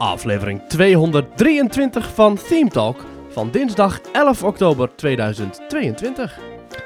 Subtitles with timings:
[0.00, 6.38] Aflevering 223 van Theme Talk van dinsdag 11 oktober 2022.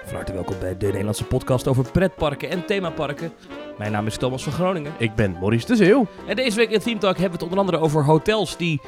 [0.04, 3.32] Van harte welkom bij de Nederlandse podcast over pretparken en themaparken.
[3.78, 4.92] Mijn naam is Thomas van Groningen.
[4.98, 6.06] Ik ben Maurice de Zeeuw.
[6.26, 8.80] En deze week in Theme Talk hebben we het onder andere over hotels die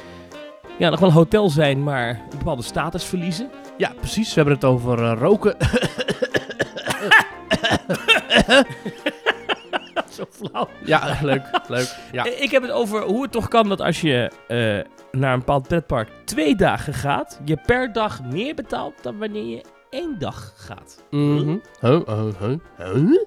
[0.77, 3.49] ja, nog wel een hotel zijn, maar een bepaalde status verliezen.
[3.77, 4.29] Ja, precies.
[4.29, 5.57] We hebben het over eh, roken.
[10.17, 10.67] Zo flauw.
[10.85, 11.95] ja, leuk, leuk.
[12.11, 12.25] Ja.
[12.25, 15.67] Ik heb het over hoe het toch kan dat als je eh, naar een bepaald
[15.67, 21.03] pretpark twee dagen gaat, je per dag meer betaalt dan wanneer je één dag gaat.
[21.09, 21.57] Mhm.
[21.79, 23.19] Huh, huh, huh?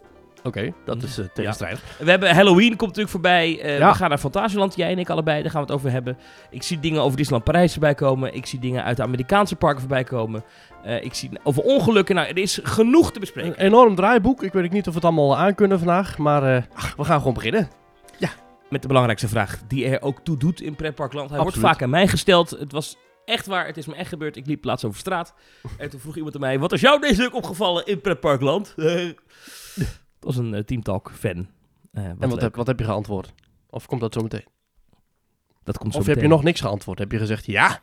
[0.44, 1.82] Oké, dat is eh, tegenstrijdig.
[1.98, 3.60] We hebben Halloween komt natuurlijk voorbij.
[3.60, 3.88] Eh, Ja.
[3.88, 5.42] We gaan naar Fantasieland, jij en ik allebei.
[5.42, 6.18] Daar gaan we het over hebben.
[6.50, 8.34] Ik zie dingen over Disneyland Parijs voorbij komen.
[8.34, 10.44] Ik zie dingen uit de Amerikaanse parken voorbij komen.
[10.84, 12.14] Eh, ik zie over ongelukken.
[12.14, 13.58] Nou, er is genoeg te Een bespreken.
[13.58, 14.42] enorm draaiboek.
[14.42, 17.34] Ik weet niet of we het allemaal aankunnen vandaag, maar eh, ach, we gaan gewoon
[17.34, 17.68] beginnen.
[18.70, 21.28] Met de belangrijkste vraag die er ook toe doet in pretparkland.
[21.30, 21.72] Hij wordt Absoluut.
[21.74, 22.50] vaak aan mij gesteld.
[22.50, 23.66] Het was echt waar.
[23.66, 24.36] Het is me echt gebeurd.
[24.36, 25.34] Ik liep laatst over straat.
[25.78, 28.72] En toen vroeg iemand aan mij: Wat is jou deze week opgevallen in pretparkland?
[28.76, 29.14] dat
[30.20, 31.48] was een Team Talk fan.
[31.92, 33.32] Eh, wat en wat heb, wat heb je geantwoord?
[33.70, 34.46] Of komt dat zo meteen?
[35.64, 36.98] dat komt zo Of heb je nog niks geantwoord?
[36.98, 37.80] Heb je gezegd, ja,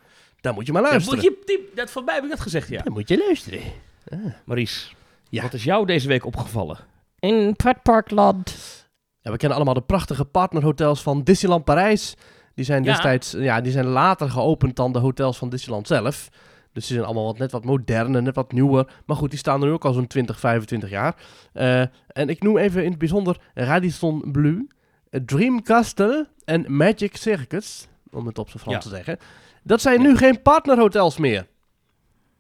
[0.48, 1.16] dan moet je maar luisteren.
[1.20, 2.82] moet je, die- dat van mij heb ik dat gezegd, ja.
[2.84, 3.60] Dan moet je luisteren.
[4.46, 4.88] Maurice,
[5.30, 5.42] Ja.
[5.42, 6.78] wat is jou deze week opgevallen?
[7.20, 8.56] In pretparkland.
[9.22, 12.16] Ja, we kennen allemaal de prachtige partnerhotels van Disneyland Parijs.
[12.54, 16.30] Die zijn destijds, ja, die zijn later geopend dan de hotels van Disneyland zelf.
[16.74, 18.88] Dus die zijn allemaal wat, net wat moderner, net wat nieuwer.
[19.06, 21.16] Maar goed, die staan er nu ook al zo'n 20, 25 jaar.
[21.54, 24.68] Eh, en ik noem even in het bijzonder Radisson Blu,
[25.10, 28.90] Dream Castle en Magic Circus, om het op zijn Frans Ja.
[28.90, 29.18] te zeggen.
[29.68, 31.48] Dat zijn nu geen partnerhotels meer.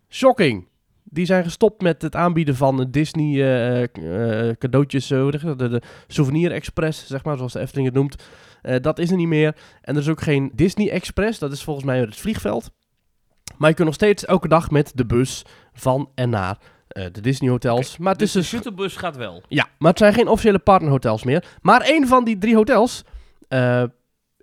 [0.10, 0.68] Shocking.
[1.04, 5.60] Die zijn gestopt met het aanbieden van Disney eh, eh, cadeautjes, eh, je dat?
[5.60, 8.16] de, de Souvenir Express, zeg maar, zoals de Efteling het noemt.
[8.82, 9.56] Dat is er niet meer.
[9.82, 12.72] En er is ook geen Disney Express, dat is volgens mij het vliegveld.
[13.58, 16.58] Maar je kunt nog steeds elke dag met de bus van en naar
[16.88, 17.98] de Disney hotels.
[17.98, 19.44] Maar het Dus is de dus shuttlebus gaat wel.
[19.48, 21.46] ja, maar het zijn geen officiële partnerhotels meer.
[21.62, 23.04] Maar één van die drie hotels.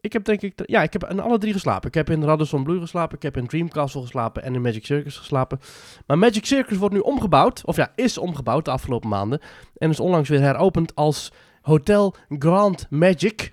[0.04, 0.52] Ik heb denk ik.
[0.66, 1.88] Ja, ik heb in alle drie geslapen.
[1.88, 3.16] Ik heb in Radisson Blu geslapen.
[3.16, 4.42] Ik heb in Dream Castle geslapen.
[4.42, 5.60] En in Magic Circus geslapen.
[6.06, 7.64] Maar Magic Circus wordt nu omgebouwd.
[7.64, 9.40] Of ja, is omgebouwd de afgelopen maanden.
[9.76, 11.32] En is onlangs weer heropend als
[11.62, 13.52] Hotel Grand Magic.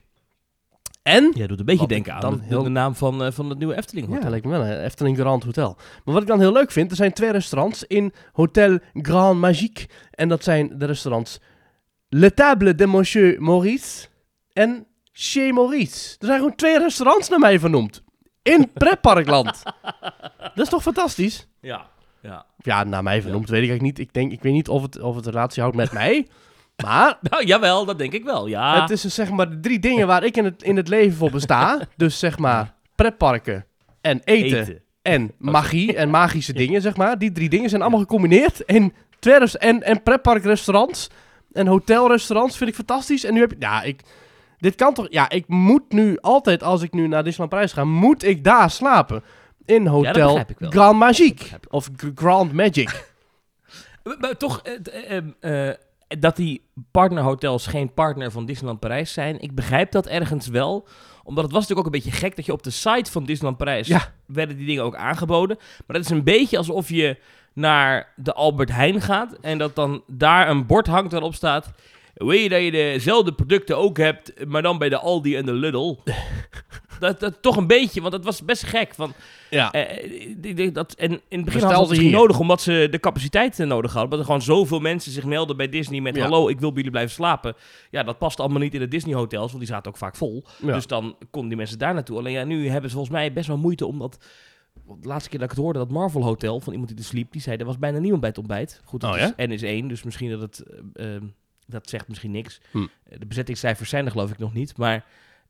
[1.03, 1.31] En.
[1.33, 3.75] Jij doet een beetje denken aan de, heel- de naam van, eh, van het nieuwe
[3.77, 4.29] Efteling Ja, hotel.
[4.29, 5.75] lijkt me wel een Efteling Grand Hotel.
[6.05, 9.87] Maar wat ik dan heel leuk vind, er zijn twee restaurants in Hotel Grand Magique.
[10.11, 11.39] En dat zijn de restaurants
[12.09, 14.07] Le Table de Monsieur Maurice
[14.53, 16.15] en Chez Maurice.
[16.19, 18.03] Er zijn gewoon twee restaurants naar mij vernoemd.
[18.41, 19.63] In pretparkland.
[20.39, 21.47] dat is toch fantastisch?
[21.61, 21.89] Ja,
[22.21, 22.45] ja.
[22.57, 24.07] Ja, naar mij vernoemd weet ik eigenlijk niet.
[24.07, 26.27] Ik, denk, ik weet niet of het, of het relatie houdt met mij.
[26.85, 28.47] Maar Nou, jawel, dat denk ik wel.
[28.47, 28.81] Ja.
[28.81, 31.17] het is dus zeg maar de drie dingen waar ik in het, in het leven
[31.17, 31.79] voor besta.
[31.97, 33.65] Dus zeg maar pretparken
[34.01, 37.17] en eten en magie en magische dingen, zeg maar.
[37.17, 41.09] Die drie dingen zijn allemaal gecombineerd in twee en, en pretparkrestaurants
[41.51, 42.57] en hotelrestaurants.
[42.57, 43.23] Vind ik fantastisch.
[43.23, 43.57] En nu heb je...
[43.59, 44.01] Ja, ik...
[44.61, 45.07] Dit kan toch...
[45.09, 48.69] Ja, ik moet nu altijd, als ik nu naar Disneyland Parijs ga, moet ik daar
[48.71, 49.23] slapen.
[49.65, 50.43] In Hotel.
[50.59, 51.45] Grand Magique.
[51.69, 52.89] Of Grand Magic.
[54.19, 55.75] Maar, toch, eh, eh, eh, eh,
[56.19, 56.61] dat die
[56.91, 60.87] partnerhotels geen partner van Disneyland Parijs zijn, ik begrijp dat ergens wel.
[61.23, 63.57] Omdat het was natuurlijk ook een beetje gek dat je op de site van Disneyland
[63.57, 64.13] Parijs Ja.
[64.25, 65.57] werden die dingen ook aangeboden.
[65.59, 67.17] Maar dat is een beetje alsof je
[67.53, 71.71] naar de Albert Heijn gaat en dat dan daar een bord hangt waarop staat...
[72.13, 75.53] Weet je dat je dezelfde producten ook hebt, maar dan bij de Aldi en de
[75.53, 75.95] Lidl?
[76.99, 78.93] dat, dat toch een beetje, want het was best gek.
[78.95, 79.13] Van,
[79.49, 79.71] Ja.
[79.71, 83.91] eh, dat, en in het begin hadden ze misschien nodig omdat ze de capaciteit nodig
[83.91, 84.09] hadden.
[84.09, 86.15] Dat er gewoon zoveel mensen zich melden bij Disney met...
[86.15, 86.21] Ja.
[86.21, 87.53] Hallo, ik wil bij jullie blijven slapen.
[87.91, 90.43] Ja, dat past allemaal niet in de Disney hotels, want die zaten ook vaak vol.
[90.65, 90.73] Ja.
[90.73, 92.17] Dus dan konden die mensen daar naartoe.
[92.17, 94.17] Alleen ja, nu hebben ze volgens mij best wel moeite omdat...
[95.01, 97.31] De laatste keer dat ik het hoorde, dat Marvel Hotel, van iemand die er sliep,
[97.31, 98.81] die zei, er was bijna niemand bij het ontbijt.
[98.85, 99.31] Goed, dat Oh, is?
[99.47, 100.63] N is één, dus misschien dat het...
[100.93, 101.21] eh, eh,
[101.71, 102.59] dat zegt misschien niks.
[102.71, 102.77] Hm.
[102.77, 105.05] Eh, De bezettingscijfers zijn er geloof ik nog niet, maar...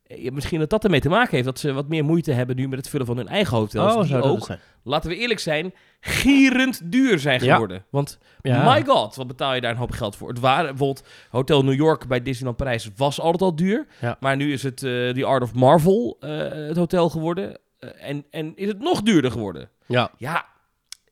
[0.06, 2.68] eh, Misschien dat dat ermee te maken heeft dat ze wat meer moeite hebben nu
[2.68, 3.94] met het vullen van hun eigen hotels.
[3.94, 4.48] Oh, die ook
[4.82, 7.52] laten we eerlijk zijn, gierend duur zijn Ja.
[7.52, 7.84] geworden.
[7.90, 8.72] Want Ja.
[8.74, 10.28] my god, wat betaal je daar een hoop geld voor?
[10.28, 13.86] Het waren bijvoorbeeld Hotel New York bij Disneyland Parijs was altijd al duur.
[14.00, 14.16] Ja.
[14.20, 17.58] Maar nu is het eh The Art of Marvel eh, het hotel geworden.
[18.00, 19.68] En, en is het nog duurder geworden.
[19.86, 20.10] Ja.
[20.18, 20.46] Ja,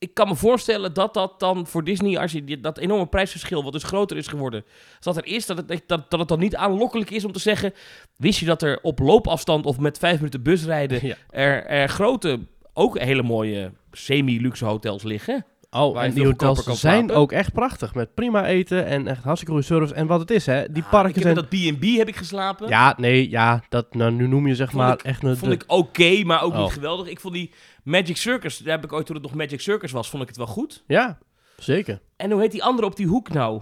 [0.01, 3.73] ik kan me voorstellen dat dat dan voor Disney, als je dat enorme prijsverschil, wat
[3.73, 4.65] dus groter is geworden,
[4.99, 7.73] dat er is, dat het, dat, dat het dan niet aanlokkelijk is om te zeggen,
[8.15, 11.15] wist je dat er op loopafstand of met vijf minuten busrijden Ja.
[11.29, 12.39] er, er grote,
[12.73, 15.45] ook hele mooie semi-luxe hotels liggen?
[15.73, 17.15] Oh, en die hotels zijn slapen.
[17.15, 17.93] ook echt prachtig.
[17.95, 19.93] Met prima eten en echt hartstikke goede service.
[19.93, 20.71] En wat het is, hè.
[20.71, 21.35] Die Ah, parken ik heb zijn...
[21.35, 22.67] in dat B&B heb ik geslapen.
[22.67, 23.63] Ja, nee, ja.
[23.69, 25.23] Dat, nou, nu noem je zeg Vond maar ik- echt...
[25.23, 26.59] Een, Vond de- ik oké, maar ook Oh.
[26.61, 27.07] niet geweldig.
[27.07, 27.51] Ik vond die
[27.83, 30.37] Magic Circus, daar heb ik ooit toen het nog Magic Circus was, vond ik het
[30.37, 30.83] wel goed.
[30.87, 31.17] Ja,
[31.57, 32.01] zeker.
[32.15, 33.61] En hoe heet die andere op die hoek nou?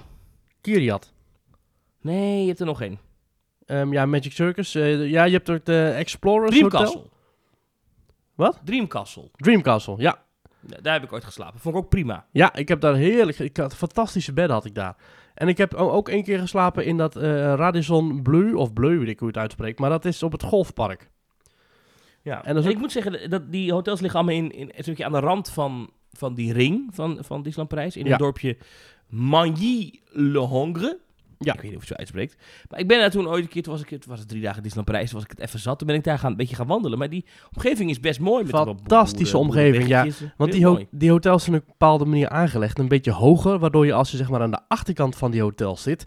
[0.61, 1.13] Kiriat.
[2.01, 2.99] Nee, je hebt er nog één.
[3.65, 4.75] Ehm, ja, Magic Circus.
[4.75, 6.81] eh, ja, je hebt ook de Explorers Dream Hotel.
[6.81, 7.03] Castle.
[8.35, 8.59] Wat?
[8.63, 9.29] Dream Castle.
[9.35, 10.23] Dream Castle, ja.
[10.61, 11.59] Daar heb ik ooit geslapen.
[11.59, 12.25] Vond ik ook prima.
[12.31, 13.39] Ja, ik heb daar heerlijk...
[13.39, 14.95] Ik had fantastische bedden had ik daar.
[15.33, 17.23] En ik heb ook één keer geslapen in dat eh,
[17.53, 19.79] Radisson Bleu, of Bleu, weet ik hoe je het uitspreekt.
[19.79, 21.09] Maar dat is op het golfpark.
[22.21, 22.43] Ja.
[22.45, 25.19] En ik moet zeggen, dat die hotels liggen allemaal in, in, een stukje aan de
[25.19, 27.97] rand van, van die ring van, van Disneyland Parijs.
[27.97, 28.09] In Ja.
[28.09, 28.57] het dorpje
[29.07, 30.99] Magny-le-Hongre.
[31.41, 31.53] Ja.
[31.53, 32.35] Ik weet niet of je het zo uitspreekt.
[32.69, 34.41] Maar ik ben daar toen ooit een keer, toen was, ik, toen was het drie
[34.41, 35.77] dagen Disneyland Parijs, toen was ik het even zat.
[35.77, 36.97] Toen ben ik daar gaan, een beetje gaan wandelen.
[36.97, 37.25] Maar die
[37.55, 38.43] omgeving is best mooi.
[38.43, 40.05] Met Fantastische boeren- omgeving, ja.
[40.37, 42.79] Want die, ho- die hotels zijn op een bepaalde manier aangelegd.
[42.79, 45.77] Een beetje hoger, waardoor je als je zeg maar aan de achterkant van die hotel
[45.77, 46.05] zit...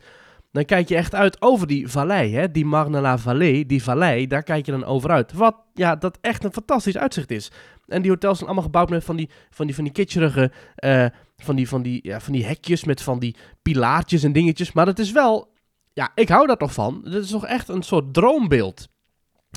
[0.52, 2.50] Dan kijk je echt uit over die vallei, hè?
[2.50, 5.32] die Marne la Vallée, die vallei, daar kijk je dan over uit.
[5.32, 7.50] Wat, ja, dat echt een fantastisch uitzicht is.
[7.92, 11.06] En die hotels zijn allemaal gebouwd met van die, van die, van die kitscherige, eh,
[11.36, 14.72] van, die, van, die, ja, van die hekjes met van die pilaartjes en dingetjes.
[14.72, 15.52] Maar het is wel,
[15.92, 17.00] ja, ik hou daar toch van.
[17.04, 18.88] Het is toch echt een soort droombeeld.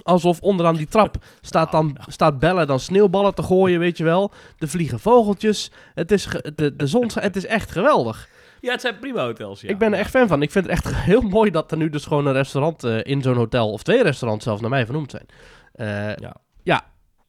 [0.03, 4.31] Alsof onderaan die trap staat, dan, staat Bella dan sneeuwballen te gooien, weet je wel.
[4.57, 5.71] Er vliegen vogeltjes.
[5.93, 8.29] Het is, de, de zon, het is echt geweldig.
[8.61, 9.69] Ja, het zijn prima hotels, ja.
[9.69, 10.41] Ik ben er echt fan van.
[10.41, 13.21] Ik vind het echt heel mooi dat er nu dus gewoon een restaurant eh, in
[13.21, 15.25] zo'n hotel, of twee restaurants zelfs, naar mij vernoemd zijn.
[15.71, 16.35] Eh, Ja.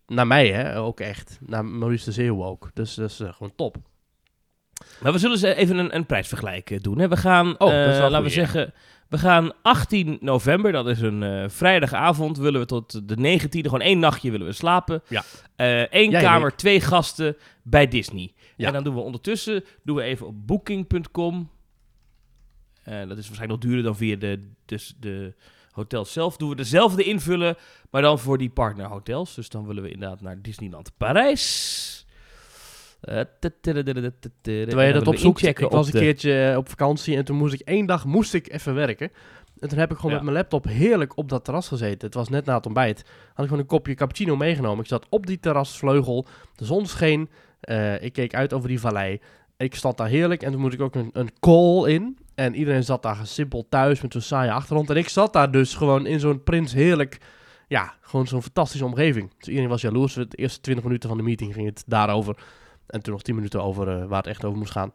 [0.06, 1.38] Naar mij hè, ook echt.
[1.41, 2.70] Naar Maurice de Zeeuw ook.
[2.75, 3.76] Dus dat is eh, gewoon top.
[5.00, 6.99] Maar we zullen eens even een, een prijsvergelijk doen.
[6.99, 7.08] Hè.
[7.08, 8.75] We gaan, Oh, eh, laten we zeggen,
[9.08, 13.81] we gaan 18 november, dat is een eh, vrijdagavond, willen we tot de 19e, gewoon
[13.81, 15.03] één nachtje willen we slapen.
[15.08, 15.25] Ja.
[15.56, 18.32] Eén Jij en kamer, twee gasten bij Disney.
[18.56, 18.67] Ja.
[18.67, 21.50] En dan doen we ondertussen, doen we even op booking.com.
[22.85, 25.35] Dat is waarschijnlijk nog duurder dan via de, dus de
[25.76, 26.37] hotels zelf.
[26.37, 27.56] Doen we dezelfde invullen,
[27.90, 29.34] maar dan voor die partnerhotels.
[29.34, 32.06] Dus dan willen we inderdaad naar Disneyland Parijs.
[34.43, 37.61] Terwijl je dat opzoekt, ik was een keertje eh, op vakantie en toen moest ik
[37.61, 39.11] één dag moest ik even werken.
[39.58, 40.17] En toen heb ik gewoon Ja.
[40.17, 42.06] met mijn laptop heerlijk op dat terras gezeten.
[42.06, 42.99] Het was net na het ontbijt.
[43.28, 44.81] Had ik gewoon een kopje cappuccino meegenomen.
[44.81, 46.26] Ik zat op die terrasvleugel.
[46.56, 47.28] De zon scheen.
[47.61, 49.20] Eh, ik keek uit over die vallei.
[49.56, 52.19] Ik stond daar heerlijk en toen moest ik ook een, een call in.
[52.37, 54.91] En iedereen zat daar gesimpeld thuis met zo'n saaie achtergrond.
[54.91, 57.21] En ik zat daar dus gewoon in zo'n prins heerlijk...
[57.69, 59.31] Ja, gewoon zo'n fantastische omgeving.
[59.38, 60.15] Dus iedereen was jaloers.
[60.15, 62.37] De eerste 20 minuten van de meeting ging het daarover.
[62.87, 64.93] En toen nog 10 minuten over eh, waar het echt over moest gaan.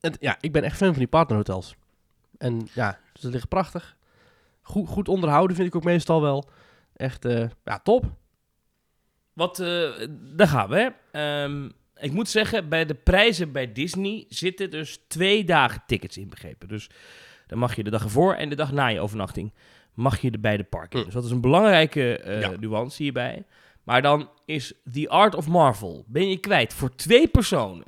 [0.00, 1.74] En, ja, ik ben echt fan van die partnerhotels.
[2.38, 3.96] En ja, ze liggen prachtig.
[4.62, 6.48] Goed, goed onderhouden vind ik ook meestal wel.
[6.92, 8.04] Echt, eh, ja, top.
[9.32, 10.76] Wat, eh, daar gaan we.
[10.76, 10.88] Hè.
[11.20, 16.68] Ehm, ik moet zeggen, bij de prijzen bij Disney zitten dus twee dagen tickets inbegrepen.
[16.68, 16.90] Dus
[17.46, 19.52] dan mag je de dag ervoor en de dag na je overnachting
[19.94, 20.98] mag je de beide parken.
[20.98, 21.04] Mm.
[21.04, 22.50] Dus dat is een belangrijke eh, Ja.
[22.60, 23.44] nuance hierbij.
[23.82, 27.84] Maar dan is The Art of Marvel, ben je kwijt voor twee personen.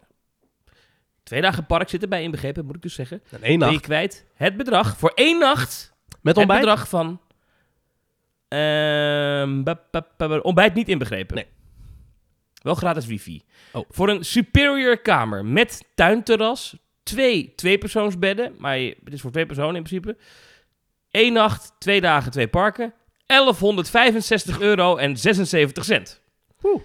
[1.23, 3.23] Twee dagen park zitten bij inbegrepen, moet ik dus zeggen.
[3.31, 3.85] En één Ben je nacht.
[3.85, 6.61] kwijt het bedrag voor één nacht Met het ontbijt?
[6.61, 7.21] bedrag van...
[9.65, 11.35] ba- ontbijt niet inbegrepen.
[11.37, 11.47] Nee.
[12.63, 13.43] Wel gratis wifi.
[13.73, 13.85] Oh.
[13.91, 19.75] Voor een superior kamer met tuinterras, twee tweepersoonsbedden, maar je- het is voor twee personen
[19.77, 20.17] in principe.
[21.11, 22.95] Eén nacht, twee dagen, twee parken.
[23.27, 26.21] 1165 euro en 76 cent.
[26.63, 26.83] Oeh.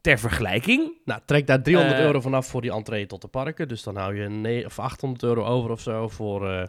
[0.00, 3.68] Ter vergelijking, Nou, trek daar 300 Eh, euro vanaf voor die entree tot de parken.
[3.68, 6.50] Dus dan hou je of 800 euro over of zo voor...
[6.50, 6.64] eh,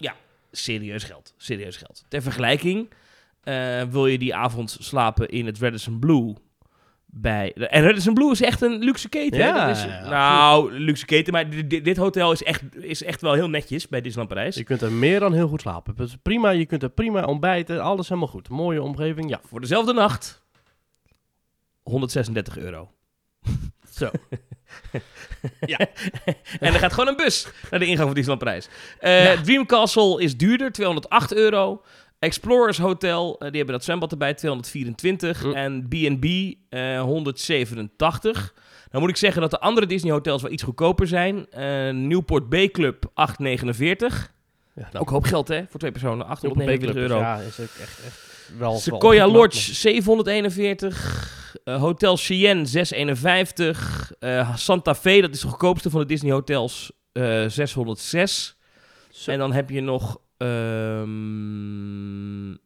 [0.51, 1.33] serieus geld.
[1.37, 2.05] Serieus geld.
[2.07, 2.89] Ter vergelijking,
[3.43, 6.35] eh, wil je die avond slapen in het Radisson Blue
[7.17, 7.53] bij...
[7.53, 9.39] En Radisson Blue is echt een luxe keten.
[9.39, 13.03] Ja, Dat is, ja, nou, luxe keten, maar di- di- dit hotel is echt, is
[13.03, 14.55] echt wel heel netjes bij Disneyland Parijs.
[14.55, 15.93] Je kunt er meer dan heel goed slapen.
[15.97, 17.81] Het is prima, je kunt er prima ontbijten.
[17.81, 18.49] Alles helemaal goed.
[18.49, 19.39] Mooie omgeving, ja.
[19.47, 20.43] Voor dezelfde nacht
[21.83, 22.91] 136 euro.
[23.99, 24.09] Zo.
[25.65, 25.77] Ja.
[26.59, 28.67] en er gaat gewoon een bus naar de ingang van Disneyland Parijs.
[28.99, 31.81] Eh, Dream Castle is duurder, 208 euro.
[32.25, 35.41] Explorers Hotel, eh, die hebben dat zwembad erbij, 224.
[35.41, 35.51] Hm.
[35.51, 36.25] En B&B,
[36.69, 38.53] eh 187.
[38.91, 41.49] Dan moet ik zeggen dat de andere Disney hotels wel iets goedkoper zijn.
[41.51, 44.31] Eh, Newport Bay Club, 849.
[44.75, 47.19] ja Ook nou, hoop geld hè, voor twee personen, op een 849 B-club, euro.
[47.19, 48.77] Ja, is ook echt, echt wel...
[48.77, 51.33] Sequoia Lodge 741.
[51.63, 54.11] eh, Hotel Cheyenne 651.
[54.19, 58.57] eh, Santa Fe, dat is de goedkoopste van de Disney hotels, eh 606.
[59.09, 59.31] Zo.
[59.31, 61.09] En dan heb je nog ehm,
[62.49, 62.57] mm,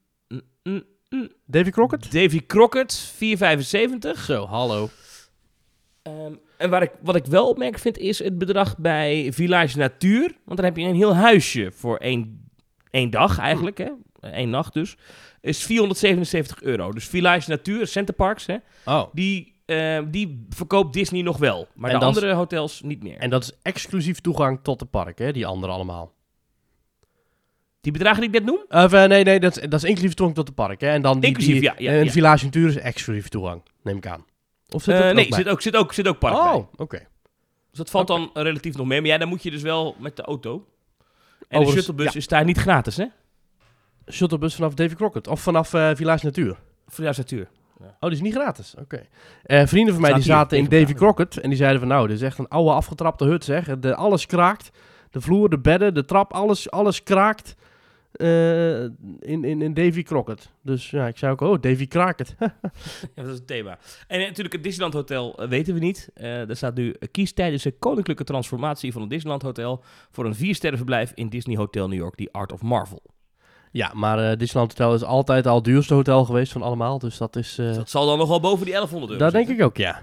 [0.64, 2.12] mm, mm, Davy Crockett?
[2.12, 4.24] Davy Crockett 475.
[4.26, 4.90] Zo, hallo.
[6.02, 10.36] Ehm, En waar ik, wat ik wel opmerkelijk vind is het bedrag bij Village Natuur.
[10.46, 12.50] Want dan heb je een heel huisje voor één,
[12.92, 13.90] één dag eigenlijk, hè?
[14.22, 14.96] één nacht dus.
[15.42, 16.92] Is 477 euro.
[16.92, 18.56] Dus Village Natuur, Centerparks, hè?
[18.86, 19.04] Oh.
[19.14, 21.68] Die, eh, die verkoopt Disney nog wel.
[21.76, 23.18] Maar En de is- andere hotels niet meer.
[23.18, 25.32] En dat is exclusief toegang tot de park, hè?
[25.32, 26.14] Die andere allemaal.
[27.82, 28.66] Die bedragen die ik net noem?
[28.70, 30.90] Of, eh, nee, nee, dat is, dat is inclusief toegang tot de park, hè?
[30.90, 32.12] En dan die, Inclusief, die, ja, ja, En ja.
[32.12, 34.26] Village Natuur is exclusief toegang, neem ik aan.
[34.70, 36.54] Of zit Eh, er nee, ook zit ook, zit, ook, zit ook park bij.
[36.54, 36.98] Oh, oké.
[37.70, 39.02] Dus dat valt dan relatief nog mee.
[39.02, 40.66] Maar ja, dan moet je dus wel met de auto.
[41.48, 42.20] En de shuttlebus ja.
[42.20, 43.06] is daar niet gratis, hè?
[44.12, 45.28] Shuttlebus vanaf Davy Crockett.
[45.28, 46.58] Of vanaf eh, Village Natuur.
[46.88, 47.50] Village Natuur.
[47.82, 48.76] Oh, die is niet gratis.
[48.80, 49.08] Oké.
[49.44, 52.16] Eh, vrienden van mij die zaten in Davy Crockett en die zeiden van nou, dit
[52.16, 53.80] is echt een oude afgetrapte hut zeg.
[53.80, 54.70] De, alles kraakt.
[55.12, 57.56] De vloer, de bedden, de trap, alles, alles kraakt
[58.12, 60.52] eh, in, in, in Davy Crockett.
[60.64, 62.36] Dus ja, ik zei ook, oh, Davy Crockett.
[63.16, 63.78] Ja, dat is het thema.
[64.08, 66.10] En eh, natuurlijk het Disneyland Hotel eh, weten we niet.
[66.14, 71.12] Er staat nu kies tijdens de koninklijke transformatie van het Disneyland Hotel voor een viersterrenverblijf
[71.16, 73.02] in Disney Hotel New York, die Art of Marvel.
[73.72, 77.00] ja, maar Disneyland Hotel is altijd al het duurste hotel geweest van allemaal.
[77.00, 79.60] Dus dat is, Dus dat zal dan nog wel boven die 1100 euro dat denk
[79.60, 80.02] ik ook, ja.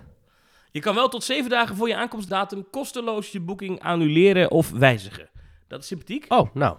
[0.71, 5.29] Je kan wel tot zeven dagen voor je aankomstdatum kosteloos je boeking annuleren of wijzigen.
[5.69, 6.25] Dat is sympathiek.
[6.29, 6.77] Oh, nou.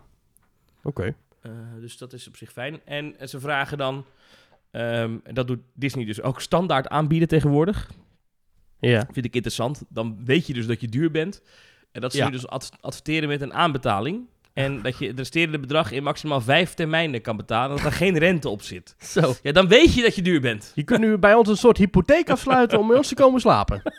[0.84, 1.16] Oké.
[1.42, 2.80] Eh, dus dat is op zich fijn.
[2.86, 4.06] En ze vragen dan,
[4.72, 7.92] ehm, en dat doet Disney dus ook standaard aanbieden tegenwoordig.
[8.80, 9.00] Ja.
[9.12, 9.84] Vind ik interessant.
[9.90, 11.42] Dan weet je dus dat je duur bent.
[11.92, 12.26] En dat ze Ja.
[12.26, 14.26] nu dus ad- adverteren met een aanbetaling.
[14.54, 17.78] En dat je het resterende bedrag in maximaal vijf termijnen kan betalen.
[17.78, 18.96] En dat er geen rente op zit.
[19.14, 19.34] Zo.
[19.42, 20.72] Ja, dan weet je dat je duur bent.
[20.76, 23.82] Je kunt nu bij ons een soort hypotheek afsluiten om bij ons te komen slapen.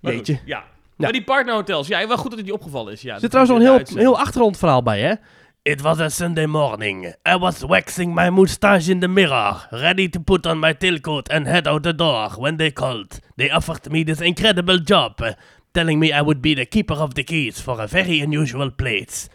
[0.00, 0.34] Jeetje.
[0.36, 0.64] goed, Ja.
[0.96, 3.02] Maar die partnerhotels, ja, wel goed dat het je opgevallen is.
[3.02, 5.14] Ja, Er zit trouwens nog een heel, heel achtergrondverhaal bij, hè?
[5.62, 7.14] It was a Sunday morning.
[7.28, 11.46] I was waxing my moustache in the mirror, ready to put on my tailcoat and
[11.46, 13.18] head out the door when they called.
[13.36, 15.28] They offered me this incredible job, uh,
[15.70, 19.28] telling me I would be the keeper of the keys for a very unusual place.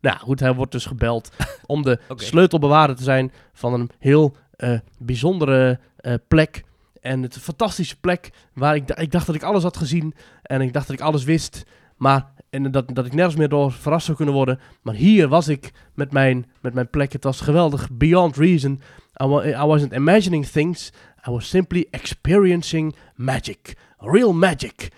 [0.00, 1.30] Nou goed, hij wordt dus gebeld
[1.66, 2.24] om de Oké.
[2.24, 6.62] sleutelbewaarder te zijn van een heel eh, bijzondere eh, plek.
[7.06, 10.72] En het fantastische plek waar ik, ik dacht dat ik alles had gezien en ik
[10.72, 11.64] dacht dat ik alles wist.
[11.96, 14.60] Maar en dat, dat ik nergens meer door verrast zou kunnen worden.
[14.82, 17.12] Maar hier was ik met mijn, met mijn plek.
[17.12, 17.88] Het was geweldig.
[17.92, 18.80] Beyond reason.
[19.22, 20.92] I, I wasn't imagining things.
[21.28, 23.76] I was simply experiencing magic.
[23.98, 24.88] Real magic.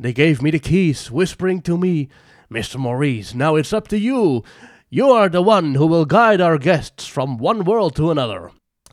[0.00, 2.08] They gave me the keys, whispering to me,
[2.48, 2.78] Mr.
[2.78, 4.42] Maurice, now it's up to you.
[4.88, 8.50] You are the one who will guide our guests from one world to another.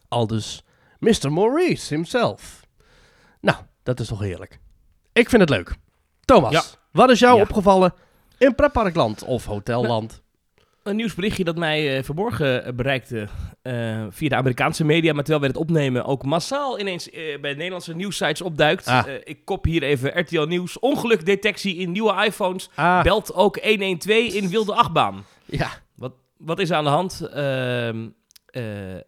[0.10, 0.62] Aldus,
[1.02, 1.30] Mr.
[1.30, 2.63] Maurice himself.
[3.84, 4.60] Nou, dat is toch heerlijk.
[5.14, 5.76] Ik vind het leuk.
[6.26, 6.62] Thomas, Ja.
[6.92, 7.42] wat is jou Ja.
[7.42, 7.94] opgevallen
[8.38, 10.22] in pretparkland of hotelland?
[10.84, 13.28] Een nieuwsberichtje dat mij eh, verborgen eh, bereikte
[13.62, 17.10] eh, via de Amerikaanse media, maar terwijl wij het opnemen ook massaal ineens
[17.42, 18.88] bij Nederlandse nieuwsites opduikt.
[18.88, 19.06] Ah.
[19.24, 20.80] Ik kop hier even RTL Nieuws.
[20.80, 22.70] Ongelukdetectie in nieuwe iPhones.
[22.76, 25.26] Ah, Belt ook 112 in wilde achtbaan.
[25.46, 25.70] ja.
[25.96, 27.22] Wat, wat is er aan de hand?
[27.22, 28.08] Ehm,
[28.46, 29.02] eh, eh,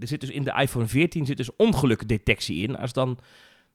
[0.00, 2.76] er zit dus in de iPhone 14 zit dus ongelukdetectie in.
[2.78, 3.18] Als dan,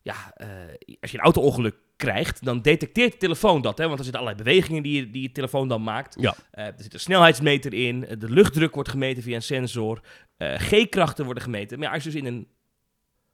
[0.10, 3.86] ja, eh, als je een auto-ongeluk krijgt, dan detecteert de telefoon dat, hè?
[3.88, 6.16] Want er zitten allerlei bewegingen die je, die je telefoon dan maakt.
[6.20, 6.36] Ja.
[6.52, 10.00] Eh, er zit een snelheidsmeter in, eh, de luchtdruk wordt gemeten via een sensor,
[10.38, 11.80] eh, G-krachten worden gemeten.
[11.80, 12.48] Maar ja, als je dus in een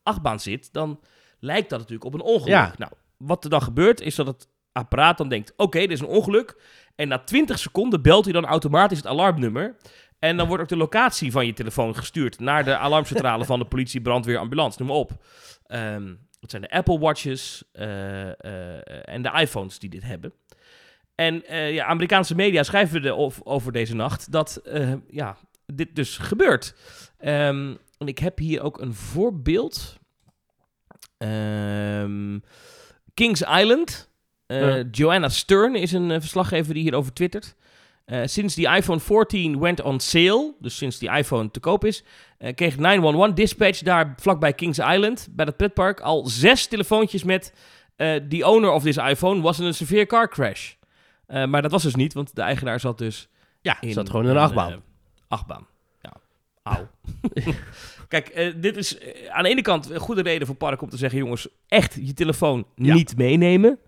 [0.04, 1.00] achtbaan zit, dan
[1.40, 2.48] lijkt dat natuurlijk op een ongeluk.
[2.48, 2.74] Ja.
[2.78, 6.06] Nou, wat er dan gebeurt, is dat het apparaat dan denkt, oké, dit is een
[6.06, 6.62] ongeluk.
[6.96, 9.76] En na 20 seconden belt hij dan automatisch het alarmnummer.
[10.20, 13.66] En dan wordt ook de locatie van je telefoon gestuurd naar de alarmcentrale van de
[13.66, 15.12] politie, brandweer, ambulance, noem maar op.
[15.66, 16.14] Ehm
[16.52, 20.34] dat zijn de Apple Watches eh, eh, en de iPhones die dit hebben.
[21.16, 24.62] En eh, ja, Amerikaanse media schrijven er over deze nacht dat
[25.08, 26.76] ja, dit dus gebeurt.
[27.18, 30.00] Ehm, en ik heb hier ook een voorbeeld.
[31.18, 32.40] Ehm,
[33.14, 34.10] Kings Island.
[34.48, 34.84] Ja.
[34.92, 37.56] Joanna Stern is een verslaggever die hierover twittert.
[38.06, 42.04] Eh, sinds die iPhone 14 went on sale, dus sinds die iPhone te koop is,
[42.38, 47.54] eh, kreeg 911 Dispatch daar vlakbij Kings Island, bij dat pretpark, al zes telefoontjes met
[47.96, 50.74] eh the owner of this iPhone was in een severe car crash.
[51.28, 53.30] Maar dat was dus niet, want de eigenaar zat dus
[53.62, 54.84] Ja, in zat gewoon in een achtbaan.
[55.28, 55.68] achtbaan.
[56.02, 56.14] Ja.
[56.74, 56.88] Auw.
[58.08, 58.98] Kijk, dit is
[59.30, 62.14] aan de ene kant een goede reden voor park om te zeggen: jongens, echt je
[62.14, 62.94] telefoon Ja.
[62.94, 63.80] niet meenemen.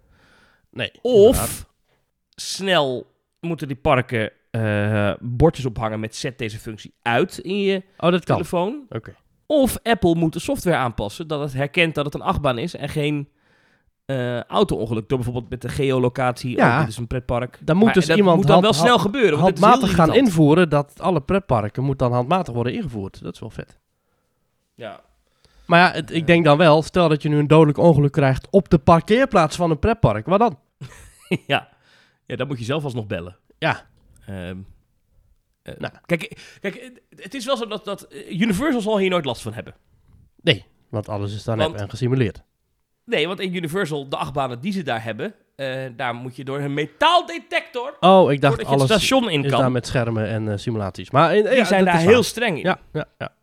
[0.71, 0.91] nee.
[1.01, 1.29] inderdaad.
[1.29, 1.65] Of
[2.35, 8.11] snel moeten die parken eh, bordjes ophangen met zet deze functie uit in je Oh,
[8.11, 8.35] dat kan.
[8.35, 8.85] telefoon.
[8.89, 9.15] Oké.
[9.45, 12.89] Of Apple moet de software aanpassen dat het herkent dat het een achtbaan is en
[12.89, 13.29] geen
[14.05, 15.09] eh auto-ongeluk.
[15.09, 16.55] Door bijvoorbeeld met de geolocatie.
[16.57, 16.73] Ja.
[16.73, 17.59] Oh, dit is een pretpark.
[17.61, 19.39] Dan moet Maar dus dat iemand moet dan hand- wel snel gebeuren.
[19.39, 23.23] Want handmatig gaan invoeren dat alle pretparken moet dan handmatig worden ingevoerd.
[23.23, 23.79] Dat is wel vet.
[24.75, 24.99] Ja.
[25.65, 28.47] Maar ja, het- ik denk dan wel, stel dat je nu een dodelijk ongeluk krijgt
[28.49, 30.25] op de parkeerplaats van een pretpark.
[30.25, 30.59] Wat dan?
[31.47, 31.67] ja.
[32.27, 33.37] Ja, dan moet je zelf alsnog bellen.
[33.57, 33.87] Ja.
[34.25, 34.57] Ehm,
[35.61, 35.93] eh, Nou.
[36.05, 39.53] Kijk, kijk, het- is wel zo dat, dat eh, Universal zal hier nooit last van
[39.53, 39.75] hebben.
[40.41, 42.43] Nee, want alles is nep en gesimuleerd.
[43.05, 46.59] Nee, want in Universal, de achtbanen die ze daar hebben, eh, daar moet je door
[46.59, 49.59] een metaaldetector Oh, ik dacht je het alles station in is kan.
[49.59, 51.11] daar met schermen en simulaties.
[51.11, 52.23] Maar in, die ja, zijn daar heel waar.
[52.23, 52.63] streng in.
[52.63, 53.35] Ja, ja, ja.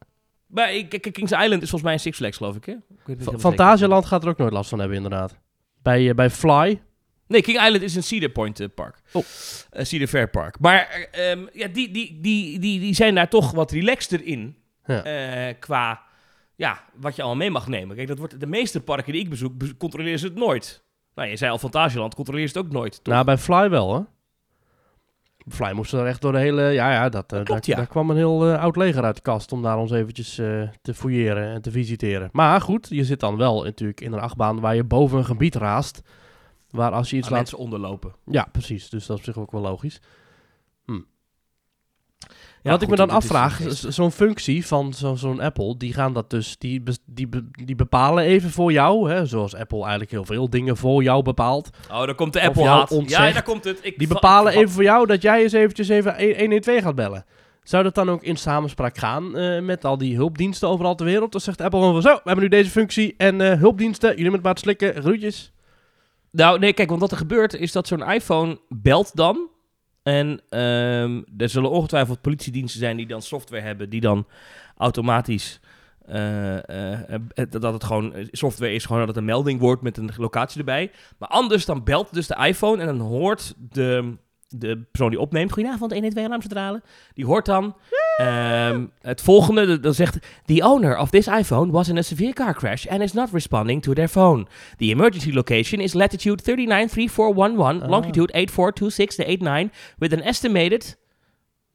[0.47, 2.73] Maar Kings Island is volgens mij een Six Flags, geloof ik, hè?
[2.73, 5.39] Ik weet niet Fa- helemaal Fantasieland gaat er ook nooit last van hebben, inderdaad.
[5.83, 6.83] Bij, bij Fly.
[7.27, 9.01] Nee, King Island is een Cedar Point eh, park.
[9.13, 9.23] Oh.
[9.71, 10.59] Eh, Cedar Fair park.
[10.61, 14.57] Maar eh, ehm, ja, die, die, die, die, die zijn daar toch wat relaxter in.
[14.87, 15.03] Ja.
[15.05, 16.03] eh, qua
[16.57, 17.97] ja, wat je allemaal mee mag nemen.
[17.97, 20.85] Kijk, dat wordt, de meeste parken die ik bezoek, bezo- controleren ze het nooit.
[21.15, 23.05] Nou, je zei al Fantasieland, controleert ze het ook nooit.
[23.05, 23.15] toch?
[23.15, 24.01] Nou, bij Fly wel, hè?
[25.49, 26.63] Fly moesten er echt door de hele...
[26.63, 27.77] Ja, ja, dat, klopt, daar, ja.
[27.77, 30.35] daar kwam een heel oud leger uit de kast om daar ons eventjes
[30.83, 32.29] te fouilleren en te visiteren.
[32.33, 35.55] Maar goed, je zit dan wel natuurlijk in een achtbaan waar je boven een gebied
[35.55, 36.03] raast.
[36.75, 37.39] Waar als je iets laat...
[37.39, 38.13] mensen onderlopen.
[38.27, 38.89] Ja, precies.
[38.89, 40.01] Dus dat is op zich ook wel logisch.
[42.63, 46.31] Ja, Wat ik me dan afvraag, zo'n functie van zo- zo'n Apple, die gaan dat
[46.31, 50.51] dus, die, die, be- die bepalen even voor jou, hè, zoals Apple eigenlijk heel veel
[50.51, 51.71] dingen voor jou bepaalt.
[51.91, 52.91] Oh, daar komt de Apple haat.
[53.07, 53.79] Ja, daar komt het.
[53.83, 57.25] Ik Die bepalen even voor jou dat jij eens eventjes even 112 gaat bellen.
[57.63, 61.33] Zou dat dan ook in samenspraak gaan eh, met al die hulpdiensten overal ter wereld?
[61.33, 64.25] Dan zegt Apple gewoon van zo, we hebben nu deze functie en eh, hulpdiensten, jullie
[64.31, 65.53] moeten maar slikken, groetjes.
[66.35, 69.49] Nou, nee, kijk, want wat er gebeurt is dat zo'n iPhone belt dan.
[70.03, 74.27] En ehm, er zullen ongetwijfeld politiediensten zijn die dan software hebben, die dan
[74.77, 75.61] automatisch.
[76.07, 79.97] eh, eh, eh, dat het gewoon software is, gewoon dat het een melding wordt met
[79.97, 80.91] een locatie erbij.
[81.19, 84.17] Maar anders dan belt dus de iPhone en dan hoort de,
[84.49, 86.83] de persoon die opneemt, goedenavond 112 alarmcentrale,
[87.15, 87.77] die hoort dan
[88.17, 92.33] ehm, het volgende, de- dan zegt the owner of this iPhone was in a severe
[92.33, 94.47] car crash and is not responding to their phone.
[94.77, 97.89] The emergency location is latitude 393411, Ah.
[97.91, 101.03] longitude 8426-89, with an estimated...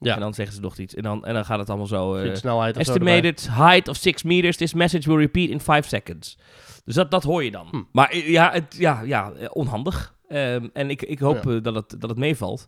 [0.01, 0.13] Ja.
[0.13, 0.95] En dan zeggen ze nog iets.
[0.95, 2.15] En dan, en dan gaat het allemaal zo...
[2.15, 4.57] eh, snelheid zo estimated height of 6 meters.
[4.57, 6.37] This message will repeat in 5 seconds.
[6.85, 7.67] Dus dat, dat hoor je dan.
[7.71, 7.81] Hm.
[7.91, 10.15] Maar eh, ja, het, ja, ja onhandig.
[10.27, 11.51] Ehm, en ik, ik hoop Ja.
[11.51, 12.67] eh, dat, het, dat het meevalt.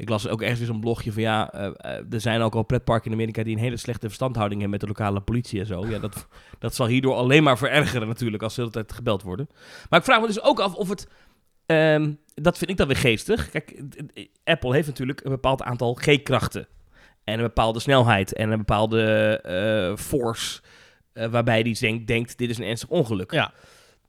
[0.00, 2.62] Ik las ook ergens weer zo'n blogje van ja, eh, eh, er zijn ook al
[2.62, 5.86] pretparken in Amerika die een hele slechte verstandhouding hebben met de lokale politie en zo.
[5.86, 6.26] Ja, dat,
[6.58, 9.48] dat zal hierdoor alleen maar verergeren natuurlijk als ze de hele tijd gebeld worden.
[9.88, 11.08] Maar ik vraag me dus ook af of het,
[11.66, 13.50] ehm, dat vind ik dan weer geestig.
[13.50, 13.82] Kijk,
[14.44, 16.68] Apple heeft natuurlijk een bepaald aantal G-krachten.
[17.24, 19.02] En een bepaalde snelheid en een bepaalde
[19.42, 20.60] eh, force
[21.12, 23.32] waarbij die denkt, denkt, dit is een ernstig ongeluk.
[23.32, 23.52] Ja.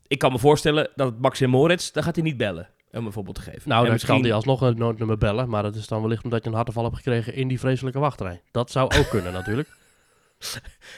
[0.08, 3.12] Ik kan me voorstellen dat Max en Moritz, daar gaat hij niet bellen, om een
[3.12, 3.70] voorbeeld te geven.
[3.70, 6.44] Nou, En dan kan die alsnog een noodnummer bellen, maar dat is dan wellicht omdat
[6.44, 8.42] je een hartaanval hebt gekregen in die vreselijke wachtrij.
[8.52, 9.70] Dat zou ook kunnen natuurlijk.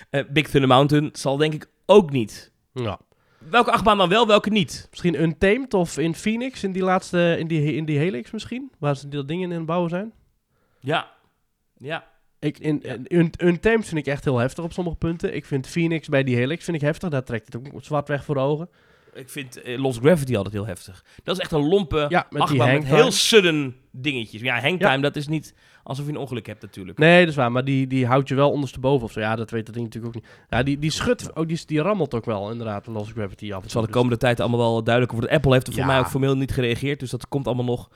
[0.10, 2.52] eh, Big Thunder Mountain zal denk ik ook niet.
[2.74, 3.00] Ja.
[3.50, 4.88] Welke achtbaan dan wel, welke niet?
[4.90, 8.96] Misschien Untamed of in Phoenix, in die laatste, in die, in die Helix misschien, waar
[8.96, 10.14] ze die dat dingen in het bouwen zijn.
[10.80, 11.12] Ja.
[11.78, 12.12] Ja.
[12.40, 15.36] Ik, in, in, Un- Untamed vind ik echt heel heftig op sommige punten.
[15.36, 18.24] Ik vind Phoenix bij die Helix vind ik heftig, daar trekt het ook zwart weg
[18.24, 18.70] voor de ogen.
[19.14, 21.04] Ik vind eh, Lost Gravity altijd heel heftig.
[21.24, 24.42] Dat is echt een lompe Ja, met achtbaan heel sudden dingetjes.
[24.42, 24.98] Ja, hangtime, Ja.
[24.98, 26.98] dat is niet alsof je een ongeluk hebt natuurlijk.
[26.98, 29.20] Nee, dat is waar, maar die, die houdt je wel ondersteboven of zo.
[29.20, 30.32] Ja, dat weet dat ding natuurlijk ook niet.
[30.50, 33.62] Ja, die, die schudt, oh, die, die rammelt ook wel inderdaad, de Lost Gravity af
[33.62, 35.36] Het zal de Dus- komende tijd allemaal wel duidelijker worden.
[35.38, 37.90] Apple heeft er voor mij ook formeel niet gereageerd, dus dat komt allemaal nog.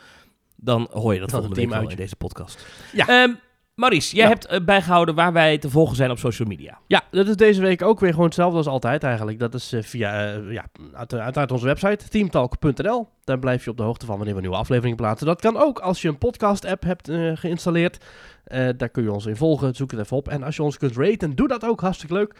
[0.55, 2.65] Dan hoor je dat volgende week wel in deze podcast.
[2.93, 3.07] Ja.
[3.07, 3.33] Ehm,
[3.77, 4.29] Maurice, jij Ja.
[4.29, 6.79] hebt eh, bijgehouden waar wij te volgen zijn op social media.
[6.87, 9.39] Ja, dat is deze week ook weer gewoon hetzelfde als altijd eigenlijk.
[9.39, 13.07] Dat is eh, via, eh, ja, uit, uit onze website, teamtalk.nl.
[13.23, 15.27] Daar blijf je op de hoogte van wanneer we nieuwe afleveringen plaatsen.
[15.27, 18.05] Dat kan ook als je een podcast-app hebt geïnstalleerd.
[18.77, 20.27] Daar kun je ons in volgen, zoek het even op.
[20.27, 22.33] En als je ons kunt raten, doe dat ook, hartstikke leuk.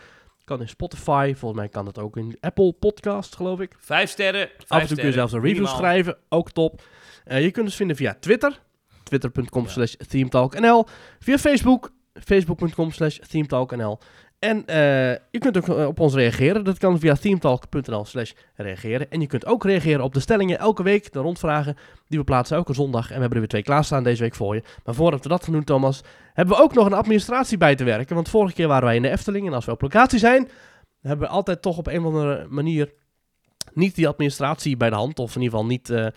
[0.44, 3.76] Kan in Spotify, volgens mij kan dat ook in Apple Podcast, geloof ik.
[3.80, 4.48] Vijf sterren.
[4.58, 6.82] Vijf Af en toe kun je zelfs een review schrijven, ook top.
[7.26, 8.60] Je kunt ons vinden via Twitter,
[9.08, 10.86] twitter.com slash themetalknl.
[11.20, 14.00] Via Facebook, facebook.com slash themetalknl.
[14.40, 16.64] En eh, je kunt ook eh, op ons reageren.
[16.64, 19.12] Dat kan via themetalk.nl slash reageren.
[19.12, 22.58] En je kunt ook reageren op de stellingen elke week, de rondvragen die we plaatsen
[22.58, 23.04] elke zondag.
[23.04, 24.64] En we hebben er weer twee klaarstaan deze week voor je.
[24.84, 27.84] Maar voordat we dat gaan doen, Thomas, hebben we ook nog een administratie bij te
[27.84, 28.16] werken.
[28.16, 29.48] Want vorige keer waren wij in de Efteling.
[29.48, 30.50] En als we op locatie zijn,
[31.02, 32.94] hebben we altijd toch op een of andere manier
[33.74, 35.20] niet die administratie bij de hand.
[35.20, 36.08] Of in ieder geval niet, eh,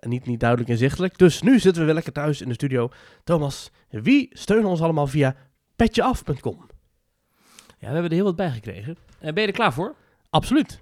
[0.00, 1.18] niet, niet duidelijk inzichtelijk.
[1.18, 2.88] Dus nu zitten we weer lekker thuis in de studio.
[3.24, 5.34] Thomas, wie steunen ons allemaal via
[5.76, 6.66] petjeaf.com?
[7.78, 8.96] Ja, we hebben er heel wat bij gekregen.
[9.20, 9.94] Eh, ben je er klaar voor?
[10.30, 10.80] Absoluut.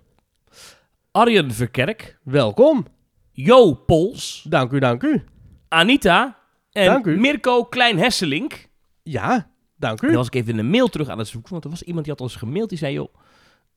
[1.10, 2.86] Arjen Verkerk, Welkom.
[3.32, 5.24] Jo Pols, Dank u, dank u.
[5.68, 6.38] Anita
[6.72, 7.18] en Dank u.
[7.20, 8.68] Mirko Klein-Hesselink.
[9.02, 10.14] Ja, dank Dan u.
[10.16, 12.12] was ik even in de mail terug aan het zoeken, want er was iemand die
[12.12, 12.68] had ons gemaild.
[12.68, 13.14] Die zei, joh,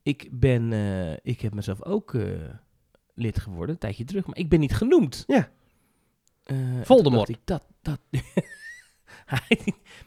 [0.04, 2.24] Ik ben, eh, ik heb mezelf ook eh,
[3.20, 5.24] lid geworden, een tijdje terug, maar ik ben niet genoemd.
[5.28, 5.50] Ja.
[6.44, 7.30] En Voldemort.
[7.30, 8.00] Ik, dat, dat.
[9.30, 9.48] maar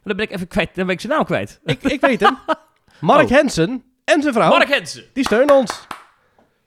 [0.04, 1.60] dan ben ik even kwijt, dan ben ik zijn naam kwijt.
[1.64, 2.38] Ik, ik weet hem.
[3.00, 3.30] Mark Oh.
[3.30, 5.04] Hensen en zijn vrouw, Mark Hensen.
[5.12, 5.86] die steunen ons.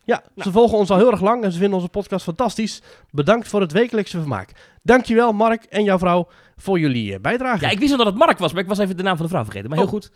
[0.04, 0.52] Ja, ze Nou.
[0.52, 2.82] volgen ons al heel erg lang en ze vinden onze podcast fantastisch.
[3.12, 4.52] Bedankt voor het wekelijkse vermaak.
[4.84, 6.28] Dankjewel Mark en jouw vrouw
[6.58, 7.66] voor jullie eh, bijdrage.
[7.66, 9.26] Ja, ik wist al dat het Mark was, maar ik was even de naam van
[9.26, 9.70] de vrouw vergeten.
[9.70, 9.94] Maar heel Oh.
[9.94, 10.12] goed.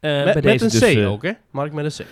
[0.00, 1.32] Eh, met, bij met deze een dus, C ook, hè?
[1.50, 2.08] Mark met een C.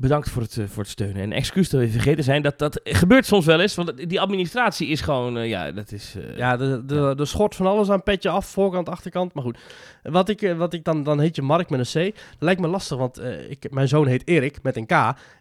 [0.00, 1.22] Bedankt voor het, eh, voor het steunen.
[1.22, 2.42] En excuus dat we vergeten zijn.
[2.42, 3.74] Dat, dat gebeurt soms wel eens.
[3.74, 5.38] Want die administratie is gewoon...
[5.38, 6.14] eh, ja, dat is...
[6.16, 9.34] eh, Ja, de, de, de schort van alles aan petje af, voorkant, achterkant.
[9.34, 9.58] Maar goed,
[10.02, 12.14] wat ik, wat ik dan, dan heet je Mark met een C.
[12.14, 14.92] Dat lijkt me lastig, want ik, mijn zoon heet Erik met een K.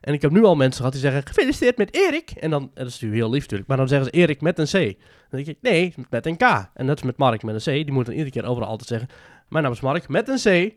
[0.01, 2.31] En ik heb nu al mensen gehad die zeggen, gefeliciteerd met Erik.
[2.31, 4.59] En dan, en dat is natuurlijk heel lief natuurlijk, maar dan zeggen ze Erik met
[4.59, 4.97] een C.
[5.29, 6.69] Dan denk ik, nee, met een K.
[6.73, 7.85] En dat is met Mark met een C.
[7.85, 9.09] Die moet dan iedere keer overal altijd zeggen,
[9.49, 10.37] mijn naam is Mark met een
[10.69, 10.73] C.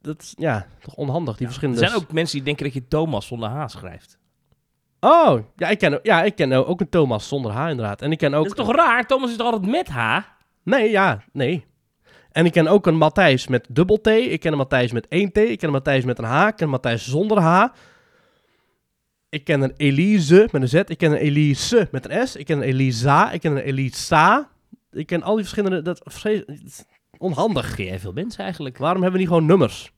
[0.00, 1.86] Dat is, ja, toch onhandig, die Er verschillende...
[1.86, 4.18] zijn ook mensen die denken dat je Thomas zonder H schrijft.
[5.00, 8.02] Oh, ja, ik ken, ook- ja, ik ken ook een Thomas zonder H inderdaad.
[8.02, 8.48] En ik ken ook...
[8.48, 9.06] Dat is toch raar?
[9.06, 10.18] Thomas is toch altijd met H?
[10.62, 11.64] Nee, ja, nee.
[12.32, 14.06] En ik ken ook een Matthijs met dubbel T.
[14.06, 15.36] Ik ken een Matthijs met één T.
[15.38, 16.46] Ik ken een Matthijs met een H.
[16.46, 17.66] Ik ken een Matthijs zonder H.
[19.28, 20.74] Ik ken een Elise met een Z.
[20.74, 22.36] Ik ken een Elise met een S.
[22.36, 23.30] Ik ken een Elisa.
[23.30, 24.48] Ik ken een Elisa.
[24.90, 25.82] Ik ken al die verschillende...
[25.82, 26.00] Dat,
[27.18, 27.76] onhandig.
[27.76, 28.78] Jij veel mensen eigenlijk?
[28.78, 29.92] Waarom hebben we niet gewoon nummers?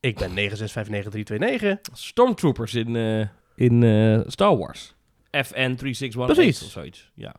[0.00, 1.80] Ik ben 9659329.
[1.92, 3.26] Stormtroopers in, eh,
[3.66, 4.94] in eh, Star Wars.
[5.30, 6.62] FN 3618 Precies.
[6.64, 7.10] of zoiets.
[7.14, 7.34] Ja.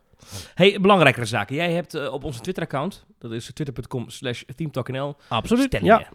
[0.54, 1.56] Hey, belangrijkere zaken.
[1.56, 5.64] Jij hebt eh, op onze Twitter-account, dat is twitter.com slash teamtalknl, Absoluut.
[5.66, 5.98] stellingen.
[5.98, 6.08] Ja.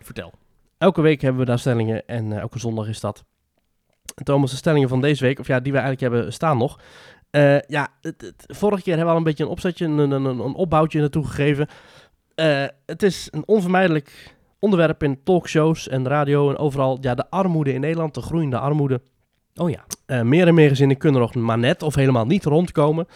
[0.00, 0.32] Vertel.
[0.78, 3.24] Elke week hebben we daar stellingen en eh, elke zondag is dat.
[4.14, 6.80] En Thomas, de stellingen van deze week, of ja, die we eigenlijk hebben, staan nog.
[7.30, 10.10] Eh, ja, het, het- vorige keer hebben we al een beetje een opzetje, een, een,
[10.10, 11.68] een, een opbouwtje naartoe gegeven.
[12.38, 16.98] Eh, het is een onvermijdelijk onderwerp in talkshows en radio en overal.
[17.00, 19.00] Ja, de armoede in Nederland, de groeiende armoede.
[19.54, 19.84] Oh ja.
[20.06, 23.06] Eh, meer en meer gezinnen kunnen nog maar net of helemaal niet rondkomen.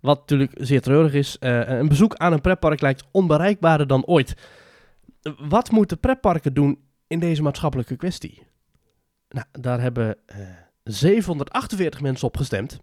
[0.00, 1.38] Wat natuurlijk zeer treurig is.
[1.38, 4.34] Eh, een bezoek aan een pretpark lijkt onbereikbaarder dan ooit.
[5.38, 8.42] Wat moeten pretparken doen in deze maatschappelijke kwestie?
[9.28, 10.36] Nou, daar hebben eh
[10.84, 12.80] 748 mensen op gestemd.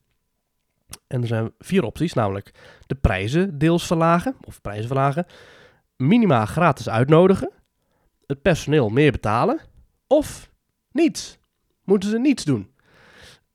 [1.07, 2.51] En er zijn vier opties, namelijk
[2.87, 5.25] de prijzen deels verlagen, of prijzen verlagen,
[5.99, 7.51] minima gratis uitnodigen,
[8.27, 9.59] het personeel meer betalen,
[10.07, 10.49] of
[10.91, 11.37] niets.
[11.83, 12.71] Moeten ze niets doen?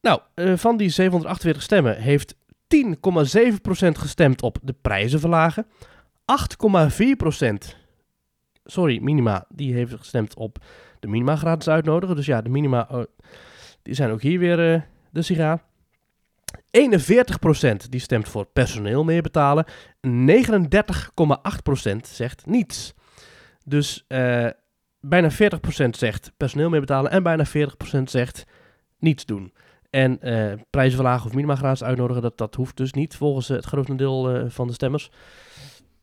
[0.00, 2.34] Nou, eh, van die 748 stemmen heeft
[2.66, 5.66] 10,7% gestemd op de prijzen verlagen.
[6.24, 7.76] 8,4%,
[8.64, 10.58] sorry, minima, die heeft gestemd op
[11.00, 12.16] de minima gratis uitnodigen.
[12.16, 13.04] Dus ja, de minima, oh,
[13.82, 14.80] die zijn ook hier weer eh,
[15.10, 15.64] de sigaar.
[16.74, 19.66] 41% die stemt voor personeel meer betalen.
[20.06, 22.94] 39,8% zegt niets.
[23.64, 24.46] Dus eh,
[25.00, 25.34] bijna 40%
[25.90, 27.50] zegt personeel meer betalen en bijna 40%
[28.04, 28.44] zegt
[28.98, 29.52] niets doen.
[29.90, 31.34] En eh, prijzen verlagen of
[31.82, 35.10] uitnodigen, dat, dat hoeft dus niet volgens eh, het grootste deel van de stemmers.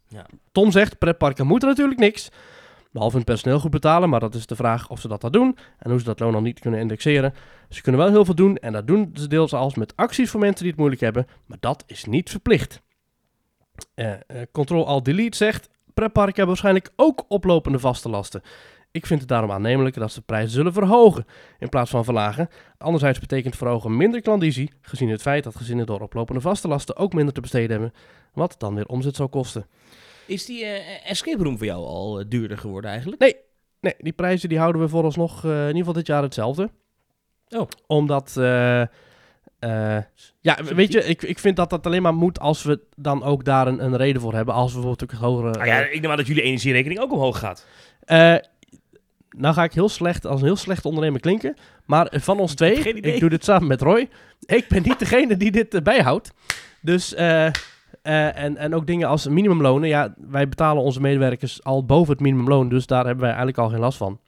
[0.07, 0.25] Ja.
[0.51, 2.29] Tom zegt, pretparken moeten natuurlijk niks.
[2.91, 5.57] Behalve hun personeel goed betalen, maar dat is de vraag of ze dat dan doen.
[5.77, 7.33] En hoe ze dat loon dan niet kunnen indexeren.
[7.69, 10.39] Ze kunnen wel heel veel doen en dat doen ze deels als met acties voor
[10.39, 11.27] mensen die het moeilijk hebben.
[11.45, 12.81] Maar dat is niet verplicht.
[13.93, 14.19] Eh, eh,
[14.51, 18.41] Control-Alt-Delete zegt, pretparken hebben waarschijnlijk ook oplopende vaste lasten.
[18.91, 21.25] Ik vind het daarom aannemelijk dat ze de prijzen zullen verhogen
[21.59, 22.49] in plaats van verlagen.
[22.77, 27.13] Anderzijds betekent verhogen minder klandizie, gezien het feit dat gezinnen door oplopende vaste lasten ook
[27.13, 27.93] minder te besteden hebben,
[28.33, 29.65] wat dan weer omzet zou kosten.
[30.31, 33.21] Is die eh, escape room voor jou al eh, duurder geworden eigenlijk?
[33.79, 36.69] Nee, die prijzen die houden we vooralsnog eh in ieder geval dit jaar hetzelfde.
[37.49, 37.67] Oh.
[37.87, 38.81] Omdat, eh,
[39.61, 40.03] eh,
[40.39, 43.45] ja, weet je, ik, ik vind dat dat alleen maar moet als we dan ook
[43.45, 44.53] daar een, een reden voor hebben.
[44.53, 45.51] Als we bijvoorbeeld ook hogere...
[45.51, 47.65] Nou ja, ik neem aan dat jullie energierekening ook omhoog gaat.
[47.99, 48.35] Eh,
[49.29, 51.55] nou ga ik heel slecht, als een heel slecht ondernemer klinken.
[51.85, 54.09] Maar van ons twee, ik doe dit samen met Roy.
[54.45, 56.31] Ik ben niet degene die dit eh, bijhoudt.
[56.81, 57.15] Dus,
[58.01, 59.89] eh, en, en ook dingen als minimumlonen.
[59.89, 62.69] Ja, wij betalen onze medewerkers al boven het minimumloon.
[62.69, 64.19] Dus daar hebben wij eigenlijk al geen last van.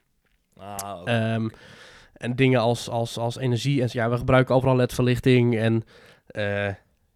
[0.57, 1.01] Ah.
[1.05, 1.47] Ehm,
[2.13, 3.81] en dingen als, als, als energie.
[3.81, 5.57] En, ja, we gebruiken overal LED-verlichting.
[5.57, 5.83] En
[6.27, 6.67] eh,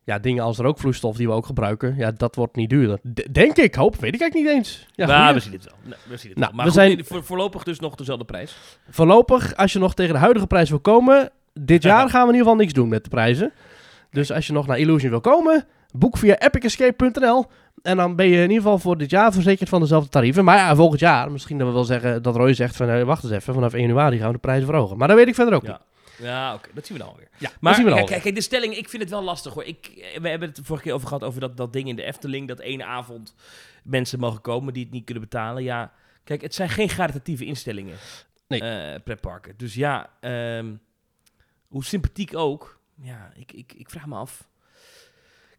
[0.04, 1.96] ja, dingen als rookvloeistof die we ook gebruiken.
[1.98, 3.00] Ja, dat wordt niet duurder.
[3.14, 3.96] D- denk ik, hoop.
[3.96, 4.86] Weet ik eigenlijk niet eens.
[4.96, 5.74] Ja, nou, we zien het wel.
[5.84, 6.64] Nee, we zien het Nou, wel.
[6.64, 8.58] Maar we goed, zijn- voor, voorlopig dus nog dezelfde prijs.
[8.90, 11.90] Voorlopig, als je nog tegen de huidige prijs wil komen, dit Ja.
[11.98, 13.52] jaar gaan we in ieder geval niks doen met de prijzen.
[14.12, 17.46] Dus als je nog naar Illusion wil komen, boek via epicescape.nl.
[17.82, 20.44] En dan ben je in ieder geval voor dit jaar verzekerd van dezelfde tarieven.
[20.44, 23.24] Maar ja, volgend jaar, misschien dat we wel zeggen dat Roy zegt van, eh, wacht
[23.24, 24.98] eens even, vanaf 1 januari gaan we de prijzen verhogen.
[24.98, 25.70] Maar dat weet ik verder ook Ja.
[25.72, 25.82] niet.
[26.28, 27.28] Ja, oké, dat zien we dan alweer.
[27.38, 29.64] Ja, Maar zien we dan kijk, de stelling, ik vind het wel lastig hoor.
[29.64, 32.04] Ik, eh, we hebben het vorige keer over gehad over dat, dat ding in de
[32.04, 32.48] Efteling.
[32.48, 33.36] Dat ene avond
[33.84, 35.64] mensen mogen komen die het niet kunnen betalen.
[35.64, 35.92] Ja,
[36.24, 37.96] kijk, het zijn geen caritatieve instellingen.
[38.48, 38.62] Nee.
[38.62, 39.54] eh, pretparken.
[39.58, 40.66] Dus ja, ehm,
[41.68, 42.80] hoe sympathiek ook.
[43.02, 44.48] Ja, ik, ik, ik vraag me af.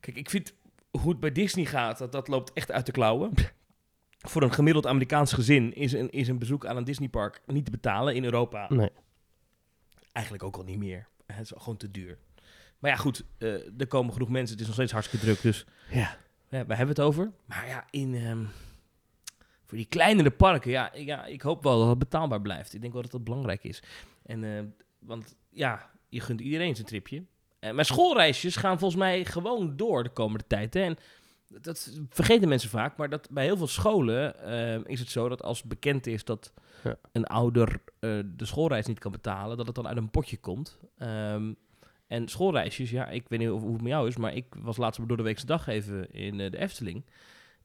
[0.01, 0.55] Kijk, ik vind
[0.91, 3.33] hoe het bij Disney gaat, dat, dat loopt echt uit de klauwen.
[4.31, 7.71] Voor een gemiddeld Amerikaans gezin is een, is een bezoek aan een Disneypark niet te
[7.71, 8.67] betalen in Europa.
[8.69, 8.91] Nee.
[10.13, 11.09] Eigenlijk ook al niet meer.
[11.27, 12.19] Het is gewoon te duur.
[12.79, 14.51] Maar ja, goed, eh, er komen genoeg mensen.
[14.51, 16.17] Het is nog steeds hartstikke druk, dus Ja.
[16.49, 17.33] ja, we hebben het over.
[17.45, 18.45] Maar ja, in, ehm,
[19.65, 22.75] voor die kleinere parken, ja, ja, ik hoop wel dat het betaalbaar blijft.
[22.75, 23.83] Ik denk wel dat dat belangrijk is.
[24.23, 24.63] En, eh,
[24.99, 27.25] want ja, je gunt iedereen zijn tripje.
[27.59, 30.75] Eh, maar schoolreisjes gaan volgens mij gewoon door de komende tijd.
[30.75, 30.81] Hè?
[30.81, 30.97] En
[31.61, 35.42] dat vergeten mensen vaak, maar dat bij heel veel scholen eh, is het zo dat
[35.42, 36.53] als bekend is dat
[36.85, 36.97] Ja.
[37.12, 40.79] een ouder eh, de schoolreis niet kan betalen, dat het dan uit een potje komt.
[40.99, 41.53] Ehm,
[42.07, 45.09] en schoolreisjes, ja, ik weet niet hoe het met jou is, maar ik was laatst
[45.09, 47.05] door de weekse dag even in de Efteling.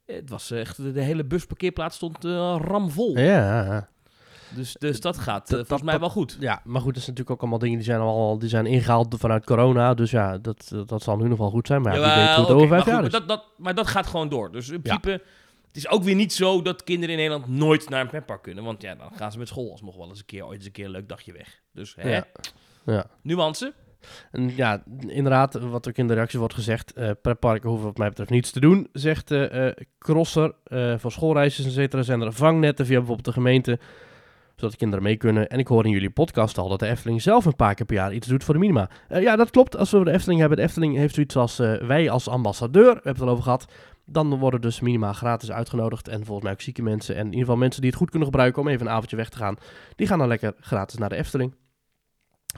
[0.06, 3.18] Het was echt, de, hele busparkeerplaats stond ramvol.
[3.18, 3.90] Ja.
[4.56, 6.38] Dus, dus dat gaat eh, Dat- volgens mij dat- wel goed.
[6.40, 9.16] ja, maar goed, dat is natuurlijk ook allemaal dingen die zijn al die zijn ingehaald
[9.20, 9.94] vanuit corona.
[9.94, 11.82] Dus ja, dat, dat zal nu nog wel goed zijn.
[11.82, 13.20] Maar ja, weet hoe over vijf maar jaar goed, is.
[13.20, 14.52] Dat, dat, maar dat gaat gewoon door.
[14.52, 14.98] Dus in Ja.
[14.98, 15.12] principe,
[15.68, 18.64] het is ook weer niet zo dat kinderen in Nederland nooit naar een pretpark kunnen.
[18.64, 20.72] Want ja, dan gaan ze met school alsnog wel eens een keer, ooit eens een
[20.72, 21.62] keer een leuk dagje weg.
[21.74, 22.26] Dus hè, Ja.
[22.86, 23.06] Ja.
[23.22, 23.74] nuance.
[24.32, 28.10] En ja, inderdaad, wat ook in de reactie wordt gezegd, eh pretparken hoeven wat mij
[28.10, 29.68] betreft niets te doen, zegt eh,
[30.00, 30.54] Crosser.
[30.64, 33.80] eh voor schoolreisjes en cetera zijn er vangnetten via bijvoorbeeld de gemeente,
[34.56, 35.50] zodat de kinderen mee kunnen.
[35.50, 37.96] En ik hoor in jullie podcast al dat de Efteling zelf een paar keer per
[37.96, 38.90] jaar iets doet voor de minima.
[39.08, 39.78] Eh, ja, dat klopt.
[39.78, 42.92] Als we de Efteling hebben, de Efteling heeft zoiets als eh, wij als ambassadeur, we
[42.94, 43.66] hebben het al over gehad,
[44.06, 46.08] dan worden dus minima gratis uitgenodigd.
[46.08, 48.28] En volgens mij ook zieke mensen en in ieder geval mensen die het goed kunnen
[48.28, 49.56] gebruiken om even een avondje weg te gaan,
[49.96, 51.56] die gaan dan lekker gratis naar de Efteling.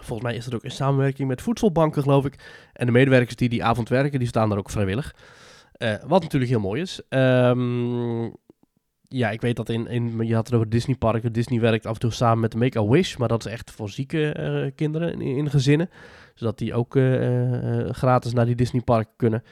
[0.01, 2.69] Volgens mij is dat ook in samenwerking met voedselbanken, geloof ik.
[2.73, 5.15] En de medewerkers die die avond werken, die staan daar ook vrijwillig.
[5.71, 7.01] Eh, wat natuurlijk heel mooi is.
[7.09, 8.29] Ehm,
[9.07, 10.25] ja, ik weet dat in, in...
[10.27, 11.33] Je had het over Disneyparken.
[11.33, 13.15] Disney werkt af en toe samen met Make-A-Wish.
[13.15, 15.89] Maar dat is echt voor zieke eh, kinderen in, in gezinnen.
[16.33, 19.43] Zodat die ook eh, eh, gratis naar die Disneyparken kunnen.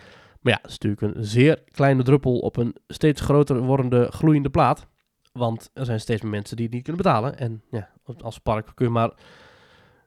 [0.41, 4.49] Maar ja, dat is natuurlijk een zeer kleine druppel op een steeds groter wordende gloeiende
[4.49, 4.87] plaat.
[5.31, 7.37] Want er zijn steeds meer mensen die het niet kunnen betalen.
[7.37, 7.89] En ja,
[8.21, 9.11] als park kun je maar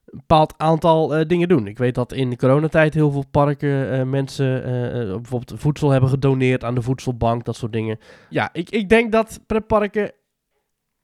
[0.06, 1.66] een bepaald aantal eh, dingen doen.
[1.66, 6.10] Ik weet dat in de coronatijd heel veel parken eh, mensen eh, bijvoorbeeld voedsel hebben
[6.10, 7.98] gedoneerd aan de voedselbank, dat soort dingen.
[8.28, 10.12] Ja, ik, ik denk dat pretparken,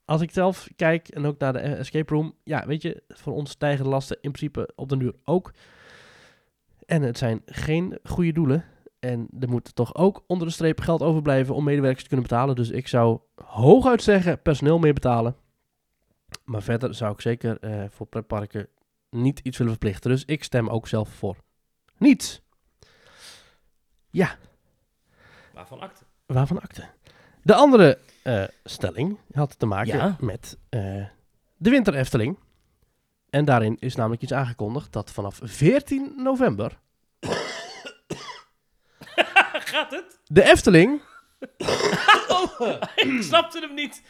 [0.05, 3.51] als ik zelf kijk en ook naar de escape room, ja, weet je, voor ons
[3.51, 5.53] stijgen de lasten in principe op den duur ook.
[6.87, 8.65] En het zijn geen goede doelen.
[8.99, 12.55] En er moet toch ook onder de streep geld overblijven om medewerkers te kunnen betalen.
[12.55, 15.37] Dus ik zou hooguit zeggen personeel meer betalen.
[16.45, 17.59] Maar verder zou ik zeker
[17.91, 18.69] voor pretparken
[19.13, 20.11] niet iets willen verplichten.
[20.11, 21.37] Dus ik stem ook zelf voor.
[21.99, 22.41] Niets.
[24.11, 24.37] Ja,
[25.55, 26.05] Waarvan akte?
[26.27, 26.89] waarvan akte.
[27.43, 30.17] De andere eh, stelling had te maken Ja.
[30.21, 30.81] met eh,
[31.57, 32.39] de Winter Efteling.
[33.31, 36.79] En daarin is namelijk iets aangekondigd dat vanaf 14 november
[39.73, 40.19] Gaat het?
[40.25, 41.01] de Efteling
[42.29, 42.61] Oh,
[42.95, 44.03] ik snapte hem niet.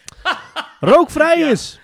[0.80, 1.48] rookvrij Ja.
[1.50, 1.80] is.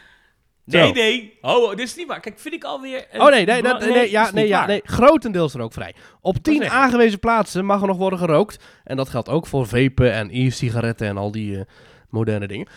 [0.69, 0.93] Nee, Zo.
[0.93, 1.39] nee.
[1.41, 2.21] Oh, dit is niet waar.
[2.21, 3.07] Kijk, vind ik alweer...
[3.11, 5.95] een Oh nee, nee, dat, nee, ja, is nee, ja, nee, grotendeels rookvrij.
[6.21, 6.79] Op wil 10 zeggen.
[6.79, 8.65] aangewezen plaatsen mag er nog worden gerookt.
[8.85, 11.65] En dat geldt ook voor vapen en e-sigaretten en al die eh,
[12.09, 12.69] moderne dingen.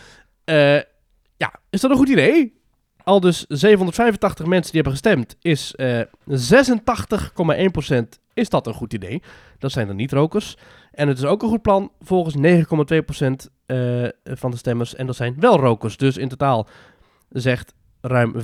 [0.44, 0.74] Eh,
[1.36, 2.60] ja, is dat een goed idee?
[3.04, 6.04] Al dus 785 mensen die hebben gestemd, is eh 86,1%
[8.34, 9.22] is dat een goed idee.
[9.58, 10.56] Dat zijn de niet-rokers.
[10.90, 12.40] En het is ook een goed plan volgens 9,2%
[13.66, 14.94] eh, van de stemmers.
[14.94, 15.96] En dat zijn wel rokers.
[15.96, 16.66] Dus in totaal
[17.28, 18.38] zegt ruim 95%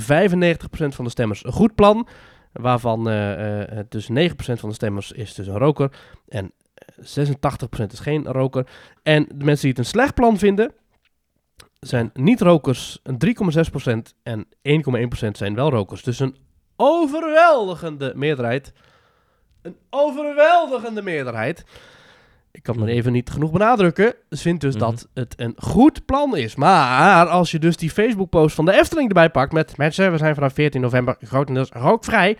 [0.70, 2.08] van de stemmers een goed plan.
[2.52, 5.92] Waarvan eh, eh, dus 9% van de stemmers is dus een roker.
[6.28, 7.26] En eh,
[7.80, 8.66] 86% is geen roker.
[9.02, 10.72] En de mensen die het een slecht plan vinden,
[11.80, 13.18] zijn niet-rokers een
[14.08, 14.46] 3,6% en
[15.24, 16.02] 1,1% zijn wel rokers.
[16.02, 16.36] Dus een
[16.76, 18.72] overweldigende meerderheid.
[19.62, 21.64] Een overweldigende meerderheid.
[22.52, 24.14] Ik kan het maar even niet genoeg benadrukken.
[24.30, 24.84] Vindt dus Mhm.
[24.84, 26.54] dat het een goed plan is.
[26.56, 30.34] Maar als je dus die Facebook-post van de Efteling erbij pakt met mensen, we zijn
[30.34, 32.36] vanaf 14 november grotendeels rookvrij.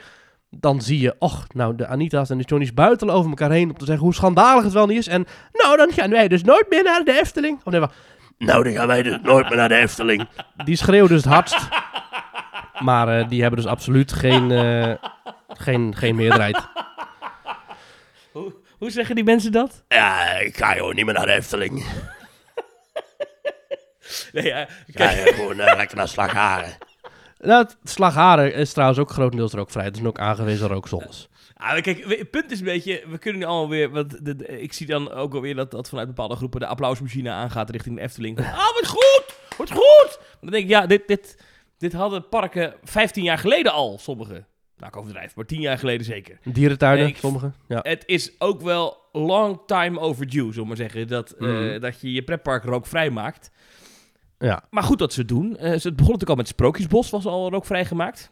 [0.51, 3.77] Dan zie je, och, nou, de Anita's en de Johnny's buitelen over elkaar heen om
[3.79, 5.07] te zeggen hoe schandalig het wel niet is.
[5.09, 7.61] En nou, dan gaan wij dus nooit meer naar de Efteling.
[7.65, 7.95] Of nee, wacht.
[8.39, 10.29] nou, dan gaan wij dus nooit meer naar de Efteling.
[10.65, 11.69] Die schreeuwen dus het hardst.
[12.79, 14.95] Maar eh, die hebben dus absoluut geen, eh,
[15.49, 16.67] geen, geen meerderheid.
[18.79, 19.85] Hoe, zeggen die mensen dat?
[19.89, 21.85] Ja, ik ga gewoon niet meer naar de Efteling.
[24.33, 26.77] Nee, ja, Ik kijk, ga gewoon lekker naar Slagharen.
[27.39, 29.85] Nou, Slagharen is trouwens ook grotendeels rookvrij.
[29.85, 31.29] Het is ook aangewezen rookzones.
[31.57, 34.61] Ah, kijk, het punt is een beetje, we kunnen nu allemaal weer, want de, de-
[34.61, 38.03] ik zie dan ook alweer dat, dat vanuit bepaalde groepen de applausmachine aangaat richting de
[38.03, 38.39] Efteling.
[38.39, 39.25] Ah, wat goed,
[39.57, 40.19] wat goed!
[40.41, 41.37] Dan denk ik, ja, dit, dit,
[41.79, 44.45] Dit hadden parken 15 jaar geleden al, sommige.
[44.79, 46.39] Nou, ik overdrijf, maar 10 jaar geleden zeker.
[46.45, 47.53] Dierentuinen, sommige.
[47.69, 47.79] Ja.
[47.83, 51.09] Het is ook wel long time overdue, zullen we maar zeggen.
[51.09, 51.81] Dat, eh, Mhm.
[51.81, 53.51] dat je je pretpark rookvrij maakt.
[54.39, 54.63] Ja.
[54.71, 55.57] Maar goed dat ze het doen.
[55.57, 58.31] Eh, ze- het begon natuurlijk al met Sprookjesbos, was al rookvrij gemaakt.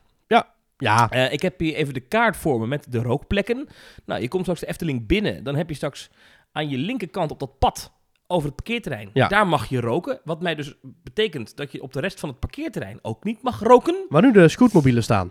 [0.78, 3.68] Ja, Eh, ik heb hier even de kaart voor me met de rookplekken.
[4.04, 5.44] Nou, je komt straks de Efteling binnen.
[5.44, 6.10] Dan heb je straks
[6.52, 7.92] aan je linkerkant op dat pad
[8.26, 9.10] over het parkeerterrein.
[9.12, 9.28] Ja.
[9.28, 10.20] Daar mag je roken.
[10.24, 13.60] Wat mij dus betekent dat je op de rest van het parkeerterrein ook niet mag
[13.60, 14.04] roken.
[14.08, 15.30] waar nu de scootmobielen staan.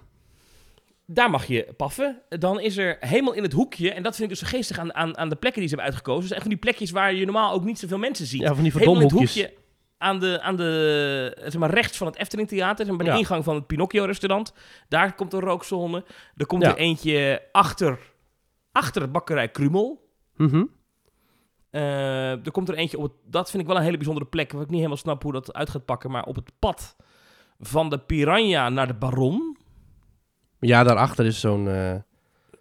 [1.08, 2.22] Daar mag je paffen.
[2.30, 4.94] Dan is er helemaal in het hoekje, en dat vind ik dus zo geestig aan,
[4.94, 6.22] aan, aan de plekken die ze hebben uitgekozen.
[6.22, 8.42] Dus echt van die plekjes waar je normaal ook niet zoveel mensen ziet.
[8.42, 9.54] Ja, van die helemaal in het hoekje
[9.98, 13.18] aan de, aan de zeg maar, rechts van het Efteling Theater, zeg bij de Ja.
[13.18, 14.54] ingang van het Pinocchio restaurant.
[14.88, 16.04] Daar komt een rookzone.
[16.36, 16.70] Er komt Ja.
[16.70, 18.00] er eentje achter,
[18.72, 20.10] achter het bakkerij Krumel.
[21.70, 24.52] Eh, er komt er eentje op het, dat vind ik wel een hele bijzondere plek,
[24.52, 26.96] waar ik niet helemaal snap hoe dat uit gaat pakken, maar op het pad
[27.60, 29.58] van de Piranha naar de Baron.
[30.68, 31.68] Ja, daarachter is zo'n...
[31.70, 31.96] eh,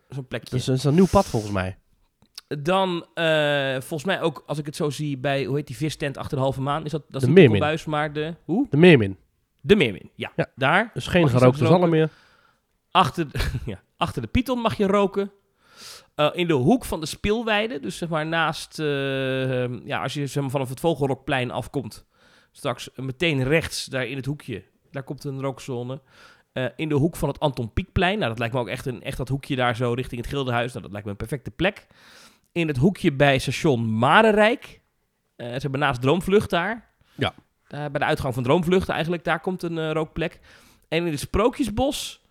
[0.09, 0.59] Zo'n plekje.
[0.59, 1.77] dat is, een nieuw pad volgens mij.
[2.59, 6.17] Dan, eh, volgens mij ook, als ik het zo zie, bij, hoe heet die vistent
[6.17, 6.85] achter de halve maan?
[6.85, 7.61] Is dat, dat is De niet Meermin.
[7.61, 8.67] Buis, maar de, hoe?
[8.71, 9.17] De Meermin.
[9.61, 10.33] De Meermin, ja.
[10.37, 10.47] Ja.
[10.57, 10.90] Daar.
[10.95, 12.11] Dus geen gerookte zalm meer.
[12.90, 15.31] Achter, de- ja, achter de Python mag je roken.
[16.14, 18.79] Eh, in de hoek van de speelweide, dus zeg maar naast,
[19.85, 22.05] ja, als je zeg maar, vanaf het Vogelrokplein afkomt,
[22.53, 26.01] straks meteen rechts, daar in het hoekje, daar komt een rookzone.
[26.55, 29.03] Eh, in de hoek van het Anton Pieckplein, nou dat lijkt me ook echt, een,
[29.03, 31.87] echt dat hoekje daar zo richting het Gildenhuis, nou dat lijkt me een perfecte plek.
[32.53, 34.81] In het hoekje bij station Marenrijk,
[35.37, 36.90] eh, ze hebben naast Droomvlucht daar.
[37.14, 37.35] Ja.
[37.69, 40.40] Bij de uitgang van Droomvlucht eigenlijk, daar komt een eh, rookplek.
[40.88, 42.25] En in het Sprookjesbos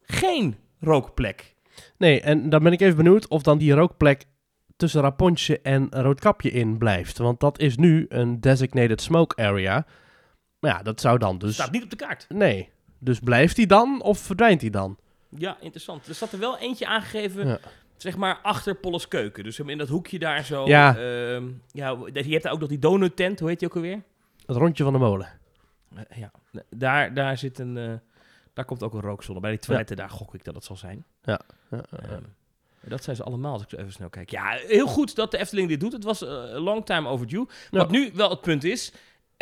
[0.00, 1.54] geen rookplek.
[1.96, 4.24] Nee, en dan ben ik even benieuwd of dan die rookplek
[4.76, 7.18] tussen Rapontje en Roodkapje in blijft.
[7.18, 9.86] Want dat is nu een designated smoke area.
[10.58, 11.54] Maar ja, dat zou dan dus...
[11.54, 12.26] Staat niet op de kaart.
[12.28, 12.70] Nee.
[13.04, 14.96] Dus blijft die dan of verdwijnt die dan?
[15.28, 16.08] Ja, interessant.
[16.08, 17.58] Er zat er wel eentje aangegeven, Ja.
[17.96, 19.44] zeg maar achter Polles Keuken.
[19.44, 20.66] Dus in dat hoekje daar zo.
[20.66, 20.96] Ja.
[20.96, 24.02] ehm, ja, je hebt daar ook nog die donut tent, hoe heet die ook alweer?
[24.46, 25.28] Het rondje van de molen.
[25.94, 26.30] Eh, ja,
[26.70, 27.76] daar, daar zit een...
[27.76, 27.92] eh,
[28.52, 29.40] daar komt ook een rookzone.
[29.40, 31.04] Bij die toiletten, daar gok ik dat het zal zijn.
[31.22, 32.22] Ja, ja, Ehm,
[32.80, 34.30] dat zijn ze allemaal, als ik zo even snel kijk.
[34.30, 35.92] Ja, heel goed dat de Efteling dit doet.
[35.92, 37.46] Het was eh, long time overdue.
[37.70, 38.92] Wat nu wel het punt is,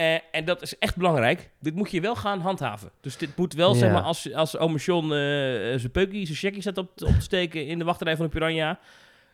[0.00, 2.90] eh, en dat is echt belangrijk, dit moet je wel gaan handhaven.
[3.00, 5.08] Dus dit moet wel, zeg maar, als, als ome John eh,
[5.78, 8.30] zijn peukie, zijn checkie staat op, te- op te steken in de wachtrij van de
[8.30, 8.78] Piranha,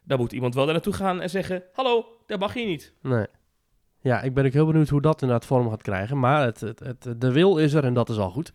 [0.04, 2.92] dan moet iemand wel daar naartoe gaan en zeggen, hallo, daar mag je niet.
[3.02, 3.26] Nee.
[4.00, 6.18] Ja, ik ben ook heel benieuwd hoe dat inderdaad vorm gaat krijgen.
[6.18, 8.52] Maar het, het, het, de wil is er en dat is al goed.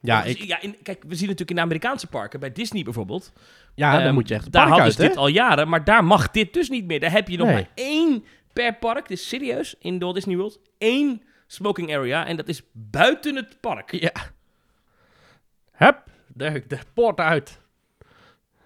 [0.00, 2.82] Ja, Dus, ik, ja in, kijk, we zien natuurlijk in de Amerikaanse parken, bij Disney
[2.82, 3.32] bijvoorbeeld,
[3.74, 6.30] ja dan Ehm, moet je echt daar hadden ze dit al jaren, maar daar mag
[6.30, 7.00] dit dus niet meer.
[7.00, 7.54] Daar heb je nog Nee.
[7.56, 9.08] maar één per park.
[9.08, 10.60] Is serieus, in de Walt Disney World.
[10.78, 13.92] Één smoking area en dat is buiten het park.
[13.92, 14.12] Ja.
[15.72, 17.58] Hup, de, de poort uit.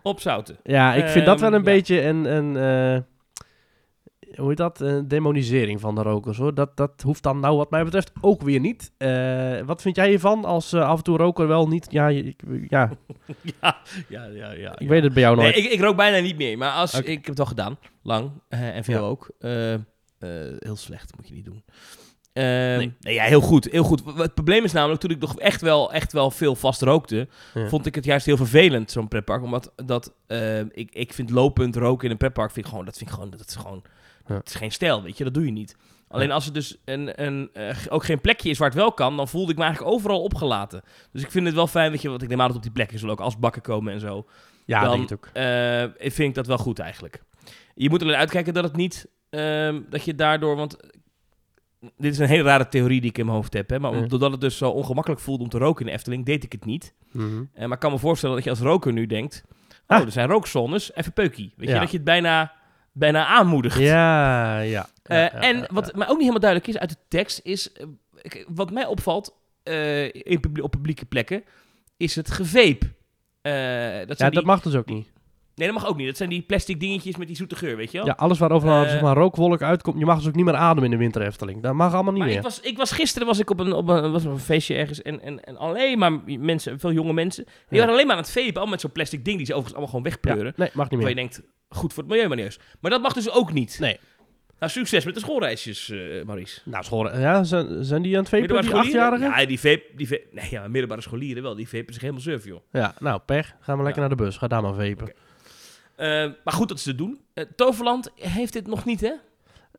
[0.03, 0.57] Op Zouten.
[0.63, 1.73] Ja, ik vind dat wel Ehm, een ja.
[1.73, 3.03] beetje een, een eh,
[4.37, 4.81] hoe heet dat?
[4.81, 6.55] Een demonisering van de rokers, hoor.
[6.55, 8.93] Dat, dat hoeft dan nou wat mij betreft ook weer niet.
[8.97, 11.87] Eh, wat vind jij hiervan als eh, af en toe roker wel niet?
[11.91, 12.91] Ja, je- ik, ja
[13.61, 13.77] ja,
[14.09, 14.79] ja, ja, ja.
[14.79, 15.57] ik weet het bij jou Nee, nooit.
[15.65, 17.79] ik, ik rook bijna niet meer, maar als, ik heb het al gedaan.
[18.03, 18.31] Lang.
[18.49, 19.09] eh, en veel Ja.
[19.09, 19.31] ook.
[19.39, 19.81] Eh, eh,
[20.59, 21.63] heel slecht, moet je niet doen.
[22.33, 23.15] Ehm, nee.
[23.15, 24.03] ja, heel goed, heel goed.
[24.17, 27.69] Het probleem is namelijk, toen ik nog echt wel, echt wel veel vast rookte, Ja.
[27.69, 29.43] vond ik het juist heel vervelend, zo'n pretpark.
[29.43, 32.97] Omdat dat, eh, ik, ik vind lopend roken in een pretpark, vind ik gewoon, dat
[32.97, 33.83] vind ik gewoon, dat is gewoon,
[34.27, 34.35] Ja.
[34.35, 35.77] het is geen stijl, weet je, dat doe je niet.
[36.09, 39.17] Alleen als het dus een, een, eh, ook geen plekje is waar het wel kan,
[39.17, 40.83] dan voelde ik me eigenlijk overal opgelaten.
[41.13, 42.73] Dus ik vind het wel fijn, weet je, want ik neem aan dat op die
[42.73, 44.27] plekken zullen ook asbakken komen en zo.
[44.67, 45.29] ja, dan, denk het ook.
[45.33, 47.23] eh, vind ik dat wel goed eigenlijk.
[47.75, 50.77] Je moet alleen uitkijken dat het niet, ehm, dat je daardoor, want
[51.97, 54.31] dit is een hele rare theorie die ik in mijn hoofd heb, hè, maar doordat
[54.33, 56.95] het dus zo ongemakkelijk voelde om te roken in de Efteling, deed ik het niet.
[57.13, 57.43] Mhm.
[57.53, 59.43] Eh, maar ik kan me voorstellen dat je als roker nu denkt,
[59.87, 59.99] Ah.
[60.01, 61.53] oh, er zijn rookzones, even peukie.
[61.57, 62.53] Weet je, dat je het bijna,
[62.95, 63.79] bijna aanmoedigt.
[63.79, 64.87] Ja, ja.
[65.03, 65.93] Eh, Ja, ja, en wat ja.
[65.95, 67.87] mij ook niet helemaal duidelijk is uit de tekst, is eh,
[68.49, 71.45] wat mij opvalt eh, in publie- op publieke plekken,
[71.97, 72.81] is het geveep.
[74.07, 75.09] Dat Ja, die, dat mag dus ook niet.
[75.55, 76.07] Nee, dat mag ook niet.
[76.07, 78.07] Dat zijn die plastic dingetjes met die zoete geur, weet je wel?
[78.07, 80.55] Ja, alles waar overal Eh, zeg maar, rookwolk uitkomt, je mag dus ook niet meer
[80.55, 81.63] ademen in de winter Efteling.
[81.63, 82.39] Dat mag allemaal niet Maar meer.
[82.39, 84.75] ik was, ik was gisteren was ik op een, op een, was op een feestje
[84.75, 87.77] ergens en, en, en alleen maar mensen, veel jonge mensen, die Ja.
[87.79, 90.01] waren alleen maar aan het vepen, al met zo'n plastic ding die ze overigens allemaal
[90.01, 90.53] gewoon Ja, wegpleuren.
[90.57, 91.25] nee, mag niet Waar je meer.
[91.31, 92.59] denkt, goed voor het milieu, maar eens.
[92.81, 93.77] Maar dat mag dus ook niet.
[93.81, 93.99] Nee.
[94.59, 96.61] Nou, succes met de schoolreisjes, eh Maurice.
[96.65, 99.27] Nou, scholen, ja, zijn, zijn die aan het vepen, die achtjarigen?
[99.31, 102.61] Ja, die vape, die nee, ja, middelbare scholieren wel, die vapen zich helemaal surf, joh.
[102.73, 103.55] Ja, nou, pech.
[103.61, 104.09] Gaan we lekker Ja.
[104.09, 104.37] naar de bus.
[104.37, 105.13] Ga daar maar vepen.
[105.97, 106.07] Eh,
[106.45, 107.21] maar goed dat ze het doen.
[107.35, 109.13] Eh, Toverland heeft dit nog niet, hè?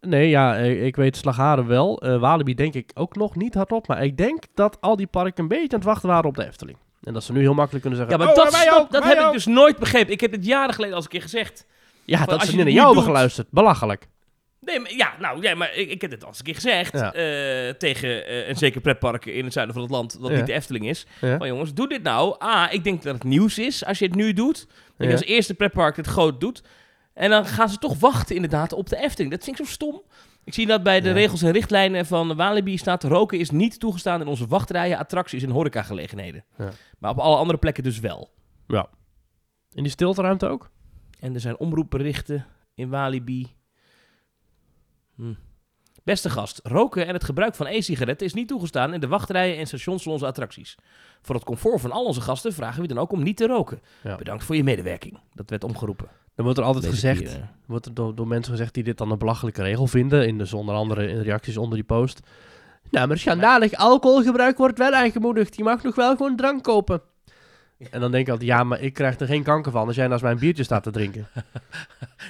[0.02, 2.02] Nee, ja, ik, ik weet Slagharen wel.
[2.02, 3.88] Eh Walibi denk ik ook nog niet hardop.
[3.88, 6.46] Maar ik denk dat al die parken een beetje aan het wachten waren op de
[6.46, 6.78] Efteling.
[7.04, 8.20] En dat ze nu heel makkelijk kunnen zeggen...
[8.20, 10.14] Ja, maar "Oh, dat, ook, dat heb ik ook." dus nooit begrepen.
[10.14, 11.66] Ik heb het jaren geleden al eens een keer gezegd.
[12.04, 13.48] Ja, Van, dat ze niet naar jou hebben geluisterd.
[13.52, 14.08] Belachelijk.
[14.66, 16.94] Nee, maar, ja, nou, ja, maar ik, ik heb het al eens een keer gezegd.
[16.94, 17.14] Ja.
[17.14, 20.36] eh, tegen eh, een zeker pretpark in het zuiden van het land, dat Ja.
[20.38, 21.06] niet de Efteling is.
[21.22, 21.38] Ja.
[21.38, 22.44] Van jongens, doe dit nou.
[22.44, 24.66] A, ik denk dat het nieuws is als je het nu doet.
[24.68, 25.12] Dat je Ja.
[25.12, 26.64] als eerste pretpark het groot doet.
[27.14, 29.32] En dan gaan ze toch wachten inderdaad op de Efteling.
[29.32, 30.02] Dat vind ik zo stom.
[30.44, 31.14] Ik zie dat bij de Ja.
[31.14, 33.04] regels en richtlijnen van Walibi staat...
[33.04, 36.44] roken is niet toegestaan in onze wachtrijen, attracties en horecagelegenheden.
[36.58, 36.70] Ja.
[37.00, 38.34] Maar op alle andere plekken dus wel.
[39.74, 40.70] In die stilteruimte ook?
[41.20, 42.46] En er zijn omroepberichten
[42.76, 43.48] in Walibi.
[45.16, 45.34] Hm.
[46.04, 49.68] Beste gast, roken en het gebruik van e-sigaretten is niet toegestaan in de wachtrijen en
[49.68, 50.76] stations van onze attracties.
[51.22, 53.82] Voor het comfort van al onze gasten vragen we dan ook om niet te roken.
[54.04, 54.16] Ja.
[54.16, 55.20] Bedankt voor je medewerking.
[55.34, 56.08] Dat werd omgeroepen.
[56.36, 57.24] Dan wordt er altijd gezegd...
[57.24, 57.44] eh.
[57.66, 60.28] wordt er door, door mensen gezegd die dit dan een belachelijke regel vinden.
[60.28, 62.20] In dus onder andere in reacties onder die post.
[62.92, 65.56] Nou, maar schandalig alcoholgebruik wordt wel aangemoedigd.
[65.56, 67.02] Je mag nog wel gewoon drank kopen.
[67.92, 70.08] En dan denk ik altijd, ja, maar ik krijg er geen kanker van als jij
[70.08, 71.28] naast mij een biertje staat te drinken.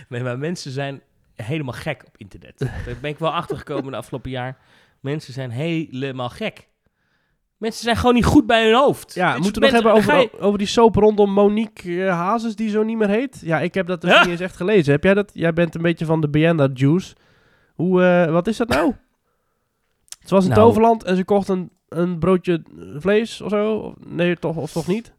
[0.09, 1.01] Nee, maar mensen zijn
[1.36, 2.59] helemaal gek op internet.
[2.86, 4.57] Daar ben ik wel achtergekomen de afgelopen jaar.
[4.99, 6.67] Mensen zijn helemaal gek.
[7.57, 9.13] Mensen zijn gewoon niet goed bij hun hoofd.
[9.13, 12.69] Ja, Dus moeten we nog hebben over, over die soap rondom Monique eh, Hazes, die
[12.69, 13.41] zo niet meer heet?
[13.43, 14.19] Ja, ik heb dat dus Ja.
[14.21, 14.91] niet eens echt gelezen.
[14.93, 15.31] Heb jij dat?
[15.33, 17.15] Jij bent een beetje van de Bienda Juice.
[17.75, 18.93] Hoe, eh, wat is dat nou?
[20.25, 20.61] Ze was in Nou.
[20.61, 22.63] Toverland en ze kocht een, een broodje
[22.97, 23.75] vlees of zo.
[23.75, 25.13] Of- Nee, toch, of toch niet?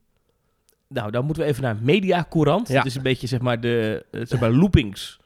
[0.88, 2.68] Nou, dan moeten we even naar Media Courant.
[2.68, 2.74] Ja.
[2.74, 5.20] Dat is een beetje zeg maar de eh, zeg maar loopings,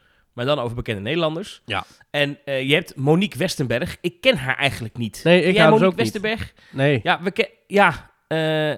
[0.46, 1.62] maar dan over bekende Nederlanders.
[1.64, 1.84] Ja.
[2.10, 3.96] En eh, je hebt Monique Westenberg.
[4.00, 5.20] Ik ken haar eigenlijk niet.
[5.24, 6.00] Nee, ik Ken dus Monique ook niet.
[6.00, 6.54] Westenberg?
[6.70, 7.00] Nee.
[7.02, 8.72] Ja, we ken, ja eh,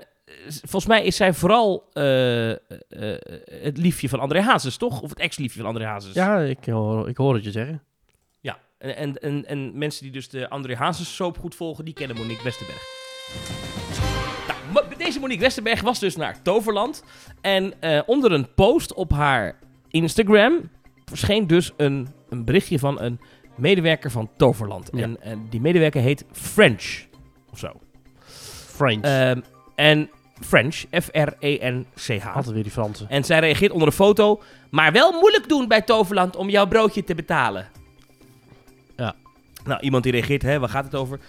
[0.46, 2.52] volgens mij is zij vooral eh,
[3.62, 5.00] het liefje van André Hazes, toch?
[5.00, 6.14] Of het ex-liefje van André Hazes.
[6.14, 7.82] Ja, ik hoor, ik hoor het je zeggen.
[8.40, 11.94] Ja, en, en, en, en mensen die dus de André Hazes soap goed volgen, die
[11.94, 12.82] kennen Monique Westerberg.
[14.72, 17.04] Nou, deze Monique Westerberg was dus naar Toverland.
[17.40, 17.72] En
[18.06, 19.58] onder een post op haar
[19.90, 20.70] Instagram
[21.18, 23.20] verscheen dus een, een berichtje van een
[23.56, 24.88] medewerker van Toverland.
[24.92, 25.02] Ja.
[25.02, 27.04] En, en die medewerker heet French,
[27.50, 27.80] of zo.
[28.66, 29.04] French.
[29.04, 29.40] Ehm,
[29.74, 30.10] en
[30.40, 32.34] French, E F-R-E-N-C-H.
[32.34, 33.08] Altijd weer die Fransen.
[33.08, 34.42] En zij reageert onder een foto.
[34.70, 37.68] Maar wel moeilijk doen bij Toverland om jouw broodje te betalen.
[38.96, 39.14] Ja.
[39.64, 41.20] Nou, iemand die reageert, hè, waar gaat het over?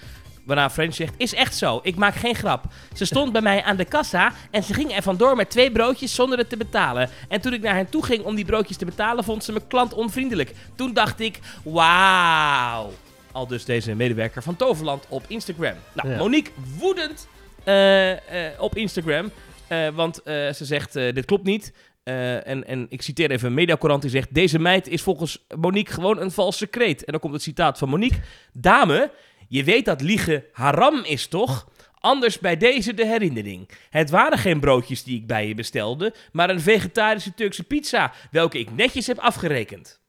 [0.45, 2.63] Waarna French zegt, is echt zo, ik maak geen grap.
[2.93, 6.15] Ze stond bij mij aan de kassa en ze ging er vandoor met twee broodjes
[6.15, 7.09] zonder het te betalen.
[7.27, 9.61] En toen ik naar hen toe ging om die broodjes te betalen, vond ze me
[9.67, 10.53] klant onvriendelijk.
[10.75, 12.91] Toen dacht ik, wauw.
[13.31, 15.75] Al dus deze medewerker van Toverland op Instagram.
[15.93, 16.17] Nou, Ja.
[16.17, 17.27] Monique woedend
[17.63, 19.31] eh, eh, op Instagram.
[19.67, 21.73] eh, want ze zegt, dit klopt niet.
[22.03, 24.33] En, en ik citeer even een mediacorant die zegt...
[24.33, 27.05] Deze meid is volgens Monique gewoon een valse kreet.
[27.05, 28.19] En dan komt het citaat van Monique.
[28.53, 29.11] Dame,
[29.47, 31.67] je weet dat liegen haram is, toch?
[31.99, 33.69] Anders bij deze de herinnering.
[33.89, 36.13] Het waren geen broodjes die ik bij je bestelde...
[36.31, 38.13] maar een vegetarische Turkse pizza...
[38.31, 40.01] welke ik netjes heb afgerekend.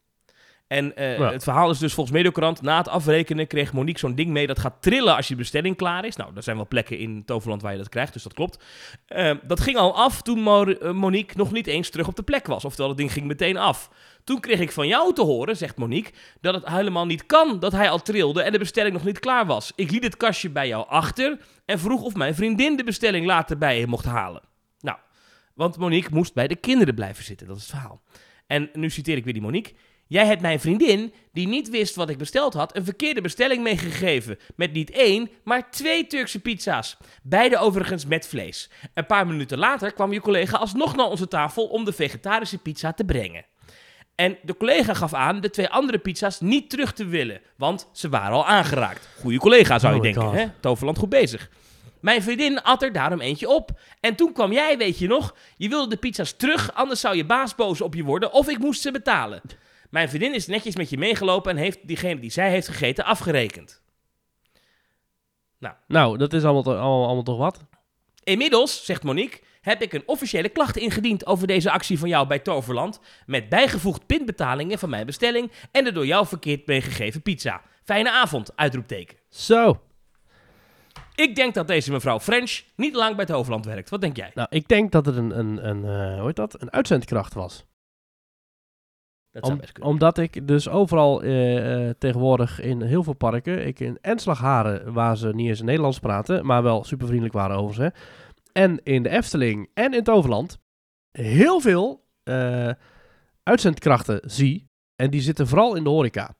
[0.66, 1.32] En eh, Ja.
[1.32, 2.62] het verhaal is dus volgens Mediocrant...
[2.62, 4.46] na het afrekenen kreeg Monique zo'n ding mee...
[4.46, 6.16] dat gaat trillen als je bestelling klaar is.
[6.16, 8.64] Nou, er zijn wel plekken in Toverland waar je dat krijgt, dus dat klopt.
[9.06, 12.46] Eh, dat ging al af toen eh, Monique nog niet eens terug op de plek
[12.46, 12.64] was.
[12.64, 13.90] Oftewel, het ding ging meteen af.
[14.24, 17.72] Toen kreeg ik van jou te horen, zegt Monique, dat het helemaal niet kan dat
[17.72, 19.72] hij al trilde en de bestelling nog niet klaar was.
[19.74, 23.58] Ik liet het kastje bij jou achter en vroeg of mijn vriendin de bestelling later
[23.58, 24.42] bij je mocht halen.
[24.80, 24.98] Nou,
[25.54, 28.02] want Monique moest bij de kinderen blijven zitten, dat is het verhaal.
[28.46, 29.74] En nu citeer ik weer die Monique.
[30.06, 34.38] Jij hebt mijn vriendin, die niet wist wat ik besteld had, een verkeerde bestelling meegegeven.
[34.56, 36.96] Met niet één, maar twee Turkse pizza's.
[37.22, 38.70] Beide overigens met vlees.
[38.94, 42.92] Een paar minuten later kwam je collega alsnog naar onze tafel om de vegetarische pizza
[42.92, 43.44] te brengen.
[44.14, 48.08] En de collega gaf aan de twee andere pizza's niet terug te willen, want ze
[48.08, 49.08] waren al aangeraakt.
[49.20, 50.32] Goeie collega zou je Oh denken, God.
[50.32, 50.46] hè?
[50.60, 51.50] Toverland goed bezig.
[52.00, 53.80] Mijn vriendin at er daarom eentje op.
[54.00, 57.24] En toen kwam jij, weet je nog, je wilde de pizza's terug, anders zou je
[57.24, 59.40] baas boos op je worden of ik moest ze betalen.
[59.90, 63.82] Mijn vriendin is netjes met je meegelopen en heeft diegene die zij heeft gegeten afgerekend.
[65.86, 67.64] Nou, dat is allemaal, allemaal toch wat?
[68.22, 72.38] Inmiddels, zegt Monique, heb ik een officiële klacht ingediend over deze actie van jou bij
[72.38, 73.00] Toverland.
[73.26, 77.60] Met bijgevoegd pinbetalingen van mijn bestelling en de door jou verkeerd meegegeven pizza.
[77.84, 79.16] Fijne avond, uitroepteken.
[79.28, 79.80] Zo.
[81.14, 83.90] Ik denk dat deze mevrouw French niet lang bij Toverland werkt.
[83.90, 84.30] Wat denk jij?
[84.34, 86.62] Nou, ik denk dat het een, een, een, eh, hoe heet dat?
[86.62, 87.64] een uitzendkracht was.
[89.30, 93.98] Dat Om- omdat ik dus overal eh, eh, tegenwoordig in heel veel parken, ik in
[94.00, 97.92] Enslagharen, waar ze niet eens Nederlands praten, maar wel super vriendelijk waren over ze,
[98.54, 100.58] en in de Efteling en in Toverland,
[101.10, 102.70] heel veel eh,
[103.42, 104.68] uitzendkrachten zie.
[104.96, 106.36] En die zitten vooral in de horeca.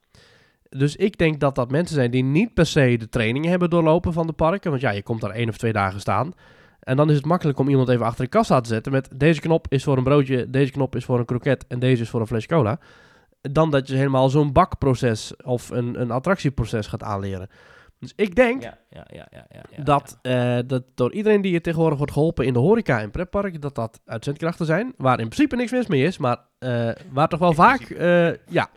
[0.69, 4.12] dus ik denk dat dat mensen zijn die niet per se de trainingen hebben doorlopen
[4.12, 4.71] van de parken.
[4.71, 6.33] Want ja, je komt daar één of twee dagen staan.
[6.81, 9.41] En dan is het makkelijk om iemand even achter de kassa te zetten met deze
[9.41, 12.21] knop is voor een broodje, deze knop is voor een kroket en deze is voor
[12.21, 12.79] een flesje cola.
[13.41, 17.49] Dan dat je helemaal zo'n bakproces of een, een attractieproces gaat aanleren.
[18.05, 21.55] Dus ik denk Ja, ja, ja, ja, ja, ja, dat, eh, dat door iedereen die
[21.55, 24.95] er tegenwoordig wordt geholpen in de horeca en pretpark, dat dat uitzendkrachten zijn.
[24.97, 28.29] Waar in principe niks mis mee is, maar eh, waar toch wel In vaak, eh,
[28.49, 28.71] ja,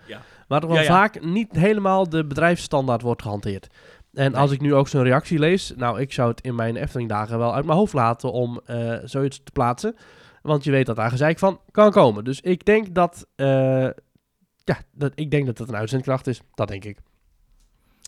[0.47, 3.67] waar toch wel vaak niet helemaal de bedrijfsstandaard wordt gehanteerd.
[4.13, 4.41] En Nee.
[4.41, 7.37] als ik nu ook zo'n reactie lees, nou, ik zou het in mijn Efteling dagen
[7.37, 8.61] wel uit mijn hoofd laten om
[9.03, 9.95] zoiets te plaatsen.
[10.41, 12.23] Want je weet dat daar gezeik van kan komen.
[12.23, 16.41] Dus ik denk dat, ja, dat, ik denk dat het een uitzendkracht is.
[16.53, 16.97] Dat denk ik.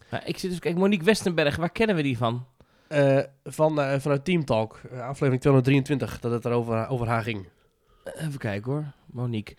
[0.10, 2.46] Maar ik zit dus, kijk, Monique Westenberg, waar kennen we die van?
[2.88, 7.48] Eh, van, eh, vanuit Team Talk, eh, aflevering 223, dat het erover over haar ging.
[8.16, 9.56] Even kijken hoor, Monique.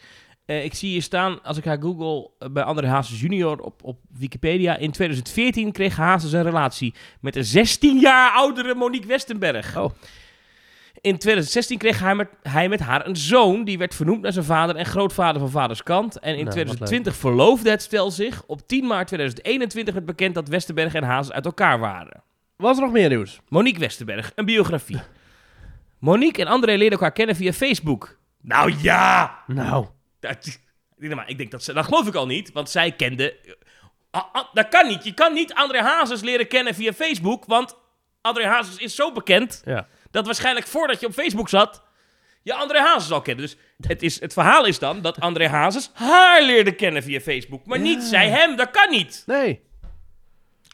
[0.46, 4.76] Ik zie hier staan, als ik haar google, bij André Hazes junior op, op Wikipedia.
[4.76, 9.76] In 2014 kreeg Hazes een relatie met een 16 jaar oudere Monique Westenberg.
[9.76, 9.90] Oh.
[11.00, 13.64] In 2016 kreeg hij met, hij met haar een zoon.
[13.64, 16.18] Die werd vernoemd naar zijn vader en grootvader van vaders kant.
[16.18, 18.42] En in Nou, wat 2020 verloofde het stel zich.
[18.46, 22.22] Op 10 maart 2021 werd bekend dat Westenberg en Hazes uit elkaar waren.
[22.56, 23.40] Was er nog meer nieuws?
[23.48, 25.00] Monique Westenberg, een biografie.
[25.98, 28.18] Monique en André leerden elkaar kennen via Facebook.
[28.40, 29.38] Nou ja!
[29.46, 29.86] Nou,
[30.20, 30.58] Dat,
[30.98, 33.36] maar ik denk dat ze, dat geloof ik al niet, want zij kende.
[34.10, 35.04] Ah, ah, dat kan niet.
[35.04, 37.76] Je kan niet André Hazes leren kennen via Facebook, want
[38.20, 39.86] André Hazes is zo bekend ja.
[40.10, 41.82] Dat waarschijnlijk voordat je op Facebook zat,
[42.42, 43.42] je André Hazes al kende.
[43.42, 47.66] Dus het, is, het verhaal is dan dat André Hazes haar leerde kennen via Facebook,
[47.66, 48.56] maar niet zij hem.
[48.56, 49.22] Dat kan niet.
[49.26, 49.60] Nee,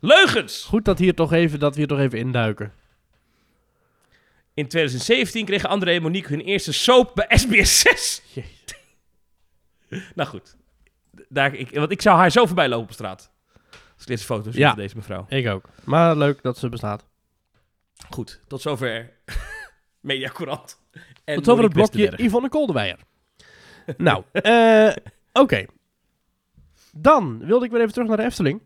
[0.00, 0.64] Leugens.
[0.64, 2.72] goed dat, hier toch even, dat we hier toch even induiken.
[4.54, 8.22] In 2017 kregen André en Monique hun eerste soap bij SBS 6.
[8.32, 8.52] Jezus.
[10.14, 10.56] Nou goed.
[11.28, 13.30] Daar, ik, want ik zou haar zo voorbij lopen op straat.
[13.72, 14.68] Als ik deze foto zie Ja.
[14.68, 15.26] van deze mevrouw.
[15.28, 15.64] Ik ook.
[15.84, 17.04] Maar leuk dat ze bestaat.
[18.10, 19.12] Goed, tot zover
[20.00, 20.80] Media Courant.
[21.24, 22.12] En Tot over het blokje.
[22.16, 22.98] Yvonne Kolderweijer.
[23.96, 24.92] nou, eh,
[25.32, 25.64] oké.
[26.92, 28.60] Dan wilde ik weer even terug naar de Efteling.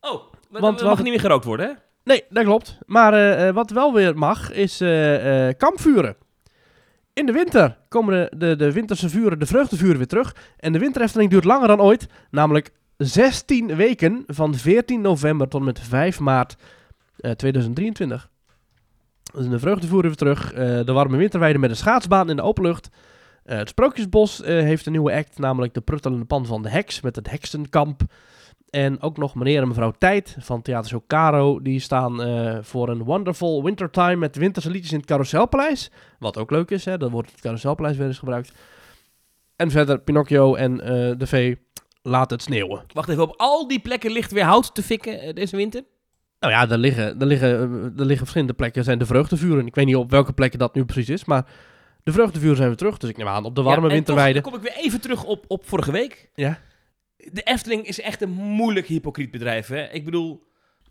[0.00, 1.72] Oh, want, we mag niet meer gerookt worden, hè?
[2.04, 2.78] Nee, dat klopt.
[2.86, 6.16] Maar eh, eh, wat wel weer mag, is eh, kampvuren.
[7.12, 10.36] In de winter komen de, de, de winterse vuren, de vreugdevuren weer terug.
[10.56, 12.06] En de winterefteling duurt langer dan ooit.
[12.30, 16.56] Namelijk 16 weken van 14 november tot en met 5 maart
[17.16, 18.30] eh, 2023.
[19.32, 20.52] Dus vreugdevuren weer terug.
[20.52, 22.88] Eh, de warme winterweide met een schaatsbaan in de openlucht.
[23.44, 27.00] Eh, het Sprookjesbos eh, heeft een nieuwe act, namelijk de pruttelende pan van de heks
[27.00, 28.02] met het heksenkamp.
[28.70, 31.62] En ook nog meneer en mevrouw Tijd van Theater Show Caro.
[31.62, 32.20] Die staan
[32.64, 35.90] voor een Wonderful Wintertime met winterse liedjes in het Carouselpaleis.
[36.18, 36.98] Wat ook leuk is, hè.
[36.98, 38.52] Dan wordt het Carouselpaleis weer eens gebruikt.
[39.56, 40.76] En verder Pinocchio en
[41.18, 41.58] de Vee
[42.06, 42.84] Laat het sneeuwen.
[42.92, 45.84] Wacht even, op al die plekken ligt weer hout te fikken deze winter?
[46.40, 49.66] Nou ja, er liggen, er, liggen, er liggen verschillende plekken, zijn de vreugdevuren.
[49.66, 51.46] Ik weet niet op welke plekken dat nu precies is, maar
[52.02, 52.98] de vreugdevuren zijn weer terug.
[52.98, 55.44] Dus ik neem aan op de warme Ja, dan kom ik weer even terug op,
[55.48, 56.30] op vorige week.
[56.34, 56.58] Ja.
[57.16, 59.82] De Efteling is echt een moeilijk hypocriet bedrijf, hè?
[59.90, 60.42] Ik bedoel,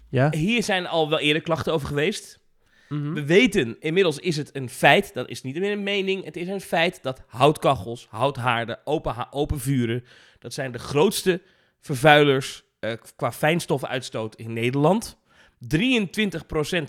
[0.10, 0.32] Ja.
[0.32, 2.42] hier zijn al wel eerder klachten over geweest.
[2.90, 3.14] Mhm.
[3.14, 6.48] We weten, inmiddels is het een feit, dat is niet meer een mening, het is
[6.48, 10.04] een feit dat houtkachels, houthaarden, open, ha- open vuren,
[10.40, 11.42] dat zijn de grootste
[11.82, 15.18] vervuilers eh, qua fijnstofuitstoot in Nederland.
[15.64, 15.66] 23%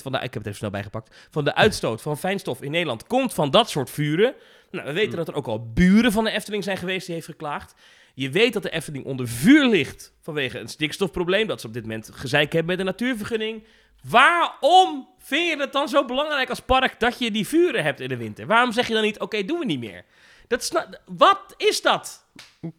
[0.02, 3.06] van de, ik heb het even snel bijgepakt, van de uitstoot van fijnstof in Nederland
[3.06, 4.34] komt van dat soort vuren.
[4.70, 7.26] Nou, we weten dat er ook al buren van de Efteling zijn geweest die heeft
[7.26, 7.74] geklaagd.
[8.14, 11.82] Je weet dat de Efteling onder vuur ligt vanwege een stikstofprobleem, dat ze op dit
[11.82, 13.64] moment gezeik hebben met de natuurvergunning.
[14.08, 18.08] Waarom vind je het dan zo belangrijk als park dat je die vuren hebt in
[18.08, 18.46] de winter?
[18.46, 20.04] Waarom zeg je dan niet, oké, doen we niet meer?
[20.46, 22.26] Dat Wat is dat?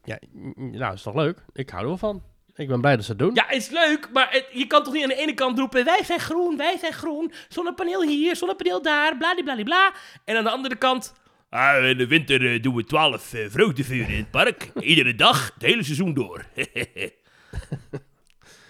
[0.03, 0.19] Ja,
[0.55, 1.45] nou, is toch leuk?
[1.53, 2.23] Ik hou er wel van.
[2.55, 3.31] Ik ben blij dat ze het doen.
[3.33, 5.85] Ja, is leuk, maar je kan toch niet aan de ene kant roepen...
[5.85, 9.93] wij zijn groen, wij zijn groen, zonnepaneel hier, zonnepaneel daar, bladibladibla.
[10.25, 11.13] En aan de andere kant...
[11.49, 14.71] Ah, in de winter eh, doen we twaalf uh, in het park.
[14.79, 16.45] Iedere dag, het hele seizoen door.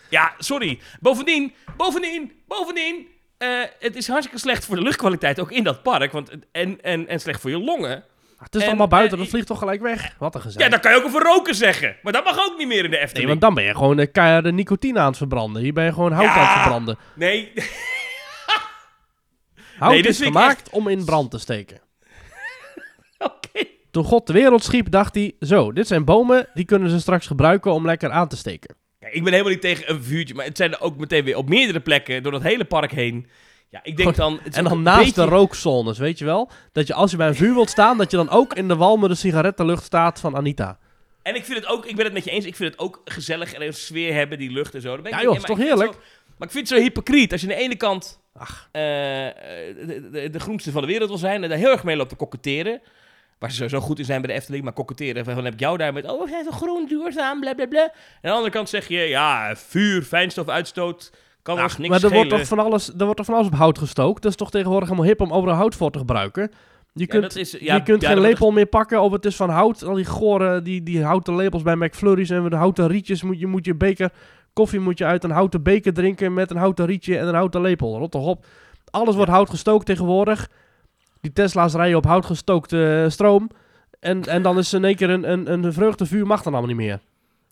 [0.09, 0.79] ja, sorry.
[0.99, 3.07] Bovendien, bovendien, bovendien...
[3.37, 6.11] eh, het is hartstikke slecht voor de luchtkwaliteit, ook in dat park.
[6.11, 8.03] Want, en, en, en slecht voor je longen.
[8.45, 10.15] Het is en- allemaal buiten, en- dat vliegt toch gelijk weg?
[10.19, 10.63] Wat een gezeik.
[10.63, 11.95] Ja, dat kan je ook over roken zeggen.
[12.01, 13.27] Maar dat mag ook niet meer in de Nee, Efteling.
[13.29, 15.61] want dan ben je gewoon de keiharde nicotine aan het verbranden.
[15.61, 16.33] Hier ben je gewoon hout Ja.
[16.33, 16.97] aan het verbranden.
[17.15, 17.51] Nee,
[19.79, 21.79] Hout Nee, is gemaakt om in brand te steken.
[23.17, 23.63] oké.
[23.91, 25.35] Toen God de wereld schiep, dacht hij...
[25.39, 28.75] Zo, dit zijn bomen, die kunnen ze straks gebruiken om lekker aan te steken.
[29.11, 31.49] Ik ben helemaal niet tegen een vuurtje, maar het zijn er ook meteen weer op
[31.49, 33.27] meerdere plekken door dat hele park heen.
[33.69, 34.39] Ja, ik denk dan...
[34.43, 36.49] het En dan naast beetje- de rookzones, weet je wel?
[36.71, 38.75] Dat je als je bij een vuur wilt staan, dat je dan ook in de
[38.75, 40.77] walmende sigarettenlucht staat van Anita.
[41.21, 43.01] En ik vind het ook, ik ben het met je eens, ik vind het ook
[43.05, 45.01] gezellig en een sfeer hebben, die lucht en zo.
[45.01, 45.93] Ben Ja, joh, is toch heerlijk?
[45.93, 45.99] zo-
[46.37, 48.69] maar ik vind het zo hypocriet als je aan de ene kant Ach.
[48.71, 51.95] eh, de, de, de groenste van de wereld wil zijn en daar heel erg mee
[51.95, 52.81] loopt te koketteren.
[53.39, 55.25] Waar ze sowieso goed in zijn bij de Efteling, maar koketteren.
[55.25, 57.65] Van, dan heb ik jou daar met, oh, we zijn zo groen, duurzaam, bla bla
[57.65, 57.81] bla.
[57.83, 57.91] En aan
[58.21, 60.47] de andere kant zeg je, ja, vuur, fijnstof,
[61.47, 63.35] uitstoot, kan ons Ach, niks maar er wordt, toch van alles, er wordt toch van
[63.35, 64.21] alles op hout gestookt?
[64.21, 66.51] Dat is toch tegenwoordig helemaal hip om overal hout voor te gebruiken?
[66.93, 69.25] Je Ja, kunt, dat is, ja, je kunt ja, geen lepel meer pakken of het
[69.25, 69.83] is van hout.
[69.83, 73.23] Al die gore, die, die houten lepels bij McFlurry's en de houten rietjes.
[73.23, 74.11] Moet je, moet je beker
[74.55, 77.61] koffie moet je uit een houten beker drinken met een houten rietje en een houten
[77.61, 77.97] lepel.
[77.97, 78.45] Rot toch op.
[78.89, 80.49] Alles wordt hout gestookt tegenwoordig.
[81.21, 83.49] Die Tesla's rijden op hout gestookte eh, stroom.
[83.99, 86.85] En, en dan is in één keer een, een, een vreugdevuur mag dan allemaal niet
[86.85, 86.99] meer.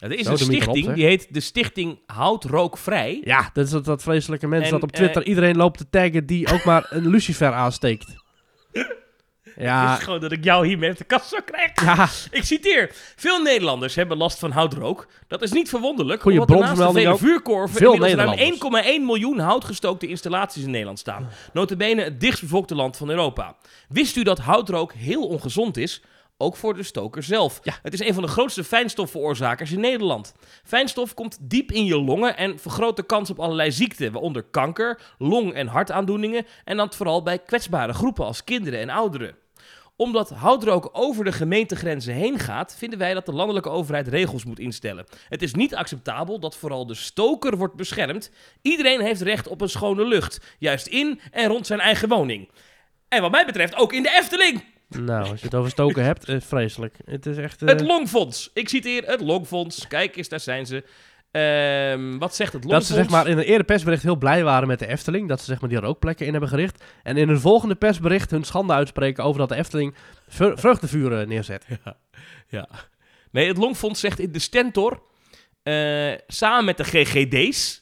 [0.03, 3.21] Ja, er is Zo, een stichting, die heet de Stichting Hout Rookvrij.
[3.23, 5.89] Ja, dat is dat, dat vreselijke mensen En, dat op Twitter eh, iedereen loopt te
[5.89, 8.05] taggen die ook maar een lucifer aansteekt.
[9.43, 11.85] Het Ja, is gewoon dat ik jou hiermee uit de kast zou krijgen.
[11.85, 12.89] ja, Ik citeer.
[13.15, 15.07] Veel Nederlanders hebben last van houtrook.
[15.27, 18.99] Dat is niet verwonderlijk, Goeie omdat er naast de vele vuurkorven Veel inmiddels ruim Nederlanders.
[18.99, 21.29] 1,1 miljoen houtgestookte installaties in Nederland staan.
[21.53, 23.55] Notabene het dichtstbevolkte land van Europa.
[23.89, 26.01] Wist u dat houtrook heel ongezond is?
[26.38, 27.59] Ook voor de stoker zelf.
[27.63, 27.73] Ja.
[27.81, 30.34] Het is een van de grootste fijnstofveroorzakers in Nederland.
[30.63, 34.99] Fijnstof komt diep in je longen en vergroot de kans op allerlei ziekten, waaronder kanker,
[35.17, 39.36] long- en hartaandoeningen en dan vooral bij kwetsbare groepen als kinderen en ouderen
[39.95, 44.59] omdat houtrook over de gemeentegrenzen heen gaat, vinden wij dat de landelijke overheid regels moet
[44.59, 45.05] instellen.
[45.29, 48.31] Het is niet acceptabel dat vooral de stoker wordt beschermd.
[48.61, 52.49] Iedereen heeft recht op een schone lucht, juist in en rond zijn eigen woning.
[53.07, 54.63] En wat mij betreft ook in de Efteling.
[54.99, 56.95] Nou, als je het over stoken hebt, eh, vreselijk.
[57.05, 57.61] Het is echt...
[57.61, 58.49] eh, Het Longfonds.
[58.53, 59.87] Ik citeer het Longfonds.
[59.87, 60.83] Kijk eens, daar zijn ze.
[61.31, 62.87] Ehm, wat zegt het dat Longfonds?
[62.87, 65.27] ze zeg maar in een eerder persbericht heel blij waren met de Efteling.
[65.27, 66.83] Dat ze zeg maar die rookplekken in hebben gericht.
[67.03, 69.95] En in een volgende persbericht hun schande uitspreken over dat de Efteling
[70.27, 71.65] vre- vreugdevuren neerzet.
[72.49, 72.67] Ja.
[73.31, 75.01] Nee, het Longfonds zegt in de Stentor,
[75.63, 77.81] eh, samen met de GGD's,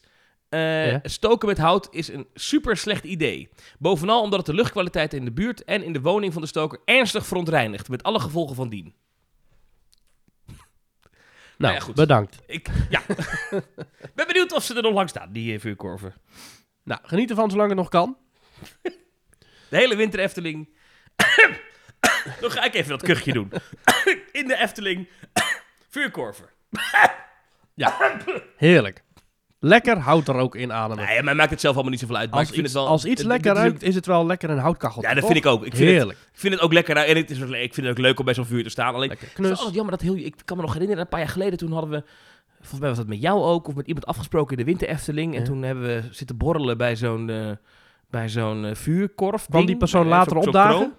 [0.51, 0.99] eh, Ja.
[1.03, 3.49] stoken met hout is een super slecht idee.
[3.79, 6.79] Bovenal omdat het de luchtkwaliteit in de buurt en in de woning van de stoker
[6.85, 8.93] ernstig verontreinigt, met alle gevolgen van dien.
[11.57, 11.95] Nou, ja, goed.
[11.95, 12.37] bedankt.
[12.45, 13.01] Ik ja.
[14.15, 16.13] ben benieuwd of ze er nog lang staan, die eh, vuurkorven.
[16.83, 18.17] Nou, geniet ervan zolang het nog kan.
[19.69, 20.69] De hele winter Efteling.
[22.41, 23.51] Dan ga ik even dat kuchje doen.
[24.31, 25.07] in de Efteling.
[25.89, 26.45] vuurkorven.
[28.57, 29.03] Heerlijk.
[29.63, 31.05] Lekker hout er ook in ademen.
[31.05, 32.29] Nee, mij maakt het zelf allemaal niet zoveel uit.
[32.29, 34.05] Maar als, ik vind iets, het wel, als iets het- lekker het ruikt, is het
[34.05, 35.01] wel lekker een houtkachel.
[35.01, 35.65] Ja, dat vind ik ook.
[35.65, 36.19] Ik vind, het, Heerlijk.
[36.19, 36.97] ik vind het ook lekker.
[36.97, 38.93] En het is ik vind het ook leuk om bij zo'n vuur te staan.
[38.95, 39.73] Alleen, Lekker het is knus.
[39.73, 40.15] jammer dat heel...
[40.15, 42.03] Ik kan me nog herinneren, een paar jaar geleden, toen hadden we...
[42.57, 45.33] Volgens mij was dat met jou ook, of met iemand afgesproken in de Winter Efteling.
[45.33, 45.45] En Ja.
[45.45, 47.51] toen hebben we zitten borrelen bij zo'n eh,
[48.09, 49.45] bij zo'n eh, vuurkorf.
[49.49, 50.93] Kwam die persoon Eh, later opdagen?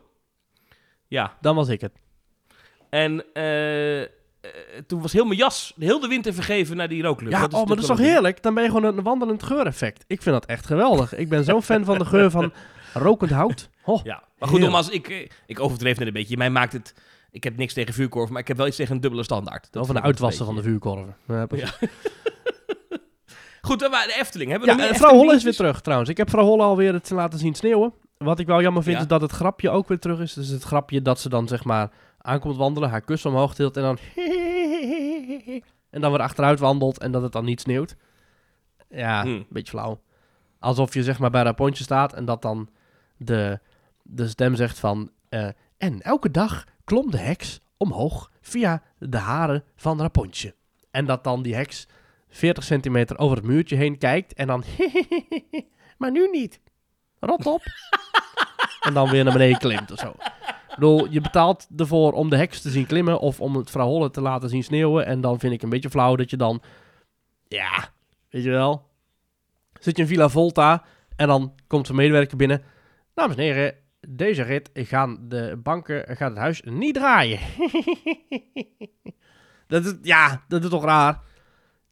[1.08, 1.92] Ja, Dan was ik het.
[2.90, 4.08] en eh,
[4.86, 7.32] toen was heel mijn jas, heel de winter vergeven naar die rooklucht.
[7.32, 8.42] Ja, oh, maar dat is toch heerlijk?
[8.42, 10.04] Dan ben je gewoon een wandelend geureffect.
[10.06, 11.14] Ik vind dat echt geweldig.
[11.14, 12.52] Ik ben zo'n fan van de geur van
[12.94, 13.70] rokend hout.
[13.82, 13.94] Ho.
[13.94, 14.06] ding.
[14.06, 16.36] Ja, maar goed, nogmaals, ik, eh, ik overdreef net een beetje.
[16.36, 16.94] Mij maakt het...
[17.30, 19.68] Ik heb niks tegen vuurkorf, maar ik heb wel iets tegen een dubbele standaard.
[19.70, 21.16] Dat Of van de uitwassen van de vuurkorven.
[21.28, 21.78] Ja, precies.
[23.60, 24.50] Goed, dan maar de Efteling.
[24.50, 26.10] Hebben we Ja, eh, vrouw Holle is weer terug trouwens.
[26.10, 27.92] Ik heb vrouw Holle alweer het laten zien sneeuwen.
[28.18, 29.02] Wat ik wel jammer vind Ja.
[29.02, 30.32] is dat het grapje ook weer terug is.
[30.32, 31.90] Dus het grapje dat ze dan zeg maar
[32.22, 33.98] aankomt wandelen, haar kussen omhoog tilt en dan...
[35.90, 37.96] En dan weer achteruit wandelt en dat het dan niet sneeuwt.
[38.88, 39.32] Ja, Hmm.
[39.32, 40.00] een beetje flauw.
[40.58, 42.68] Alsof je zeg maar bij Rapontje staat en dat dan
[43.16, 43.60] de,
[44.02, 45.10] de stem zegt van...
[45.28, 45.48] eh,
[45.78, 50.54] en elke dag klom de heks omhoog via de haren van Rapontje.
[50.90, 51.86] En dat dan die heks
[52.28, 54.64] 40 centimeter over het muurtje heen kijkt en dan...
[55.98, 56.60] maar nu niet.
[57.20, 57.62] Rot op.
[58.86, 60.14] en dan weer naar beneden klimt of zo.
[60.72, 64.08] Ik bedoel, je betaalt ervoor om de heks te zien klimmen of om het vrouw
[64.08, 65.06] te laten zien sneeuwen.
[65.06, 66.62] En dan vind ik een beetje flauw dat je dan...
[67.48, 67.88] Ja,
[68.30, 68.90] weet je wel.
[69.80, 70.84] Zit je in Villa Volta
[71.16, 72.62] en dan komt een medewerker binnen.
[73.14, 73.74] Dames en heren,
[74.08, 77.38] deze rit gaan de banken, gaat het huis niet draaien.
[79.66, 81.20] dat is, ja, dat is toch raar.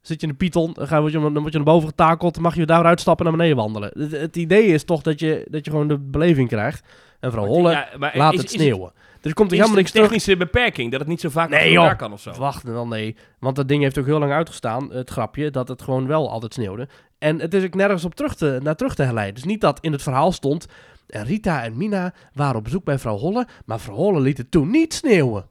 [0.01, 2.43] Zit je in de Python, dan, word je, dan word je naar boven getakeld, dan
[2.43, 3.91] mag je daaruit stappen en naar beneden wandelen.
[3.95, 6.89] Het, het idee is toch dat je, dat je gewoon de beleving krijgt.
[7.21, 8.93] En vrouw Holle Ja, laat is- het sneeuwen.
[9.21, 10.05] dus komt er helemaal niks terug.
[10.07, 11.97] technische beperking dat het niet zo vaak Nee, joh.
[11.97, 12.33] kan of zo?
[12.33, 13.17] Wacht dan nee.
[13.39, 16.55] Want dat ding heeft ook heel lang uitgestaan, het grapje, dat het gewoon wel altijd
[16.55, 16.89] sneeuwde.
[17.19, 19.35] En het is ook nergens op terug te, naar terug te herleiden.
[19.35, 20.67] Dus niet dat in het verhaal stond,
[21.07, 24.51] en Rita en Mina waren op bezoek bij vrouw Holle, maar vrouw Holle liet het
[24.51, 25.47] toen niet sneeuwen.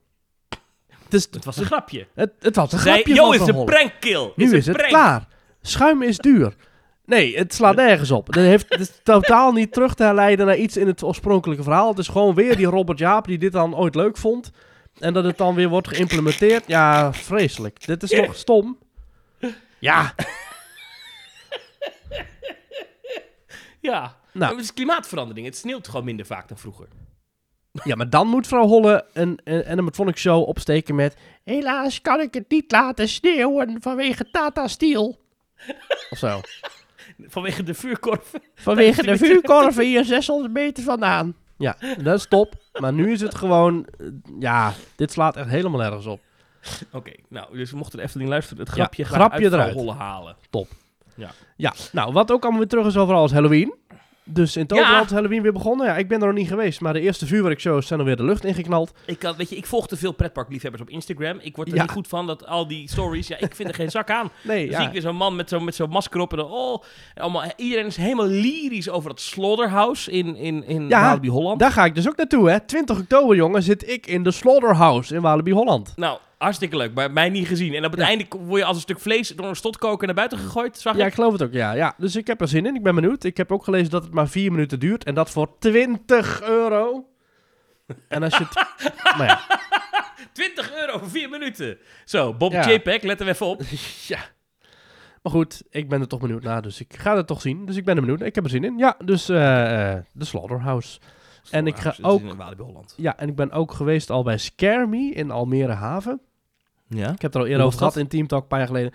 [1.09, 2.07] Dus Het was een grapje.
[2.15, 4.31] het, het was een Zij, grapje yo, van is een prankkill.
[4.35, 5.27] Nu is het klaar.
[5.61, 6.53] Schuim is duur.
[7.09, 8.27] Nee, het slaat nergens op.
[8.27, 11.89] Het, heeft, het is totaal niet terug te herleiden naar iets in het oorspronkelijke verhaal.
[11.89, 14.51] Het is gewoon weer die Robert Jaap die dit dan ooit leuk vond.
[14.99, 16.63] En dat het dan weer wordt geïmplementeerd.
[16.67, 17.85] Ja, vreselijk.
[17.85, 18.77] Dit is toch stom?
[19.79, 20.13] Ja.
[23.79, 24.17] Ja.
[24.31, 24.55] Nou.
[24.55, 25.45] Het is klimaatverandering.
[25.45, 26.87] Het sneeuwt gewoon minder vaak dan vroeger.
[27.83, 31.15] Ja, maar dan moet vrouw Holle een, een Animatronic show opsteken met...
[31.43, 35.19] Helaas kan ik het niet laten sneeuwen vanwege Tata Steel.
[36.09, 36.41] Of zo.
[37.27, 38.41] Vanwege de vuurkorven.
[38.55, 41.35] Vanwege de vuurkorven hier 600 meter vandaan.
[41.57, 42.53] Ja, dat is top.
[42.79, 43.85] Maar nu is het gewoon...
[43.97, 44.07] eh,
[44.39, 46.19] Ja, dit slaat echt helemaal nergens op.
[46.91, 49.73] Oké, nou, dus mochten de Efteling luisteren, het Ja, grapje, graag grapje uit eruit.
[49.73, 50.35] rollen halen.
[51.55, 53.73] Ja, nou, wat ook allemaal weer terug is overal is Halloween.
[54.31, 55.87] Dus in Toverland is Halloween weer begonnen.
[55.87, 58.43] Ja, ik ben er nog niet geweest, maar de eerste vuurwerkshows zijn alweer de lucht
[58.45, 58.93] ingeknald.
[59.05, 61.37] Ik, kan, weet je, ik volg te veel pretparkliefhebbers op Instagram.
[61.41, 61.81] Ik word er Ja.
[61.81, 63.27] niet goed van dat al die stories.
[63.27, 64.29] Ja, ik vind er geen zak aan.
[64.41, 64.91] Nee, Dan zie ik ja.
[64.91, 67.85] weer zo'n man met zo'n met zo'n masker op en dan, oh, en allemaal, iedereen
[67.85, 71.59] is helemaal lyrisch over het Slaughterhouse in, in, in Ja, Walibi Holland.
[71.59, 72.59] Daar ga ik dus ook naartoe, hè.
[72.59, 75.93] 20 oktober, jongen, zit ik in de Slaughterhouse in Walibi Holland.
[75.95, 77.73] Nou, hartstikke leuk, maar mij niet gezien.
[77.73, 78.05] En op het Ja.
[78.07, 81.01] einde word je als een stuk vlees door een stotkoker naar buiten gegooid, zag Ja,
[81.01, 81.07] ik.
[81.07, 81.71] ik geloof het ook, ja.
[81.71, 81.93] ja.
[81.97, 83.23] Dus ik heb er zin in, ik ben benieuwd.
[83.23, 87.05] Ik heb ook gelezen dat het maar 4 minuten duurt en dat voor 20 euro.
[88.07, 88.45] En als je
[89.17, 89.39] maar ja,
[90.33, 91.77] 20 euro voor 4 minuten.
[92.05, 92.69] Zo, Bob Ja.
[92.71, 93.61] JPEG, let er even op.
[94.07, 94.19] ja.
[95.23, 97.65] Maar goed, ik ben er toch benieuwd naar, dus ik ga het toch zien.
[97.65, 98.21] Dus ik ben er benieuwd.
[98.21, 98.77] Ik heb er zin in.
[98.77, 100.99] Ja, dus de Slaughterhouse.
[101.51, 102.21] En ik ga ook-.
[102.95, 106.21] Ja, en ik ben ook geweest al bij Scare Me in Almere Haven.
[106.89, 107.11] Ja?
[107.11, 108.93] Ik heb het er al eerder over gehad in Team Talk een paar jaar geleden.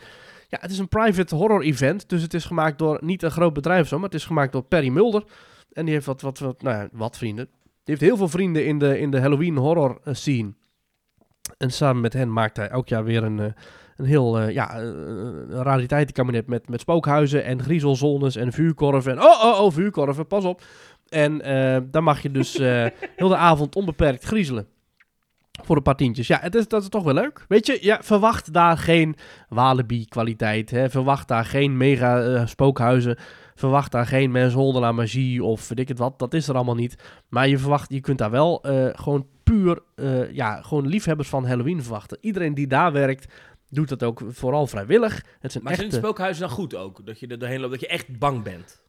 [0.48, 2.08] Ja, het is een private horror event.
[2.08, 4.62] Dus het is gemaakt door niet een groot bedrijf zo, maar het is gemaakt door
[4.62, 5.24] Perry Mulder.
[5.72, 7.44] En die heeft wat, wat, wat, nou ja, wat vrienden.
[7.62, 10.54] Die heeft heel veel vrienden in de, in de Halloween horror eh, scene.
[11.58, 13.52] En samen met hen maakt hij elk jaar weer een, eh,
[13.96, 19.12] een heel eh, ja, een rariteitenkabinet met, met spookhuizen en griezelzones en vuurkorven.
[19.12, 20.62] En, oh, oh, oh, vuurkorven, pas op.
[21.08, 22.58] En eh dan mag je dus
[23.16, 24.66] heel de avond onbeperkt griezelen.
[25.64, 26.26] Voor een paar tientjes.
[26.26, 27.44] Ja, het is, dat is toch wel leuk.
[27.48, 29.16] Weet je, ja, verwacht daar geen
[29.48, 30.72] Walibi-kwaliteit.
[30.86, 33.16] Verwacht daar geen mega eh, spookhuizen.
[33.54, 36.18] Verwacht daar geen naar magie of weet ik het wat.
[36.18, 37.02] Dat is er allemaal niet.
[37.28, 41.46] Maar je verwacht, je kunt daar wel eh, gewoon puur, eh, ja, gewoon liefhebbers van
[41.46, 42.18] Halloween verwachten.
[42.20, 43.32] Iedereen die daar werkt,
[43.68, 45.24] doet dat ook vooral vrijwillig.
[45.40, 46.00] Het zijn Maar zijn echte...
[46.00, 47.06] spookhuizen dan goed ook?
[47.06, 48.82] Dat je er doorheen loopt, dat je echt bang bent?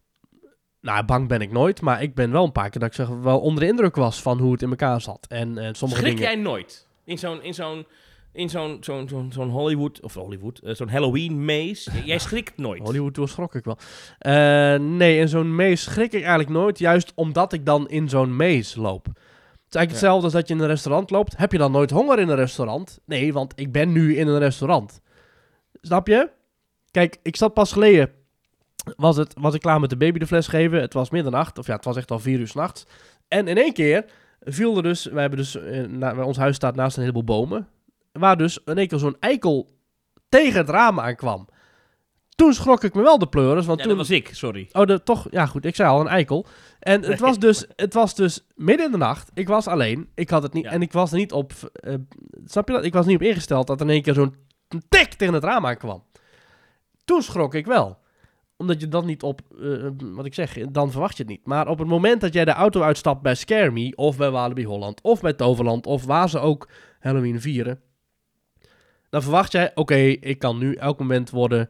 [0.86, 3.08] Nou, bang ben ik nooit, maar ik ben wel een paar keer dat ik zeg,
[3.08, 5.26] wel onder de indruk was van hoe het in elkaar zat.
[5.30, 6.32] En eh, sommige Schrik dingen...
[6.32, 6.88] jij nooit?
[7.04, 7.86] In zo'n, in zo'n,
[8.32, 11.92] in zo'n, zo'n, zo'n, zo'n Hollywood, of Hollywood, eh, zo'n Halloween maze.
[12.04, 12.82] Jij schrikt nooit.
[12.82, 13.78] Hollywood Tour schrok ik wel.
[14.18, 16.80] Eh, nee, in zo'n maze schrik ik eigenlijk nooit.
[16.80, 19.06] Juist omdat ik dan in zo'n maze loop.
[19.06, 19.16] Het
[19.70, 21.38] is eigenlijk hetzelfde als dat je in een restaurant loopt.
[21.38, 23.00] Heb je dan nooit honger in een restaurant?
[23.06, 25.02] Nee, want ik ben nu in een restaurant.
[25.82, 26.30] Snap je?
[26.92, 28.24] Kijk, ik zat pas geleden...
[28.96, 30.82] Was, het, was ik klaar met de baby de fles geven.
[30.82, 31.58] Het was middernacht.
[31.58, 32.86] Of ja, het was echt al vier uur s'nachts.
[33.28, 34.06] En in één keer
[34.40, 35.06] viel er dus...
[35.06, 35.56] We hebben dus...
[35.56, 37.68] eh, na, ons huis staat naast een heleboel bomen.
[38.12, 39.70] Waar dus in één keer zo'n eikel
[40.30, 41.48] tegen het raam aankwam.
[42.30, 43.98] Toen schrok ik me wel de pleuris, want Ja, toen...
[43.98, 44.70] dat was ik, sorry.
[44.72, 45.28] Oh, de, toch?
[45.32, 45.66] Ja, goed.
[45.66, 46.46] Ik zei al, een eikel.
[46.80, 49.32] En het was dus, het was dus midden in de nacht.
[49.34, 50.10] Ik was alleen.
[50.16, 50.64] Ik had het niet...
[50.64, 50.72] Ja.
[50.72, 51.54] En ik was er niet op...
[51.74, 51.94] eh,
[52.46, 52.86] snap je dat?
[52.86, 54.36] Ik was niet op ingesteld dat er in één keer zo'n
[54.90, 56.04] tik tegen het raam aankwam.
[57.06, 57.98] Toen schrok ik wel.
[58.58, 59.42] Omdat je dan niet op...
[59.62, 61.46] eh, wat ik zeg, dan verwacht je het niet.
[61.46, 63.94] Maar op het moment dat jij de auto uitstapt bij Scare.
[63.96, 65.86] Of bij Walibi Holland, of bij Toverland...
[65.86, 67.80] Of waar ze ook Halloween vieren...
[69.10, 71.70] Dan verwacht jij, oké, ik kan nu elk moment worden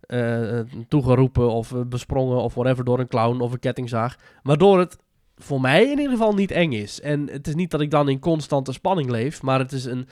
[0.00, 4.16] eh, toegeroepen of eh, besprongen of whatever door een clown of een kettingzaag.
[4.42, 4.98] Waardoor het
[5.36, 7.00] voor mij in ieder geval niet eng is.
[7.00, 10.08] En het is niet dat ik dan in constante spanning leef, maar het is een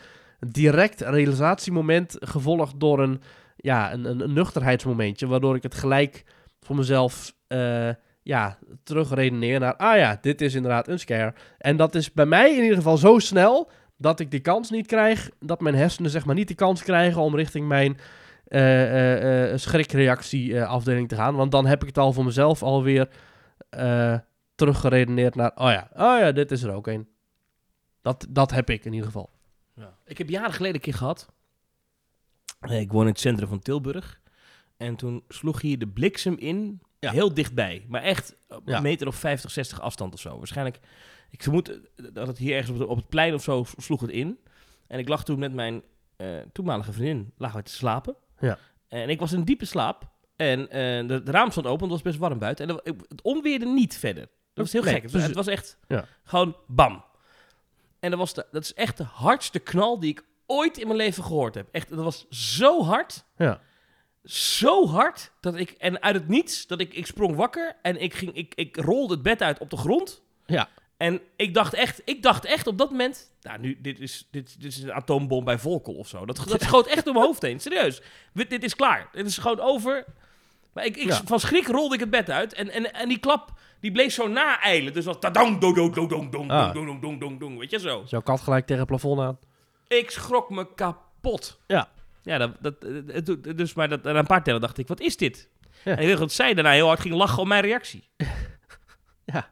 [0.46, 3.20] direct realisatiemoment gevolgd door een,
[3.64, 6.24] ja, een, een, nuchterheidsmomentje, waardoor ik het gelijk
[6.60, 7.90] voor mezelf eh,
[8.22, 11.34] ja, terugredeneer naar, ah ja, dit is inderdaad een scare.
[11.58, 14.86] En dat is bij mij in ieder geval zo snel dat ik die kans niet
[14.86, 17.98] krijg, dat mijn hersenen zeg maar niet de kans krijgen om richting mijn
[18.44, 21.34] eh, eh, eh, schrikreactie eh, afdeling te gaan.
[21.34, 23.08] Want dan heb ik het al voor mezelf alweer
[24.54, 27.08] teruggeredeneerd naar, oh ja, oh ja, dit is er ook een.
[28.02, 29.30] Dat, dat heb ik in ieder geval.
[29.74, 29.96] Ja.
[30.04, 31.33] Ik heb jaren geleden een keer gehad.
[32.68, 34.20] Eh, Ik woon in het centrum van Tilburg.
[34.76, 37.10] En toen sloeg hier de bliksem in, Ja.
[37.10, 37.84] heel dichtbij.
[37.88, 38.76] Maar echt Ja.
[38.76, 40.36] een meter of 50, 60 afstand of zo.
[40.38, 40.78] Waarschijnlijk,
[41.30, 41.76] ik vermoed eh,
[42.12, 44.38] dat het hier ergens op, het plein of zo sloeg het in.
[44.86, 45.82] En ik lag toen met mijn
[46.16, 48.16] eh, toenmalige vriendin, lagen we te slapen.
[48.38, 48.58] Ja.
[48.88, 50.08] En ik was in diepe slaap.
[50.36, 52.68] En eh, de, de raam stond open, het was best warm buiten.
[52.68, 54.22] En het onweerde niet verder.
[54.22, 55.02] Dat was heel Nee, gek.
[55.02, 56.04] Het was, dus- het was echt Ja.
[56.24, 57.04] gewoon bam.
[58.00, 60.98] En dat, was de, dat is echt de hardste knal die ik ooit in mijn
[60.98, 61.68] leven gehoord heb.
[61.72, 63.24] Echt, dat was zo hard.
[63.36, 63.60] Ja.
[64.24, 68.14] Zo hard dat ik, en uit het niets, dat ik, ik sprong wakker en ik,
[68.14, 70.22] ging, ik, ik rolde het bed uit op de grond.
[70.46, 70.68] Ja.
[70.96, 74.60] En ik dacht echt, ik dacht echt op dat moment, nou nu, dit is, dit,
[74.60, 76.26] dit is een atoombom bij Volkel of zo.
[76.26, 78.02] Dat, dat schoot echt door mijn hoofd heen, serieus.
[78.32, 80.04] Dit, dit is klaar, dit is gewoon over.
[80.72, 81.20] Maar ik, ik, Ja.
[81.24, 84.28] van schrik rolde ik het bed uit en, en, en die klap, die bleef zo
[84.28, 84.92] na-eilen.
[84.92, 86.74] Dus was tadang, dong, dong, dong, dong, dong, Ah.
[86.74, 88.04] dong, dong, dong, dong, dong, weet je zo.
[88.06, 89.38] Jouw kat gelijk tegen het plafond aan.
[89.88, 91.60] Ik schrok me kapot.
[91.66, 91.88] Ja.
[92.22, 92.74] Ja, dat, dat,
[93.12, 95.48] het dus maar dat, na een paar tellen dacht ik, wat is dit?
[95.84, 95.92] Ja.
[95.96, 98.08] En ik weet dat zij daarna heel hard ging lachen om mijn reactie.
[99.24, 99.50] Ja.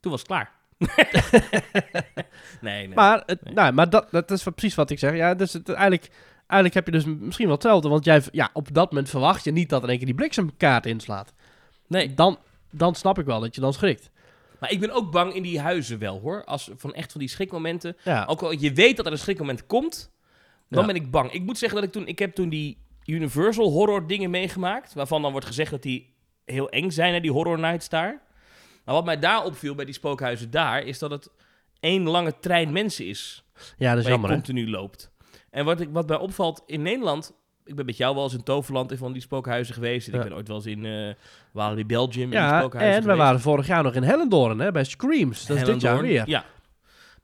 [0.00, 0.50] Toen was het klaar.
[2.60, 2.94] nee, nee.
[2.94, 3.54] Maar, het, Nee.
[3.54, 5.14] nou, maar dat, dat is precies wat ik zeg.
[5.16, 6.10] Ja, dus het, eigenlijk,
[6.46, 7.88] eigenlijk heb je dus misschien wel hetzelfde.
[7.88, 10.16] Want jij, ja, op dat moment verwacht je niet dat er in één keer die
[10.16, 11.32] bliksemkaart inslaat.
[11.86, 12.14] nee.
[12.14, 12.38] Dan,
[12.70, 14.10] dan snap ik wel dat je dan schrikt.
[14.62, 16.44] Maar ik ben ook bang in die huizen wel, hoor.
[16.44, 17.96] Als, van echt van die schrikmomenten.
[18.04, 20.10] Ja, Ook al je weet dat er een schrikmoment komt,
[20.68, 20.86] dan Ja.
[20.86, 21.32] ben ik bang.
[21.32, 22.06] Ik moet zeggen dat ik toen...
[22.06, 24.92] Ik heb toen die Universal horror dingen meegemaakt.
[24.94, 28.22] Waarvan dan wordt gezegd dat die heel eng zijn, hè, die horror nights daar.
[28.84, 30.82] Maar wat mij daar opviel bij die spookhuizen daar...
[30.82, 31.30] is dat het
[31.80, 33.44] één lange trein mensen is.
[33.54, 34.30] ja dat is waar je jammer.
[34.30, 34.34] hè?
[34.36, 35.10] continu loopt.
[35.50, 37.32] En wat, ik, wat mij opvalt in Nederland...
[37.64, 40.06] Ik ben met jou wel eens in Toverland in van die spookhuizen geweest.
[40.08, 40.18] En Ja.
[40.22, 41.14] ik ben ooit wel eens in
[41.52, 43.18] Walibi Belgium in die spookhuizen en we geweest.
[43.18, 45.46] waren vorig jaar nog in Hellendoorn, hè, bij Screams.
[45.46, 46.22] Dat is dit jaar weer.
[46.28, 46.44] Ja.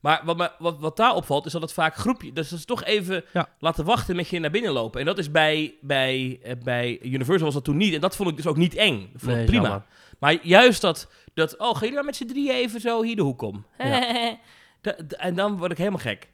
[0.00, 2.32] Maar wat, wat, wat daar opvalt, is dat het vaak groepje...
[2.32, 3.48] Dus dat is toch even Ja.
[3.58, 5.00] laten wachten met je naar binnen lopen.
[5.00, 7.94] En dat is bij, bij, eh, bij Universal was dat toen niet.
[7.94, 9.08] En dat vond ik dus ook niet eng.
[9.12, 9.62] Dat vond Nee, ik prima.
[9.62, 9.82] jammer.
[10.18, 11.56] Maar juist dat, dat...
[11.56, 13.64] Oh, gaan jullie maar met z'n drieën even zo hier de hoek om?
[15.18, 16.28] En dan word ik helemaal gek.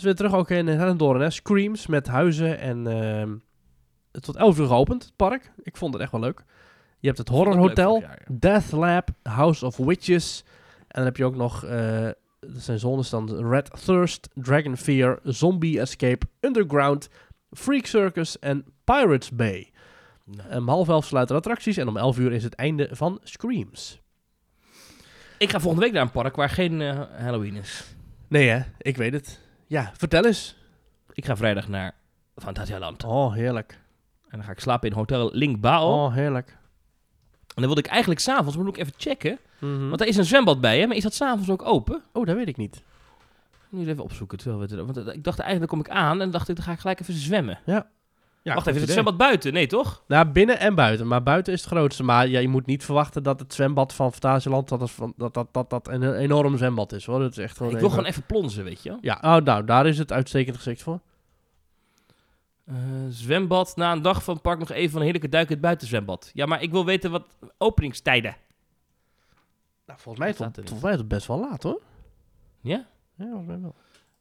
[0.00, 1.30] Dus weer terug ook in Hellendoorn, hè.
[1.30, 3.36] Screams met huizen en ehm,
[4.12, 5.52] het tot 11 uur geopend, het park.
[5.62, 6.44] Ik vond het echt wel leuk.
[6.98, 8.36] Je hebt het Horror Hotel, vorig jaar, ja.
[8.38, 10.44] Death Lab, House of Witches.
[10.78, 12.08] En dan heb je ook nog, eh
[12.40, 17.08] dat zijn zones dan Red Thirst, Dragon Fear, Zombie Escape, Underground,
[17.50, 19.70] Freak Circus en Pirates Bay.
[20.24, 20.56] Nou.
[20.56, 24.00] Om half elf sluiten de attracties en om 11 uur is het einde van Screams.
[25.38, 27.84] Ik ga volgende week naar een park waar geen eh, Halloween is.
[28.28, 29.48] Nee hè, ik weet het.
[29.70, 30.56] Ja, vertel eens.
[31.12, 31.94] Ik ga vrijdag naar
[32.36, 33.04] Fantasialand.
[33.04, 33.78] Oh, heerlijk.
[34.28, 36.04] En dan ga ik slapen in Hotel Linkbao.
[36.04, 36.48] Oh, heerlijk.
[36.48, 39.38] En dan wilde ik eigenlijk s'avonds, moet ik even checken...
[39.58, 39.88] Mhm.
[39.88, 40.86] Want er is een zwembad bij, hè?
[40.86, 42.02] Maar is dat s'avonds ook open?
[42.12, 42.82] Oh, dat weet ik niet.
[43.68, 44.38] Nu eens even opzoeken.
[44.38, 46.64] Terwijl we het, want eh, ik dacht eigenlijk, kom ik aan en dacht ik, dan
[46.64, 47.58] ga ik gelijk even zwemmen.
[47.66, 47.90] Ja,
[48.42, 49.52] Wacht goed even, is het zwembad buiten?
[49.52, 50.02] Nee, toch?
[50.06, 51.06] Nou, binnen en buiten.
[51.06, 52.02] Maar buiten is het grootste.
[52.02, 54.68] Maar ja, je moet niet verwachten dat het zwembad van Fantasieland...
[54.68, 57.18] dat van- dat, dat, dat, dat een enorm zwembad is, hoor.
[57.18, 58.98] Dat is echt gewoon ik wil gewoon even plonzen, weet je wel.
[59.00, 61.00] Ja, oh, nou, daar is het uitstekend geschikt voor.
[62.64, 62.74] Eh,
[63.08, 66.30] zwembad, na een dag van het park nog even een heerlijke duik in het buitenzwembad.
[66.34, 68.36] Ja, maar ik wil weten wat openingstijden.
[69.86, 71.80] Nou, volgens mij, het, volgens mij is het best wel laat, hoor.
[72.60, 72.86] Ja?
[73.14, 73.74] Ja, volgens mij wel.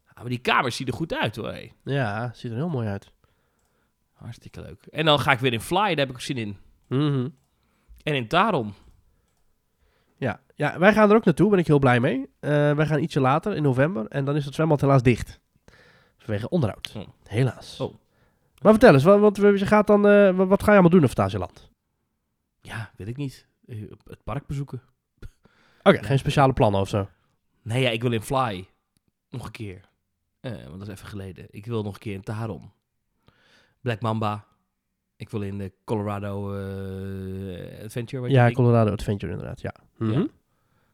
[0.07, 1.51] Ah, maar die kamers zien er goed uit, hoor.
[1.51, 1.71] hé.
[1.83, 3.11] Ja, ziet er heel mooi uit.
[4.19, 4.85] Hartstikke leuk.
[4.85, 6.57] En dan ga ik weer in Fly, daar heb ik ook zin in.
[6.87, 7.29] Mhm.
[8.03, 8.73] En in Tarom.
[10.17, 10.41] Ja.
[10.55, 12.29] ja, wij gaan er ook naartoe, ben ik heel blij mee.
[12.39, 14.07] Eh, wij gaan ietsje later, in november.
[14.07, 15.39] En dan is het zwembad helaas dicht.
[16.17, 16.93] Vanwege onderhoud.
[16.97, 17.07] Oh.
[17.23, 17.79] Helaas.
[17.79, 17.93] Oh.
[18.61, 21.01] Maar vertel eens, wat, wat, je gaat dan, eh, wat, wat ga je allemaal doen
[21.01, 21.71] in Fantasieland?
[22.61, 23.47] Ja, weet ik niet.
[23.65, 24.81] Eh, Het park bezoeken.
[25.83, 27.09] Oké, geen speciale plannen of zo.
[27.61, 28.67] Nee, ja, ik wil in Fly.
[29.29, 29.81] Nog een keer.
[30.41, 31.45] Want dat is even geleden.
[31.49, 32.71] Ik wil nog een keer in Tarom.
[33.81, 34.45] Black Mamba.
[35.15, 38.29] Ik wil in de Colorado eh, Adventure.
[38.29, 38.51] Ja?
[38.51, 39.73] Colorado Adventure inderdaad, ja.
[39.97, 40.11] Mhm.
[40.11, 40.27] Ja.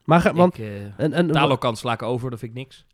[0.03, 2.85] Maar, ga, want, Ik, eh, en, en, Talokan sla ik over, dat vind ik niks.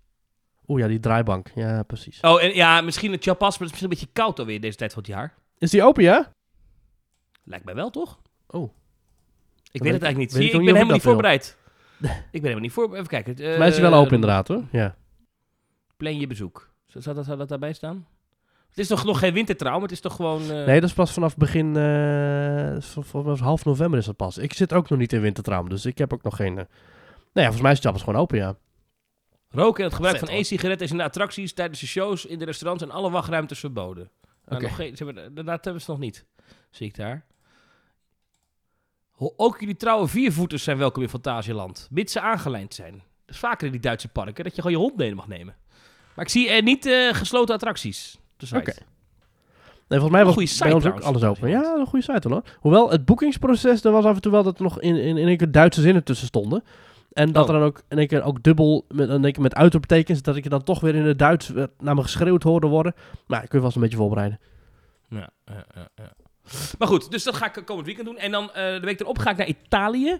[0.68, 1.52] Oeh ja, die draaibank.
[1.56, 2.20] Ja, precies.
[2.22, 4.78] Oh, en ja, misschien het Chapas, maar het is misschien een beetje koud alweer deze
[4.78, 5.34] tijd van het jaar.
[5.58, 6.32] Is die open, ja?
[7.44, 8.20] Lijkt mij wel, toch?
[8.48, 8.64] Oh.
[9.72, 10.32] Ik weet weet het eigenlijk niet.
[10.32, 11.58] Zie, ik ben helemaal niet voorbereid.
[12.00, 13.08] ik ben helemaal niet voorbereid.
[13.12, 13.58] Even kijken.
[13.58, 14.64] Mij is die wel open inderdaad, hoor.
[14.72, 14.96] Ja.
[15.98, 16.70] Plan je bezoek.
[16.88, 18.08] Zou dat, zou dat daarbij staan?
[18.72, 19.82] Het is toch nog geen wintertraum?
[19.82, 20.42] Het is toch gewoon...
[20.42, 24.16] eh, Nee, dat is pas vanaf begin, eh, v- volgens mij half november is dat
[24.16, 24.38] pas.
[24.38, 26.58] Ik zit ook nog niet in wintertraum, dus ik heb ook nog geen...
[26.58, 26.66] eh,
[27.34, 28.56] Nee, ja, volgens mij is het gewoon open, ja.
[29.50, 32.40] Roken en het gebruik Vet, van e-sigaretten is in de attracties, tijdens de shows, in
[32.40, 34.10] de restaurants en alle wachtruimtes verboden.
[34.46, 34.62] Nou, Oké.
[34.62, 36.26] nog geen, ze hebben, ze het nog niet.
[36.70, 37.26] Zie ik daar.
[39.18, 42.92] Ook jullie trouwe viervoeters zijn welkom in Fantasieland, mits ze aangelijnd zijn.
[42.94, 45.56] Dat is vaker in die Duitse parken, dat je gewoon je hond mee mag nemen.
[46.16, 48.18] Maar ik zie er niet eh, gesloten attracties.
[48.42, 48.60] De site.
[48.60, 48.74] Oké.
[49.88, 51.50] Nee, volgens mij was Goeie bij site ons ook alles open.
[51.50, 52.42] Ja, een goede site hoor.
[52.60, 55.28] Hoewel, het boekingsproces, er was af en toe wel dat er nog in, in, in
[55.28, 56.64] één keer Duitse zinnen tussen stonden.
[57.14, 57.54] En dat Oh.
[57.54, 60.36] er dan ook in één keer ook dubbel, met, in één keer met uitroeptekens, dat
[60.36, 62.94] ik je dan toch weer in het Duits eh, naar me geschreeuwd hoorde worden.
[63.28, 64.40] Maar ja, kun je vast een beetje voorbereiden.
[65.10, 66.12] Ja, ja, ja, ja.
[66.78, 68.18] Maar goed, dus dat ga ik komend weekend doen.
[68.18, 70.20] En dan eh, de week erop ga ik naar Italië.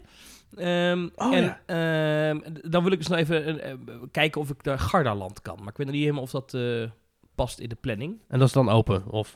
[0.56, 1.60] Ehm, Oh, en ja.
[1.66, 3.74] ehm, dan wil ik eens nog even eh,
[4.12, 5.58] kijken of ik naar Gardaland kan.
[5.60, 6.58] Maar ik weet nog niet helemaal of dat
[7.44, 8.22] past in de planning.
[8.28, 9.36] En dat is dan open, of...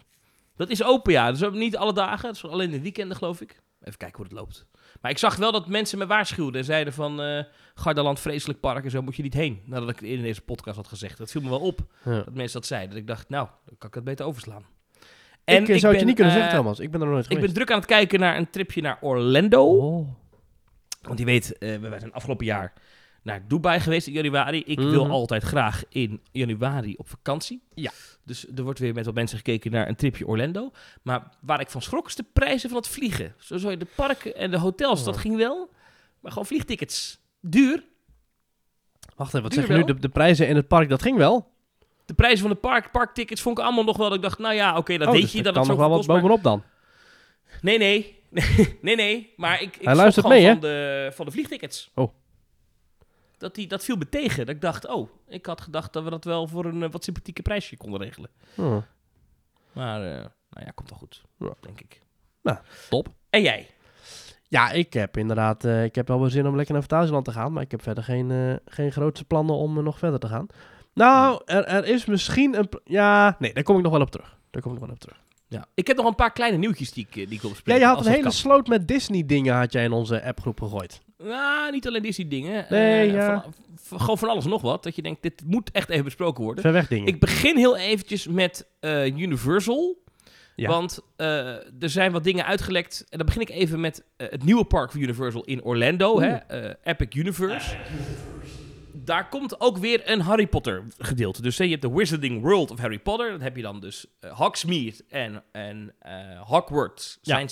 [0.55, 1.31] Dat is open, ja.
[1.31, 2.23] Dus niet alle dagen.
[2.23, 3.61] Dat is alleen in de weekenden, geloof ik.
[3.81, 4.65] even kijken hoe het loopt.
[5.01, 7.21] Maar ik zag wel dat mensen me waarschuwden en zeiden van...
[7.21, 7.43] eh
[7.75, 9.61] Gardaland, vreselijk park en zo moet je niet heen.
[9.65, 11.17] Nadat ik in deze podcast had gezegd.
[11.17, 12.11] Dat viel me wel op, Ja.
[12.11, 12.89] dat mensen dat zeiden.
[12.89, 14.65] Dat ik dacht, nou, dan kan ik het beter overslaan.
[15.43, 16.79] ik eh, zou het je niet kunnen eh, zeggen, Thomas.
[16.79, 18.97] Ik ben er nog nooit Ik ben druk aan het kijken naar een tripje naar
[19.01, 19.63] Orlando.
[19.63, 20.07] Oh.
[21.01, 22.73] Want je weet, eh, we zijn afgelopen jaar
[23.25, 24.63] naar Dubai geweest in januari.
[24.65, 25.11] Ik wil Mhm.
[25.11, 27.61] altijd graag in januari op vakantie.
[27.73, 27.91] Ja.
[28.23, 30.71] Dus er wordt weer met wat mensen gekeken naar een tripje Orlando.
[31.01, 33.33] Maar waar ik van schrok is de prijzen van het vliegen.
[33.37, 35.21] Zo zo de parken en de hotels, dat Oh.
[35.21, 35.69] ging wel.
[36.19, 37.19] Maar gewoon vliegtickets.
[37.41, 37.83] Duur.
[39.15, 39.93] Wacht even, wat Duur zeg je nu?
[39.93, 41.51] De, de prijzen in het park, dat ging wel?
[42.05, 44.07] De prijzen van de park, parktickets vond ik allemaal nog wel.
[44.07, 45.41] Dat ik dacht, nou ja, oké, dat Oh, weet dus je.
[45.43, 46.63] Dat kan het nog wel wat bovenop dan.
[47.61, 48.19] Nee, nee.
[48.81, 49.33] nee, nee.
[49.35, 51.91] Maar ik, ik Hij luistert mee, van, de, van de vliegtickets.
[51.95, 52.13] Oh.
[53.37, 54.45] Dat, die, dat viel me tegen.
[54.45, 57.03] Dat ik dacht, oh, ik had gedacht dat we dat wel voor een eh, wat
[57.03, 58.29] sympathieke prijsje konden regelen.
[58.57, 58.77] Oh,
[59.73, 60.19] Maar, eh,
[60.49, 61.21] nou ja, komt wel goed.
[61.39, 61.53] Ja.
[61.61, 62.01] Denk ik.
[62.89, 63.07] top.
[63.29, 63.67] En jij?
[64.47, 67.31] Ja, ik heb inderdaad, eh, ik heb wel weer zin om lekker naar Fantasieland te
[67.31, 70.47] gaan, maar ik heb verder geen, eh, geen grootste plannen om nog verder te gaan.
[70.93, 74.37] Nou, er, er is misschien een, ja, nee, daar kom ik nog wel op terug.
[74.51, 75.23] Daar kom ik nog wel op terug.
[75.47, 75.65] Ja.
[75.73, 78.05] Ik heb nog een paar kleine nieuwtjes die ik, die ik wil Ja, je had
[78.05, 78.31] een hele kan.
[78.31, 81.01] sloot met Disney dingen had jij in onze appgroep gegooid.
[81.17, 82.65] Nou, niet alleen Disney dingen.
[82.69, 83.41] Nee, Eh, ja.
[83.41, 84.83] van- van- gewoon van alles nog wat.
[84.83, 86.63] Dat je denkt, dit moet echt even besproken worden.
[86.63, 87.07] Ver weg dingen.
[87.07, 90.03] Ik begin heel eventjes met eh, Universal.
[90.55, 90.69] Ja.
[90.69, 91.47] Want eh,
[91.83, 93.05] er zijn wat dingen uitgelekt.
[93.09, 96.19] En dan begin ik even met eh, het nieuwe park van Universal in Orlando.
[96.19, 96.27] Hè?
[96.35, 97.75] eh, Epic Universe.
[98.91, 101.41] Daar komt ook weer een Harry Potter gedeelte.
[101.41, 103.31] Dus eh, je hebt de Wizarding World of Harry Potter.
[103.31, 107.45] Dat heb je dan dus eh, Hogsmeade en, en eh, Hogwarts, Ja.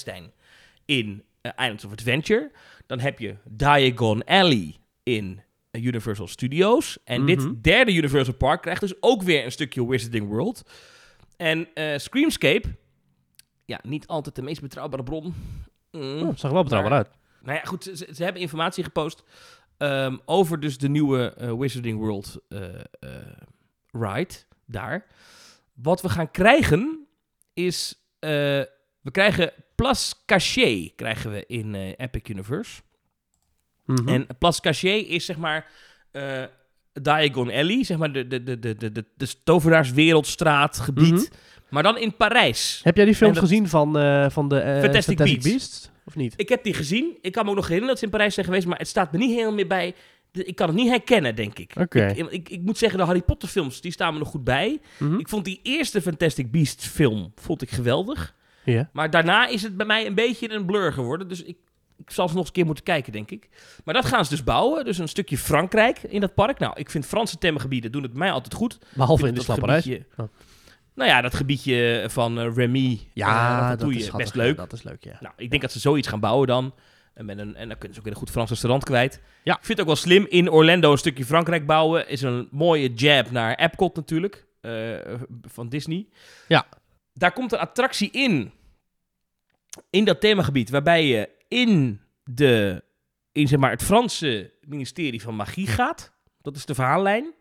[0.86, 2.52] In eh, Islands of Adventure.
[2.86, 5.42] Dan heb je Diagon Alley in
[5.72, 6.98] eh, Universal Studios.
[7.04, 7.26] En Mhm.
[7.26, 10.64] dit derde Universal Park krijgt dus ook weer een stukje Wizarding World.
[11.38, 12.76] En eh, Screamscape,
[13.66, 15.34] ja, niet altijd de meest betrouwbare bron.
[15.92, 16.22] Mm.
[16.22, 17.10] Oh, zag er wel betrouwbaar uit.
[17.42, 19.24] Nou ja, goed, ze, hebben informatie gepost
[19.78, 23.10] ehm, over dus de nieuwe eh, Wizarding World eh, eh,
[23.92, 24.34] ride
[24.66, 25.06] daar.
[25.74, 27.08] Wat we gaan krijgen
[27.54, 28.62] is, eh,
[29.04, 32.82] we krijgen Plus Cachet krijgen we in eh, Epic Universe.
[33.86, 34.08] Mhm.
[34.08, 35.68] En Place Cachet is zeg maar
[36.12, 36.44] eh
[37.02, 39.06] Diagon Alley, zeg maar de, de, de, de, de, de,
[40.80, 41.12] gebied.
[41.12, 41.24] Mhm.
[41.70, 42.80] Maar dan in Parijs.
[42.84, 45.90] Heb jij die dat- gezien van, eh, van de Fantastic Beasts.
[46.06, 46.34] Of niet?
[46.38, 47.18] Ik heb die gezien.
[47.22, 49.12] Ik kan me ook nog herinneren dat ze in Parijs zijn geweest, maar het staat
[49.12, 49.96] me niet helemaal meer bij.
[50.32, 51.76] Ik kan het niet herkennen, denk ik.
[51.76, 51.94] Ik,
[52.30, 54.80] ik, ik moet zeggen, de Harry Potter films, die staan me nog goed bij.
[54.98, 55.20] Mhm.
[55.20, 58.36] Ik vond die eerste Fantastic Beasts film vond ik geweldig.
[58.64, 58.90] Ja.
[58.94, 61.28] Maar daarna is het bij mij een beetje een blur geworden.
[61.28, 61.58] Dus ik,
[61.98, 63.50] ik zal ze nog eens een keer moeten kijken, denk ik.
[63.86, 64.86] Maar dat gaan ze dus bouwen.
[64.86, 66.60] Dus een stukje Frankrijk in dat park.
[66.60, 68.78] Nou, ik vind Franse themmengebieden doen het mij altijd goed.
[68.94, 69.42] Behalve in de
[69.82, 70.28] gebiedje- Oh.
[70.96, 73.00] Nou ja, dat gebiedje van eh, Remy.
[73.14, 74.18] Ja, dat is schattig.
[74.18, 74.58] best leuk.
[74.58, 75.18] Dat is leuk, ja.
[75.20, 76.74] Nou, ik denk dat ze zoiets gaan bouwen dan.
[77.14, 79.22] En, met een, en dan kunnen ze ook weer een goed Frans restaurant kwijt.
[79.44, 79.52] Ja.
[79.54, 82.08] Ik vind het ook wel slim in Orlando een stukje Frankrijk bouwen.
[82.10, 84.46] Is een mooie jab naar Epcot natuurlijk.
[84.62, 84.72] eh,
[85.42, 86.08] van Disney.
[86.48, 86.66] Ja.
[87.14, 88.52] Daar komt een attractie in.
[89.90, 90.70] In dat themagebied.
[90.70, 92.84] Waarbij je in, de,
[93.32, 96.14] in zeg maar, het Franse ministerie van magie gaat.
[96.42, 97.34] Dat is de verhaallijn.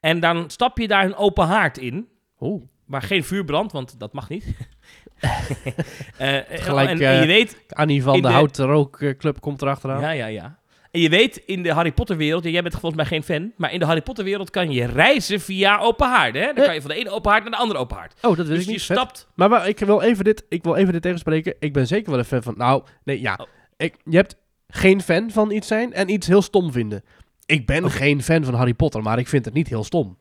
[0.00, 2.08] En dan stap je daar een open haard in.
[2.40, 2.62] Oeh.
[2.86, 4.44] Maar geen vuur brandt, want dat mag niet.
[6.18, 10.00] Eh, Gelijk, en, en je eh, weet, Annie van de, de- Houten Rookclub komt erachteraan.
[10.00, 10.57] Ja, ja, ja.
[10.90, 13.72] En je weet, in de Harry Potter wereld, jij bent volgens mij geen fan, maar
[13.72, 16.42] in de Harry Potter wereld kan je reizen via open haarden.
[16.42, 16.52] Hè?
[16.52, 18.14] Dan kan je van de ene open haard naar de andere open haard.
[18.22, 18.82] Oh, dat wist Dus ik je niet.
[18.82, 18.96] Vet.
[18.96, 19.28] stapt...
[19.34, 21.54] Maar, maar ik, wil even dit, ik wil even dit tegenspreken.
[21.58, 22.54] Ik ben zeker wel een fan van...
[22.56, 23.38] Nou, nee, ja.
[23.40, 23.46] Oh.
[23.76, 24.36] Ik, je hebt
[24.68, 27.04] geen fan van iets zijn en iets heel stom vinden.
[27.46, 30.18] Ik ben geen fan van Harry Potter, maar ik vind het niet heel stom.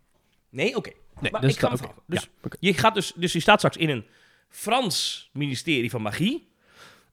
[0.50, 0.92] Nee, oké.
[1.20, 1.96] Nee, Maar dus ik ga vragen.
[2.06, 4.06] Dus, Ja, je gaat dus, dus je staat straks in een
[4.50, 6.48] Frans ministerie van magie.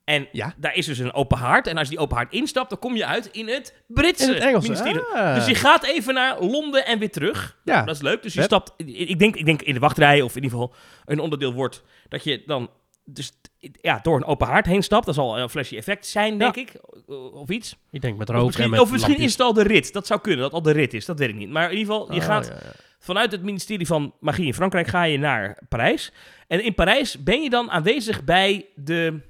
[0.05, 0.55] En Ja.
[0.57, 1.67] daar is dus een open haard.
[1.67, 4.43] En als je die open haard instapt, dan kom je uit in het Britse In
[4.55, 5.01] het ministerie.
[5.01, 5.35] Ah.
[5.35, 7.57] Dus je gaat even naar Londen en weer terug.
[7.65, 7.83] ja.
[7.85, 8.23] Dat is leuk.
[8.23, 10.75] Dus je stapt, ik denk, ik denk in de wachtrij of in ieder geval
[11.05, 12.71] een onderdeel wordt dat je dan
[13.07, 13.33] dus
[13.81, 15.07] ja, door een open haard heen stapt.
[15.07, 16.73] Dat zal een flesje effect zijn, denk ik.
[17.33, 17.77] Of iets.
[17.91, 19.33] Ik denk met Of rook misschien, en met of misschien lampjes.
[19.33, 19.93] is het al de rit.
[19.93, 21.05] Dat zou kunnen, dat al de rit is.
[21.05, 21.51] Dat weet ik niet.
[21.51, 22.73] Maar in ieder geval, je Oh, gaat ja, ja.
[22.99, 26.13] vanuit het ministerie van Magie in Frankrijk ga je naar Parijs.
[26.49, 29.21] En in Parijs ben je dan aanwezig bij de,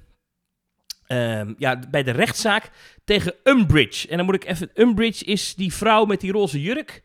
[1.07, 2.69] ehm, ja, bij de rechtszaak
[3.03, 4.07] tegen Umbridge.
[4.07, 4.69] En dan moet ik even...
[4.73, 7.03] Umbridge is die vrouw met die roze jurk.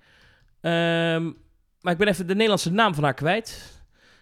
[0.60, 1.30] Ehm,
[1.80, 3.78] maar ik ben even de Nederlandse naam van haar kwijt.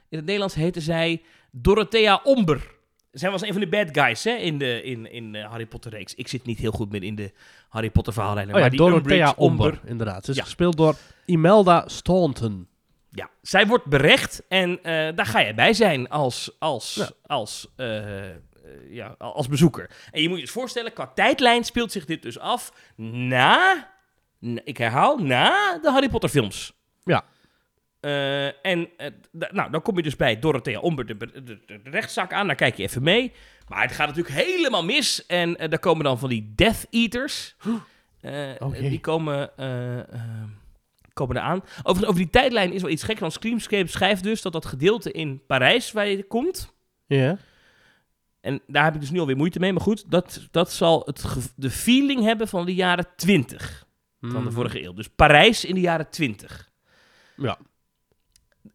[0.09, 2.76] In het Nederlands heette zij Dorothea Omber.
[3.11, 5.91] Zij was een van de bad guys hè, in de in, in de Harry Potter
[5.91, 6.14] reeks.
[6.14, 7.33] Ik zit niet heel goed meer in de
[7.68, 8.49] Harry Potter verhaallijnen.
[8.55, 10.24] Oh ja, maar die Dorothea Omber, inderdaad.
[10.24, 10.43] Ze is Ja.
[10.43, 12.68] gespeeld door Imelda Staunton.
[13.11, 17.09] Ja, zij wordt berecht en eh, daar ga jij bij zijn als, als, Ja.
[17.26, 18.05] als eh,
[18.91, 19.91] ja, als bezoeker.
[20.11, 23.89] En je moet je dus voorstellen, qua tijdlijn speelt zich dit dus af na,
[24.64, 26.73] ik herhaal, na de Harry Potter films.
[27.05, 27.25] Ja.
[28.01, 29.11] Eh, en eh,
[29.51, 32.47] nou, dan kom je dus bij Dorothea Omber de, de, rechtszaak aan.
[32.47, 33.33] Daar kijk je even mee.
[33.69, 35.27] Maar het gaat natuurlijk helemaal mis.
[35.27, 37.57] En eh, daar komen dan van die Death Eaters.
[38.21, 40.05] Eh, Oh, die komen, eh, eh,
[41.12, 41.64] komen eraan.
[41.83, 43.19] Over, over die tijdlijn is wel iets gek.
[43.19, 46.75] Want Screamscape schrijft dus dat dat gedeelte in Parijs waar je komt...
[47.07, 47.39] Ja.
[48.49, 49.72] En daar heb ik dus nu alweer moeite mee.
[49.72, 51.24] Maar goed, dat, dat zal het
[51.57, 53.86] de feeling hebben van de jaren 20
[54.20, 54.51] van de Mhm.
[54.51, 54.92] vorige eeuw.
[54.92, 56.70] Dus Parijs in de jaren 20.
[57.36, 57.59] Ja.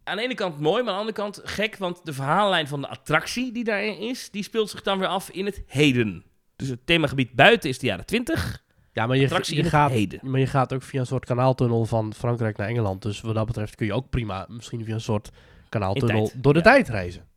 [0.03, 1.77] Aan de ene kant mooi, maar aan de andere kant gek.
[1.77, 5.29] Want de verhaallijn van de attractie die daarin is, die speelt zich dan weer af
[5.29, 6.23] in het heden.
[6.55, 8.63] Dus het themagebied buiten is de jaren 20.
[8.91, 10.19] Ja, maar je, gaat, heden.
[10.23, 13.01] maar je gaat ook via een soort kanaaltunnel van Frankrijk naar Engeland.
[13.01, 15.29] Dus wat dat betreft kun je ook prima misschien via een soort
[15.69, 16.65] kanaaltunnel door de ja.
[16.65, 17.27] tijd reizen.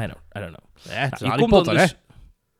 [0.00, 0.94] I don't, I don't know.
[0.94, 2.14] Ja, het is Nou, je komt Potter, dus- hè?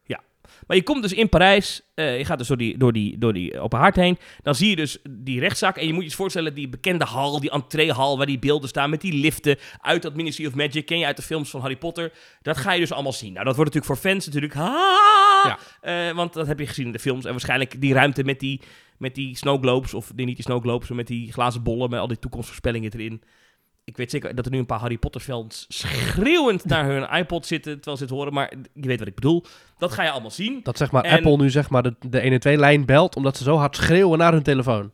[0.05, 0.20] Ja.
[0.66, 3.33] Maar je komt dus in Parijs, eh, je gaat dus door die, door, die, door
[3.33, 4.18] die open haard heen.
[4.43, 5.76] Dan zie je dus die rechtszaak.
[5.76, 8.91] En je moet je eens voorstellen, die bekende hal, die entreehal, waar die beelden staan
[8.91, 10.87] met die liften uit dat Ministry of Magic.
[10.87, 12.12] Ken je uit de films van Harry Potter.
[12.43, 13.33] Dat ga je dus allemaal zien.
[13.33, 14.55] Nou, dat wordt natuurlijk voor fans natuurlijk...
[14.55, 15.01] Ha!
[15.45, 15.59] Ja.
[15.80, 17.24] Eh, want dat heb je gezien in de films.
[17.24, 18.61] En waarschijnlijk die ruimte met die,
[18.99, 22.09] met die snowglobes, of nee, niet die snowglobes, maar met die glazen bollen, met al
[22.09, 23.22] die toekomstvoorspellingen erin.
[23.85, 27.47] Ik weet zeker dat er nu een paar Harry Potter fans schreeuwend naar hun iPod
[27.47, 29.45] zitten terwijl ze het horen, maar je weet wat ik bedoel.
[29.78, 30.61] Dat ga je allemaal zien.
[30.62, 33.57] Dat zeg maar En- Apple nu zeg maar de, de 112-lijn belt omdat ze zo
[33.57, 34.91] hard schreeuwen naar hun telefoon.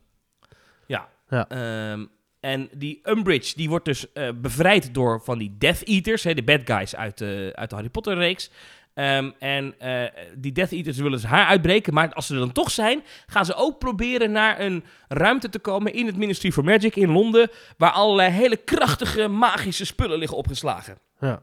[0.86, 1.09] Ja.
[1.28, 1.49] Ja.
[1.49, 2.07] Ehm,
[2.41, 6.43] en die Umbridge, die wordt dus eh, bevrijd door van die Death Eaters, hè, de
[6.43, 8.51] bad guys uit, de uit de Harry Potter reeks.
[8.99, 10.03] Ehm, en eh,
[10.34, 13.44] die Death Eaters willen dus haar uitbreken, maar als ze er dan toch zijn, gaan
[13.44, 17.51] ze ook proberen naar een ruimte te komen in het Ministry for Magic in Londen,
[17.76, 20.99] waar allerlei hele krachtige magische spullen liggen opgeslagen.
[21.20, 21.42] Ja.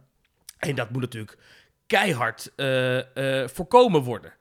[0.60, 1.38] En dat moet natuurlijk
[1.88, 4.34] keihard eh, eh, voorkomen worden.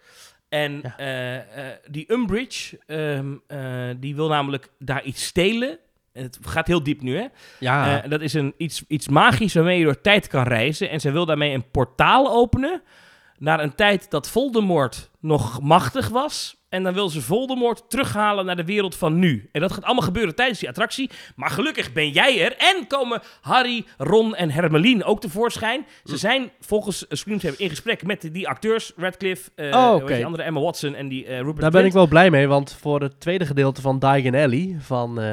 [0.49, 1.45] En Ja.
[1.91, 5.79] die Umbridge, ehm, eh, die wil namelijk daar iets stelen.
[6.13, 7.27] En Het gaat heel diep nu, hè?
[7.61, 10.91] Ja, dat is een, iets, iets magisch waarmee je door tijd kan reizen.
[10.91, 12.83] En zij wil daarmee een portaal openen
[13.39, 16.57] naar een tijd dat Voldemort nog machtig was.
[16.75, 19.49] En dan wil ze Voldemort terughalen naar de wereld van nu.
[19.53, 21.11] En dat gaat allemaal gebeuren tijdens die attractie.
[21.37, 22.57] Maar gelukkig ben jij er.
[22.57, 25.87] En komen Harry, Ron en Hermeline ook tevoorschijn.
[26.05, 28.93] Ze zijn volgens uh, Screamtape in gesprek met die acteurs.
[28.97, 32.07] Radcliffe, eh Oh, die andere Emma Watson en die eh, Rupert daar ben ik wel
[32.07, 35.25] blij mee, want voor het tweede gedeelte van Diagon Alley van eh,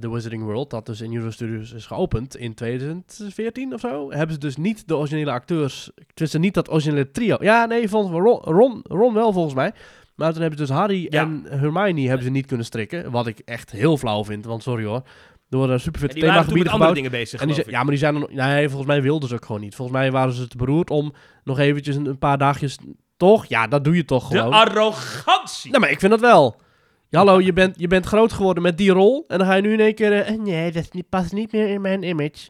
[0.00, 4.34] The Wizarding World, dat dus in Universal Studios is geopend in 2014 of zo, hebben
[4.34, 7.36] ze dus niet de originele acteurs, tenminste niet dat originele trio.
[7.40, 9.72] Ja, nee, volgens Ron, Ron, Ron wel volgens mij.
[10.16, 11.22] Maar toen hebben ze dus Harry Ja.
[11.22, 14.84] en Hermione hebben ze niet kunnen strikken, wat ik echt heel flauw vind, want sorry
[14.84, 15.02] hoor.
[15.50, 16.94] Er worden super vette met themagebieden gebouwd.
[16.94, 18.28] dingen bezig, En die, ze- ja, maar die zijn er.
[18.34, 19.74] Nee, volgens mij wilden ze ook gewoon niet.
[19.74, 21.12] Volgens mij waren ze te beroerd om
[21.44, 22.78] nog eventjes een, een paar dagjes...
[23.16, 23.46] Toch?
[23.46, 24.50] Ja, dat doe je toch gewoon.
[24.50, 25.70] De arrogantie.
[25.70, 26.60] Nou, maar ik vind dat wel.
[27.08, 29.24] Ja, hallo, je bent, je bent groot geworden met die rol.
[29.28, 30.12] En dan ga je nu in één keer...
[30.22, 32.48] eh, nee, dat past niet meer in mijn image.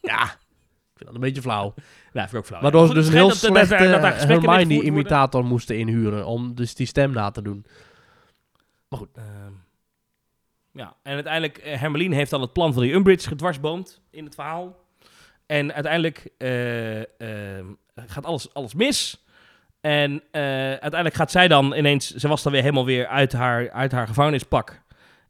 [0.00, 1.74] ja, ik vind dat een beetje flauw.
[2.22, 2.60] Vind ik ook flauw.
[2.60, 3.74] Waardoor ze goed, dus een heel dat- slechte.
[4.26, 6.26] Hermione-imitator moesten inhuren.
[6.26, 7.66] Om dus die stem na te doen.
[8.90, 9.52] Ehm,
[10.72, 14.34] ja, en uiteindelijk, eh, Hermeline heeft dan het plan van die Umbridge gedwarsboomd in het
[14.34, 14.76] verhaal.
[15.46, 17.64] En uiteindelijk eh, ehm,
[18.06, 19.24] gaat alles, alles mis.
[19.80, 23.70] En eh, uiteindelijk gaat zij dan ineens, ze was dan weer helemaal weer uit haar,
[23.70, 24.80] uit haar gevangenispak.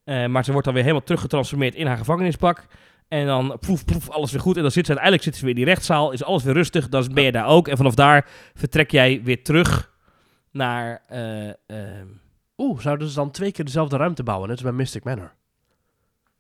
[0.04, 2.66] Eh, maar ze wordt dan weer helemaal teruggetransformeerd in haar gevangenispak.
[3.08, 4.56] En dan proef, proef, alles weer goed.
[4.56, 6.12] En dan zit ze uiteindelijk zit ze weer in die rechtszaal.
[6.12, 6.88] Is alles weer rustig.
[6.88, 7.68] Dan ben je daar ook.
[7.68, 9.92] En vanaf daar vertrek jij weer terug
[10.50, 11.02] naar...
[11.08, 12.06] ehm,
[12.58, 14.48] Oeh, zouden ze dan twee keer dezelfde ruimte bouwen?
[14.48, 15.32] Net als bij Mystic Manor.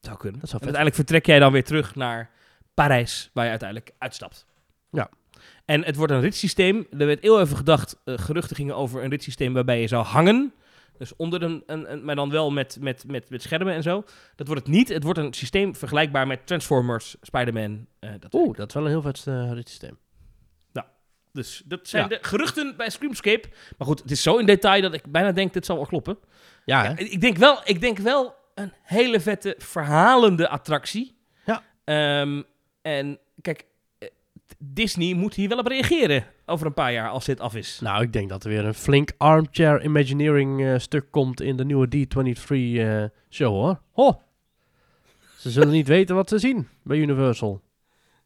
[0.00, 0.40] zou kunnen.
[0.40, 2.30] Dat zou En vet uiteindelijk vertrek jij dan weer terug naar
[2.74, 4.46] Parijs, waar je uiteindelijk uitstapt.
[4.90, 5.08] Ja.
[5.64, 6.86] En het wordt een ritssysteem.
[6.98, 10.52] Er werd heel even gedacht, eh, geruchten gingen over een ritssysteem waarbij je zou hangen.
[10.98, 14.04] Dus onder een, een, een- maar dan wel met, met, met, met schermen en zo.
[14.36, 14.88] Dat wordt het niet.
[14.88, 17.86] Het wordt een systeem vergelijkbaar met Transformers, Spider-Man.
[17.98, 19.98] eh, dat Oeh, dat is wel een heel vet uh, systeem.
[21.32, 22.08] Dus dat zijn Ja.
[22.08, 23.48] de geruchten bij Screamscape.
[23.78, 26.18] Maar goed, het is zo in detail dat ik bijna denk, dit zal wel kloppen.
[26.64, 31.16] Ja, ik, denk wel, ik denk wel een hele vette verhalende attractie.
[31.44, 31.62] Ja.
[31.84, 32.42] Ehm,
[32.82, 33.64] en kijk,
[33.98, 34.08] eh,
[34.58, 37.78] Disney moet hier wel op reageren over een paar jaar als dit af is.
[37.82, 41.64] Nou, ik denk dat er weer een flink armchair imagineering eh, stuk komt in de
[41.64, 43.80] nieuwe D23 eh, show, hoor.
[43.92, 44.20] Ho!
[45.36, 47.60] Ze zullen niet weten wat ze zien bij Universal.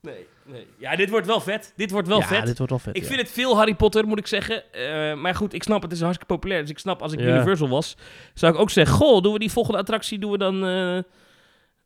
[0.01, 0.67] Nee, nee.
[0.79, 1.73] Ja, dit wordt wel vet.
[1.77, 2.47] Dit wordt wel ja, vet.
[2.47, 2.97] dit wordt wel vet.
[2.97, 3.09] ik ja.
[3.09, 4.73] vind het veel Harry Potter, moet ik zeggen.
[4.73, 6.61] Eh, maar goed, ik snap, het is hartstikke populair.
[6.61, 7.27] Dus ik snap, als ik Ja.
[7.27, 7.97] Universal was,
[8.35, 8.97] zou ik ook zeggen...
[8.97, 10.55] Goh, doen we die volgende attractie, doen we dan...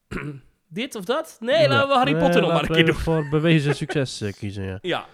[0.68, 1.36] dit of dat?
[1.40, 2.94] Nee, laten we Harry Nee, Potter nog maar een keer doen.
[2.94, 4.78] voor bewezen succes kiezen, ja.
[4.82, 5.06] Ja.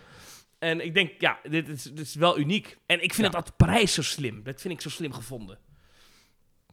[0.63, 2.79] En ik denk, ja, dit is, dit is wel uniek.
[2.87, 4.43] En ik vind het dat Parijs zo slim.
[4.43, 5.59] Dat vind ik zo slim gevonden.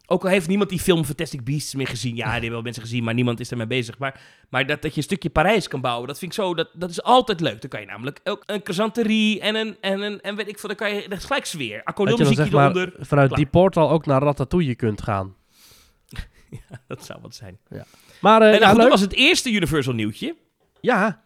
[0.05, 2.15] Ook al heeft niemand die film Fantastic Beasts meer gezien.
[2.15, 3.97] Ja, die hebben wel mensen gezien, maar niemand is ermee bezig.
[3.97, 6.69] Maar, maar dat, dat je een stukje Parijs kan bouwen, dat vind ik zo, dat,
[6.73, 7.61] dat is altijd leuk.
[7.61, 10.69] Dan kan je namelijk ook een crazanterie en een, en een, en weet ik veel,
[10.69, 11.77] dan kan je, dat is gelijk sfeer.
[11.77, 12.93] Dat Accordeonmuziekje zeg maar eronder.
[13.05, 13.39] vanuit Klaar.
[13.39, 15.35] die portal ook naar Ratatouille kunt gaan.
[16.49, 17.59] Ja, dat zou wat zijn.
[18.21, 20.35] Maar eh, en nou, ja, dat was het eerste Universal nieuwtje.
[20.81, 21.21] Ja,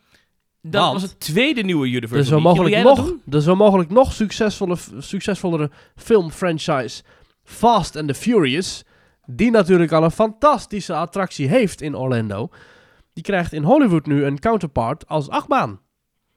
[0.66, 3.90] Dat Want was het tweede nieuwe Universal er zo mogelijk dat nog, er zo mogelijk
[3.90, 7.04] nog succesvolle, succesvollere filmfranchise
[7.44, 8.84] Fast and the Furious,
[9.26, 12.50] die natuurlijk al een fantastische attractie heeft in Orlando,
[13.14, 15.80] die krijgt in Hollywood nu een counterpart als achtbaan.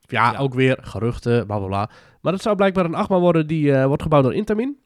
[0.00, 0.38] Ja, Ja.
[0.38, 1.90] ook weer geruchten, bla bla bla.
[2.20, 4.78] Maar het zou blijkbaar een achtbaan worden die eh, wordt gebouwd door Intamin.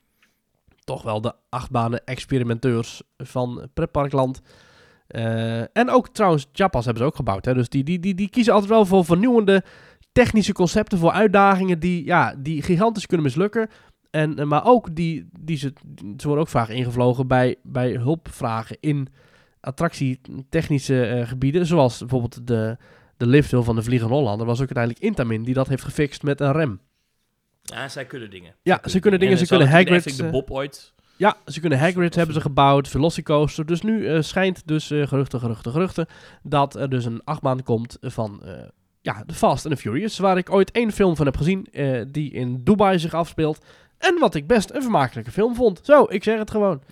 [0.85, 4.41] Toch wel de achtbanen experimenteurs van Pretparkland.
[5.11, 7.45] Eh, en ook trouwens, Japas hebben ze ook gebouwd.
[7.45, 7.55] Hè?
[7.55, 9.62] Dus die, die, die, die kiezen altijd wel voor vernieuwende
[10.12, 13.69] technische concepten, voor uitdagingen die, ja, die gigantisch kunnen mislukken.
[14.11, 15.73] En, eh, maar ook die, die ze,
[16.16, 19.09] ze worden ook vaak ingevlogen bij, bij hulpvragen in
[19.61, 21.66] attractietechnische eh, gebieden.
[21.66, 22.77] Zoals bijvoorbeeld de,
[23.16, 24.47] de lifthill van de Vliegende Hollander.
[24.47, 26.81] was ook uiteindelijk Intamin die dat heeft gefixt met een rem.
[27.62, 28.55] Ja, zij kunnen dingen.
[28.62, 30.16] Ja, ze kunnen dingen, En ze kunnen Hagrid...
[30.16, 30.95] De Bob ooit.
[31.21, 33.67] Ja, ze kunnen Hagrid hebben ze gebouwd, Velocicoaster.
[33.67, 36.07] Dus nu eh, schijnt dus eh, geruchten, geruchten, geruchten...
[36.43, 38.53] dat er dus een achtbaan komt van eh,
[39.01, 40.19] ja, The Fast and the Furious...
[40.19, 41.67] waar ik ooit één film van heb gezien
[42.09, 43.65] die in Dubai zich afspeelt...
[43.99, 45.81] en wat ik best een vermakelijke film vond.
[45.83, 46.83] Zo, ik zeg het gewoon.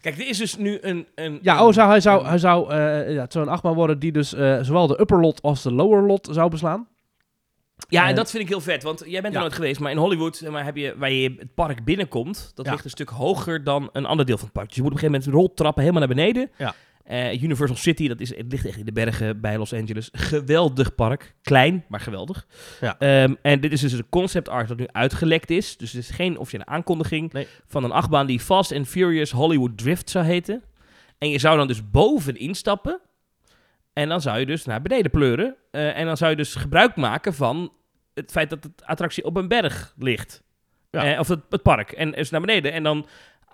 [0.00, 1.06] Kijk, er is dus nu een...
[1.14, 2.74] een Ja, oh, zou, hij zou, een- hij zou,
[3.12, 4.28] ja, het zou een achtbaan worden die dus
[4.60, 6.86] zowel de upper lot als de lower lot zou beslaan.
[7.88, 9.40] Ja, en Eh, dat vind ik heel vet, want jij bent er ja.
[9.40, 12.72] nooit geweest, maar in Hollywood, maar, heb je, waar je het park binnenkomt, dat Ja.
[12.72, 14.66] ligt een stuk hoger dan een ander deel van het park.
[14.66, 16.50] Dus je moet op een gegeven moment roltrappen helemaal naar beneden.
[16.58, 16.74] Ja.
[17.04, 20.08] Eh, Universal City, dat is, het ligt echt in de bergen bij Los Angeles.
[20.12, 21.34] Geweldig park.
[21.42, 22.46] Klein, maar geweldig.
[22.80, 22.98] Ja.
[22.98, 25.76] Ehm, en dit is dus de concept art dat nu uitgelekt is.
[25.76, 27.46] Dus het is geen officiële aankondiging Nee.
[27.66, 30.62] van een achtbaan die Fast and Furious Hollywood Drift zou heten.
[31.18, 33.00] En je zou dan dus bovenin stappen.
[33.96, 35.56] En dan zou je dus naar beneden pleuren.
[35.70, 37.72] Eh, en dan zou je dus gebruik maken van
[38.14, 40.42] het feit dat de attractie op een berg ligt.
[40.90, 41.12] Ja.
[41.12, 41.92] Eh, of het, het park.
[41.92, 42.72] En is naar beneden.
[42.72, 43.06] En dan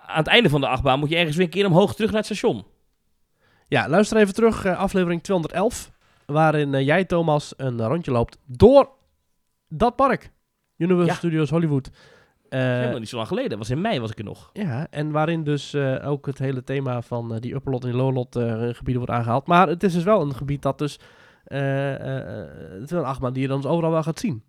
[0.05, 2.23] aan het einde van de achtbaan moet je ergens weer een keer omhoog terug naar
[2.23, 2.65] het station.
[3.67, 5.91] Ja, luister even terug, eh, aflevering 211,
[6.25, 8.89] waarin jij, Thomas, een rondje loopt door
[9.67, 10.31] dat park.
[10.77, 11.17] Universal Ja.
[11.17, 11.89] Studios Hollywood.
[12.53, 13.57] Eh, Helemaal niet zo lang geleden.
[13.57, 14.49] Was in mei was ik er nog.
[14.53, 18.35] ja, en waarin dus eh, ook het hele thema van eh, die upperlot en lowlot
[18.35, 19.47] eh, gebieden wordt aangehaald.
[19.47, 20.99] Maar het is dus wel een gebied dat dus,
[21.43, 24.43] het is wel een achtbaan die je dan dus overal wel gaat zien.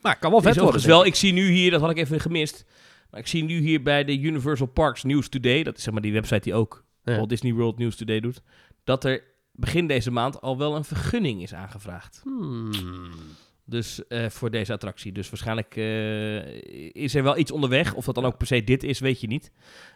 [0.00, 0.74] Maar kan wel vet worden.
[0.74, 2.64] denk wel, ik zie nu hier, dat had ik even gemist.
[3.10, 6.02] Maar ik zie nu hier bij de Universal Parks News Today, dat is zeg maar
[6.02, 7.16] die website die ook Ja.
[7.16, 8.42] Walt Disney World News Today doet,
[8.84, 9.22] dat er
[9.52, 12.20] begin deze maand al wel een vergunning is aangevraagd.
[12.24, 12.70] Hmm.
[13.72, 15.12] Dus eh, voor deze attractie.
[15.12, 17.94] Dus waarschijnlijk eh, is er wel iets onderweg.
[17.94, 19.50] Of dat dan ook per se dit is, weet je niet.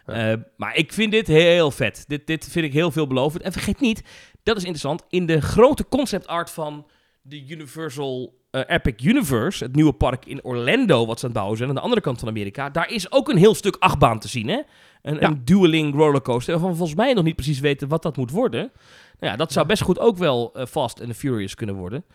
[0.05, 0.31] Ja.
[0.31, 2.05] Eh, maar ik vind dit heel vet.
[2.07, 3.43] Dit, dit vind ik heel veelbelovend.
[3.43, 4.03] En vergeet niet,
[4.43, 5.03] dat is interessant.
[5.09, 6.85] In de grote concept art van
[7.21, 11.69] de Universal Epic Universe, het nieuwe park in Orlando, wat ze aan het bouwen zijn,
[11.69, 14.47] aan de andere kant van Amerika, daar is ook een heel stuk achtbaan te zien.
[14.47, 14.61] Hè?
[15.01, 15.27] Een, Ja.
[15.27, 18.71] een dueling rollercoaster, waarvan we volgens mij nog niet precies weten wat dat moet worden.
[19.19, 22.05] Nou ja, dat zou best goed ook wel Fast and the Furious kunnen worden.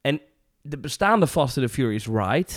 [0.00, 0.20] En
[0.68, 2.52] de bestaande Fast and the Furious ride,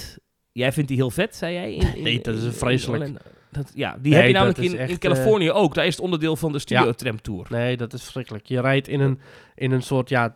[0.51, 1.73] jij vindt die heel vet, zei jij?
[1.73, 3.11] In, in- Nee, dat is in vreselijk.
[3.51, 5.73] Dat, ja, die Nee, heb je namelijk in, echt, in eh, Californië ook.
[5.73, 6.93] Daar is het onderdeel van de Studio Ja.
[6.93, 7.45] Tram Tour.
[7.49, 8.45] Nee, dat is verschrikkelijk.
[8.45, 9.19] Je rijdt in een,
[9.55, 10.31] in een soort, ja,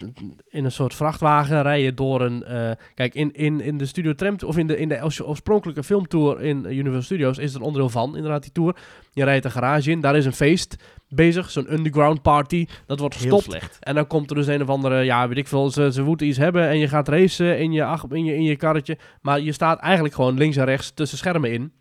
[0.49, 2.43] in een soort vrachtwagen rij je door een...
[2.43, 5.83] eh, kijk, in, in, in de Studio Tram, of in de, in de oorsp- oorspronkelijke
[5.83, 8.75] filmtour in Universal Studios is het een onderdeel van, inderdaad, die tour.
[9.11, 10.75] Je rijdt een garage in, daar is een feest
[11.09, 12.65] bezig, zo'n underground party.
[12.85, 13.43] Dat wordt Heel gestopt.
[13.57, 13.77] slecht.
[13.79, 16.27] En dan komt er dus een of andere, ja, weet ik veel, ze, ze moeten
[16.27, 18.97] iets hebben en je gaat racen in je, ach- in, je, in je karretje.
[19.21, 21.71] Maar je staat eigenlijk gewoon links en rechts tussen schermen in.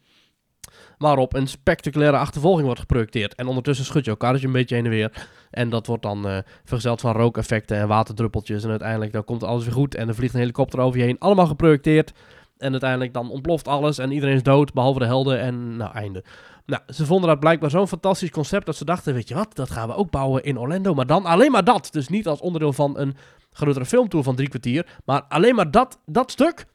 [1.02, 3.34] Waarop een spectaculaire achtervolging wordt geprojecteerd.
[3.34, 5.28] En ondertussen schudt jouw karretje een beetje heen en weer.
[5.50, 8.64] En dat wordt dan eh vergezeld van rookeffecten en waterdruppeltjes.
[8.64, 9.94] En uiteindelijk dan komt alles weer goed.
[9.94, 11.18] En er vliegt een helikopter over je heen.
[11.18, 12.12] Allemaal geprojecteerd.
[12.58, 13.98] En uiteindelijk dan ontploft alles.
[13.98, 15.40] En iedereen is dood, behalve de helden.
[15.40, 16.24] En nou, einde.
[16.66, 18.66] Nou, ze vonden dat blijkbaar zo'n fantastisch concept.
[18.66, 20.94] Dat ze dachten, weet je wat, dat gaan we ook bouwen in Orlando.
[20.94, 21.88] Maar dan alleen maar dat.
[21.90, 23.16] Dus niet als onderdeel van een
[23.50, 24.86] grotere filmtour van drie kwartier.
[25.04, 26.66] Maar alleen maar dat, dat stuk.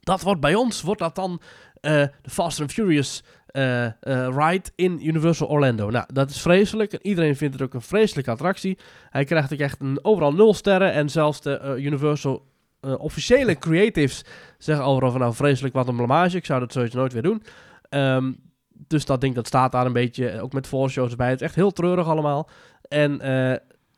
[0.00, 1.40] Dat wordt bij ons, wordt dat dan
[1.80, 3.92] de Fast and Furious eh, eh,
[4.36, 5.90] ride in Universal Orlando.
[5.90, 6.92] Nou, dat is vreselijk.
[6.92, 8.78] En iedereen vindt het ook een vreselijke attractie.
[9.10, 10.92] Hij krijgt ook echt een, overal nul sterren.
[10.92, 12.46] En zelfs de eh, Universal
[12.80, 14.24] eh, officiële creatives
[14.58, 16.36] zeggen overal van nou vreselijk wat een blamage.
[16.36, 17.42] Ik zou dat sowieso nooit weer doen.
[17.88, 18.32] Ehm,
[18.68, 21.30] dus dat ding dat staat daar een beetje, eh, ook met voorshows erbij.
[21.30, 22.48] Het is echt heel treurig allemaal.
[22.88, 23.54] En eh,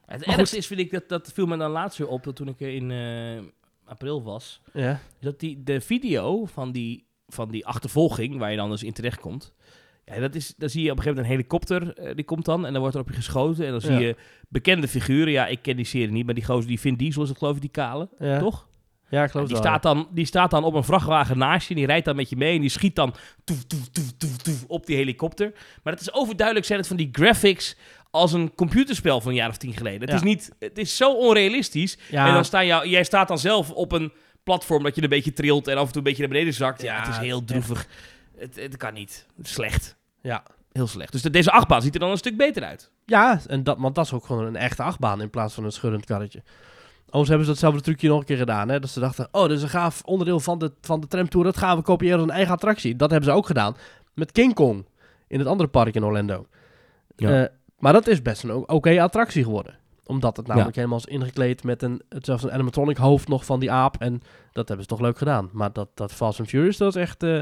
[0.07, 2.25] Het ergste is, vind ik, dat, dat viel me dan laatst weer op.
[2.25, 3.45] Dat toen ik in, eh,
[3.85, 5.01] april was, Ja.
[5.21, 9.21] dat die, de video van die, van die achtervolging, waar je dan dus in terecht
[9.21, 9.55] komt.
[10.05, 12.45] Ja, dat is, dan zie je op een gegeven moment een helikopter, eh, die komt
[12.45, 13.65] dan en dan wordt er op je geschoten.
[13.67, 13.99] En dan zie Ja.
[13.99, 14.17] je
[14.49, 15.33] bekende figuren.
[15.33, 17.55] Ja, ik ken die serie niet, maar die gozer die Vin Diesel is het geloof
[17.55, 18.39] ik, die kale, Ja.
[18.39, 18.67] toch?
[19.11, 21.65] Ja, ik geloof die, het wel, staat dan, die staat dan op een vrachtwagen naast
[21.69, 23.15] je en die rijdt dan met je mee en die schiet dan
[23.45, 25.53] toef, toef, toef, toef, toef op die helikopter.
[25.83, 27.77] Maar het is overduidelijk zijn het van die graphics
[28.11, 30.01] als een computerspel van een jaar of tien geleden.
[30.01, 31.99] Het, is, niet, het is zo onrealistisch.
[32.11, 32.27] Ja.
[32.27, 34.13] En dan sta jou, jij staat dan zelf op een
[34.43, 36.83] platform dat je een beetje trilt en af en toe een beetje naar beneden zakt.
[36.83, 37.87] Ja, Ja, het is heel droevig.
[38.37, 39.27] Het, het kan niet.
[39.37, 39.97] Het is slecht.
[40.23, 40.43] Ja.
[40.73, 41.13] Heel slecht.
[41.13, 42.91] Dus de- deze achtbaan ziet er dan een stuk beter uit.
[43.07, 45.73] Ja, en dat, want dat is ook gewoon een echte achtbaan in plaats van een
[45.73, 46.43] schurrend karretje.
[47.05, 48.69] Overigens hebben ze datzelfde trucje nog een keer gedaan.
[48.69, 48.81] Hè?
[48.81, 51.45] Dat ze dachten, oh, dit is een gaaf onderdeel van de, van de tramtour.
[51.45, 52.97] Dat gaan we kopiëren als een eigen attractie.
[52.97, 53.77] Dat hebben ze ook gedaan
[54.15, 54.87] met King Kong
[55.29, 56.47] in het andere park in Orlando.
[57.17, 57.43] Ja.
[57.43, 57.49] Eh,
[57.79, 59.79] maar dat is best een oké attractie geworden.
[60.09, 63.61] Omdat het namelijk helemaal is ingekleed met een, het- zelfs een animatronic hoofd nog van
[63.61, 63.97] die aap.
[64.01, 64.21] En
[64.53, 65.49] dat hebben ze toch leuk gedaan.
[65.53, 67.23] Maar dat, dat Fast and Furious, dat is echt...
[67.23, 67.39] eh,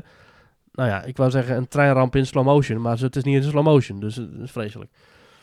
[0.73, 2.81] nou ja, ik wou zeggen een treinramp in slow motion.
[2.81, 4.91] Maar het is niet in slow motion, dus het is vreselijk.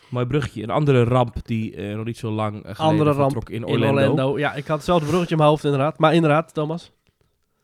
[0.08, 0.62] Mooi bruggetje.
[0.62, 3.84] Een andere ramp die eh, nog niet zo lang geleden Andere ramp vertrok in In
[3.84, 4.38] Orlando.
[4.38, 5.98] Ja, ik had hetzelfde bruggetje in mijn hoofd inderdaad.
[5.98, 6.92] Maar inderdaad, Thomas.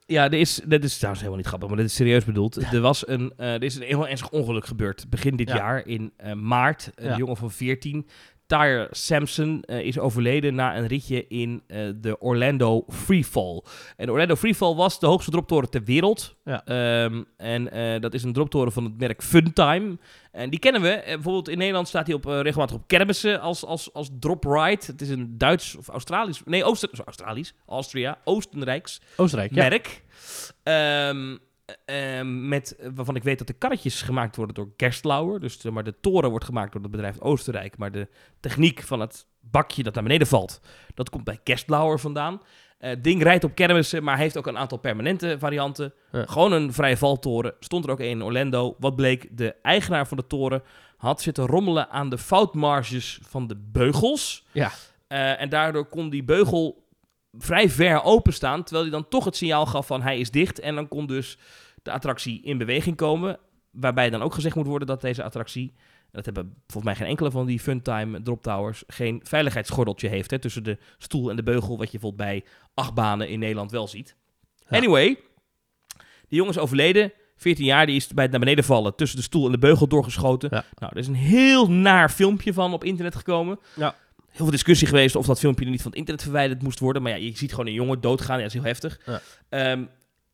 [0.07, 2.73] Ja, er is, dat is trouwens helemaal niet grappig, maar dit is serieus bedoeld.
[2.73, 5.57] Er, was een, eh, er is een heel ernstig ongeluk gebeurd begin dit Ja.
[5.57, 6.91] jaar in eh, maart.
[6.95, 7.17] Een Ja.
[7.17, 8.07] jongen van 14,
[8.51, 13.63] Tyre Sampson, eh, is overleden na een ritje in eh, de Orlando Freefall.
[13.97, 16.37] En de Orlando Freefall was de hoogste droptoren ter wereld.
[16.45, 16.65] Ja.
[16.65, 19.99] Ehm, en eh, dat is een droptoren van het merk Funtime.
[20.33, 21.03] En die kennen we.
[21.05, 24.87] Bijvoorbeeld in Nederland staat hij op, regelmatig op kermissen als, als, als drop ride.
[24.87, 26.43] Het is een Duits of Australisch...
[26.45, 27.55] Nee, Ooster, Australisch.
[27.67, 28.19] Austria.
[28.25, 29.69] Oostenrijks Oostenrijk, ja.
[29.69, 30.03] merk.
[30.63, 31.37] Ehm,
[31.85, 35.41] ehm, met, waarvan ik weet dat de karretjes gemaakt worden door Gerstlauer.
[35.41, 37.77] Dus eh, maar de toren wordt gemaakt door het bedrijf Oostenrijk.
[37.79, 38.09] Maar de
[38.41, 40.61] techniek van het bakje dat naar beneden valt,
[40.95, 42.41] dat komt bij Gerstlauer vandaan.
[42.79, 45.93] Eh, Het ding rijdt op kermissen, maar heeft ook een aantal permanente varianten.
[46.13, 46.25] Ja.
[46.27, 47.55] Gewoon een vrije valtoren.
[47.61, 48.77] Stond er ook een in Orlando.
[48.79, 49.29] Wat bleek?
[49.31, 50.63] De eigenaar van de toren
[50.97, 54.47] had zitten rommelen aan de foutmarges van de beugels.
[54.53, 54.71] Ja.
[55.07, 56.89] Eh, en daardoor kon die beugel
[57.39, 60.61] vrij ver openstaan, terwijl hij dan toch het signaal gaf van hij is dicht.
[60.61, 61.39] En dan kon dus
[61.83, 63.39] de attractie in beweging komen.
[63.71, 65.75] Waarbij dan ook gezegd moet worden dat deze attractie,
[66.11, 70.39] dat hebben volgens mij geen enkele van die Funtime Drop Towers, geen veiligheidsgordeltje heeft hè,
[70.39, 72.45] tussen de stoel en de beugel, wat je bijvoorbeeld bij
[72.75, 74.17] achtbanen in Nederland wel ziet.
[74.69, 74.77] Ja.
[74.77, 75.19] Anyway,
[76.29, 77.13] die jongen is overleden.
[77.37, 79.87] 14 jaar, die is bij het naar beneden vallen, tussen de stoel en de beugel
[79.87, 80.49] doorgeschoten.
[80.53, 80.65] Ja.
[80.75, 83.59] Nou, er is een heel naar filmpje van op internet gekomen.
[83.77, 83.95] Ja.
[84.41, 87.03] Heel veel discussie geweest of dat filmpje er niet van het internet verwijderd moest worden.
[87.03, 88.37] Maar ja, je ziet gewoon een jongen doodgaan.
[88.37, 89.01] Ja, dat is heel heftig.
[89.07, 89.21] Ja.
[89.49, 89.85] Ehm,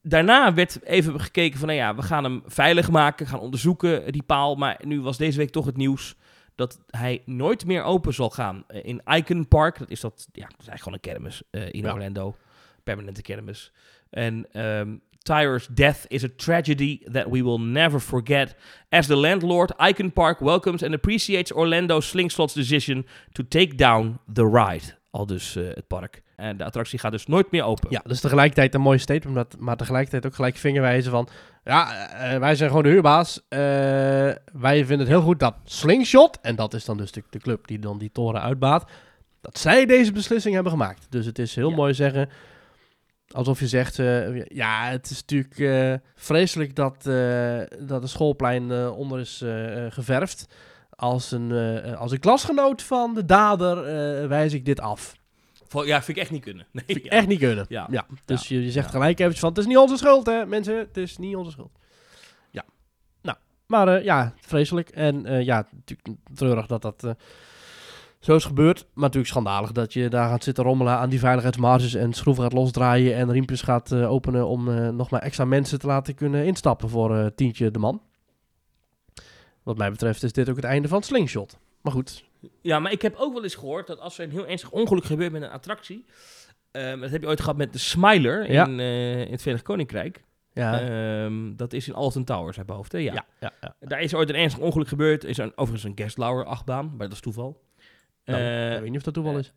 [0.03, 4.23] daarna werd even gekeken van, nou ja, we gaan hem veilig maken, gaan onderzoeken, die
[4.23, 4.55] paal.
[4.55, 6.15] Maar nu was deze week toch het nieuws
[6.55, 9.79] dat hij nooit meer open zal gaan eh, in Icon Park.
[9.79, 11.93] Dat is dat, ja, dat is eigenlijk gewoon een kermis eh, in Ja.
[11.93, 12.37] Orlando.
[12.85, 13.73] Permanente kermis.
[14.11, 14.97] En ehm
[15.27, 18.55] Tyre's death is a tragedy that we will never forget.
[18.89, 24.45] As the landlord, Icon Park welcomes and appreciates Orlando Slingslot's decision to take down the
[24.45, 24.95] ride.
[25.11, 26.23] Al dus eh, het park.
[26.37, 27.91] En de attractie gaat dus nooit meer open.
[27.91, 31.29] Ja, dus tegelijkertijd een mooi statement, maar, maar tegelijkertijd ook gelijk vingerwijzen van...
[31.65, 33.41] Ja, eh, wij zijn gewoon de huurbaas.
[33.49, 33.59] Eh,
[34.53, 37.67] wij vinden het heel goed dat Slingshot, en dat is dan dus de, de club
[37.67, 38.91] die dan die toren uitbaat...
[39.41, 41.07] dat zij deze beslissing hebben gemaakt.
[41.11, 41.77] Dus het is heel Ja.
[41.77, 42.29] mooi zeggen...
[43.33, 48.91] Alsof je zegt, eh, ja, het is natuurlijk eh, vreselijk dat, eh, dat een schoolplein
[48.91, 49.45] onder is
[49.89, 50.47] geverfd.
[50.91, 51.53] Als een,
[51.97, 55.15] als een klasgenoot van de dader wijs ik dit af.
[55.85, 56.67] Ja, vind ik echt niet kunnen.
[56.73, 57.11] Nee, Vind ik ja.
[57.11, 57.67] echt niet kunnen.
[57.69, 57.87] Ja.
[57.91, 58.07] Ja.
[58.25, 60.97] Dus Je, je zegt gelijk eventjes van, het is niet onze schuld hè mensen, het
[60.97, 61.79] is niet onze schuld.
[62.51, 62.65] Ja.
[63.23, 63.37] Nou,
[63.67, 64.89] maar ja, vreselijk.
[64.89, 67.17] En ja, natuurlijk treurig dat dat
[68.27, 68.79] zo is gebeurd.
[68.93, 72.53] Maar natuurlijk schandalig dat je daar gaat zitten rommelen aan die veiligheidsmarges en schroeven gaat
[72.53, 76.45] losdraaien en riempjes gaat eh, openen om eh, nog maar extra mensen te laten kunnen
[76.45, 78.03] instappen voor eh, tientje de man.
[79.63, 81.59] Wat mij betreft is dit ook het einde van Slingshot.
[81.83, 82.25] Maar goed,
[82.63, 85.05] Ja, maar ik heb ook wel eens gehoord dat als er een heel ernstig ongeluk
[85.05, 86.05] gebeurt met een attractie...
[86.71, 88.67] ehm, dat heb je ooit gehad met de Smiler Ja.
[88.67, 90.25] in, in het Verenigd Koninkrijk.
[90.53, 90.81] ja.
[90.81, 92.99] Ehm, dat is in Alton Towers uit mijn hoofd, hè?
[92.99, 93.13] Ja.
[93.41, 93.77] ja, ja.
[93.81, 95.25] Daar is ooit een ernstig ongeluk gebeurd.
[95.25, 97.65] Is een, overigens een Gerstlauer achtbaan, maar dat is toeval.
[98.27, 99.53] Nou, Eh, ik weet niet of dat toeval is.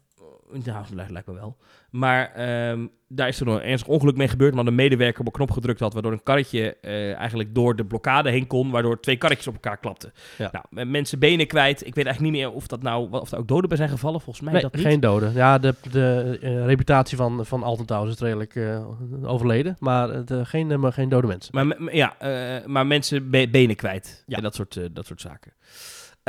[0.65, 1.57] nou, lijkt, lijkt me wel.
[1.89, 4.53] Maar ehm, daar is er nog een ernstig ongeluk mee gebeurd.
[4.55, 7.85] Maar een medewerker op een knop gedrukt had, waardoor een karretje eh, eigenlijk door de
[7.85, 10.13] blokkade heen kon, waardoor twee karretjes op elkaar klapten.
[10.37, 10.51] Ja.
[10.71, 11.85] Nou, mensen benen kwijt.
[11.85, 14.21] Ik weet eigenlijk niet meer of dat nou, of er ook doden bij zijn gevallen.
[14.21, 14.85] Volgens mij Nee, dat niet.
[14.85, 15.33] geen doden.
[15.33, 18.85] Ja, de, de eh, reputatie van, van Alton Towers is redelijk eh,
[19.23, 19.75] overleden.
[19.79, 21.65] Maar eh, geen, eh, maar geen dode mensen.
[21.65, 24.23] Maar, ja, eh, maar mensen be- benen kwijt.
[24.27, 24.37] Ja.
[24.37, 25.53] En dat soort, eh, dat soort zaken.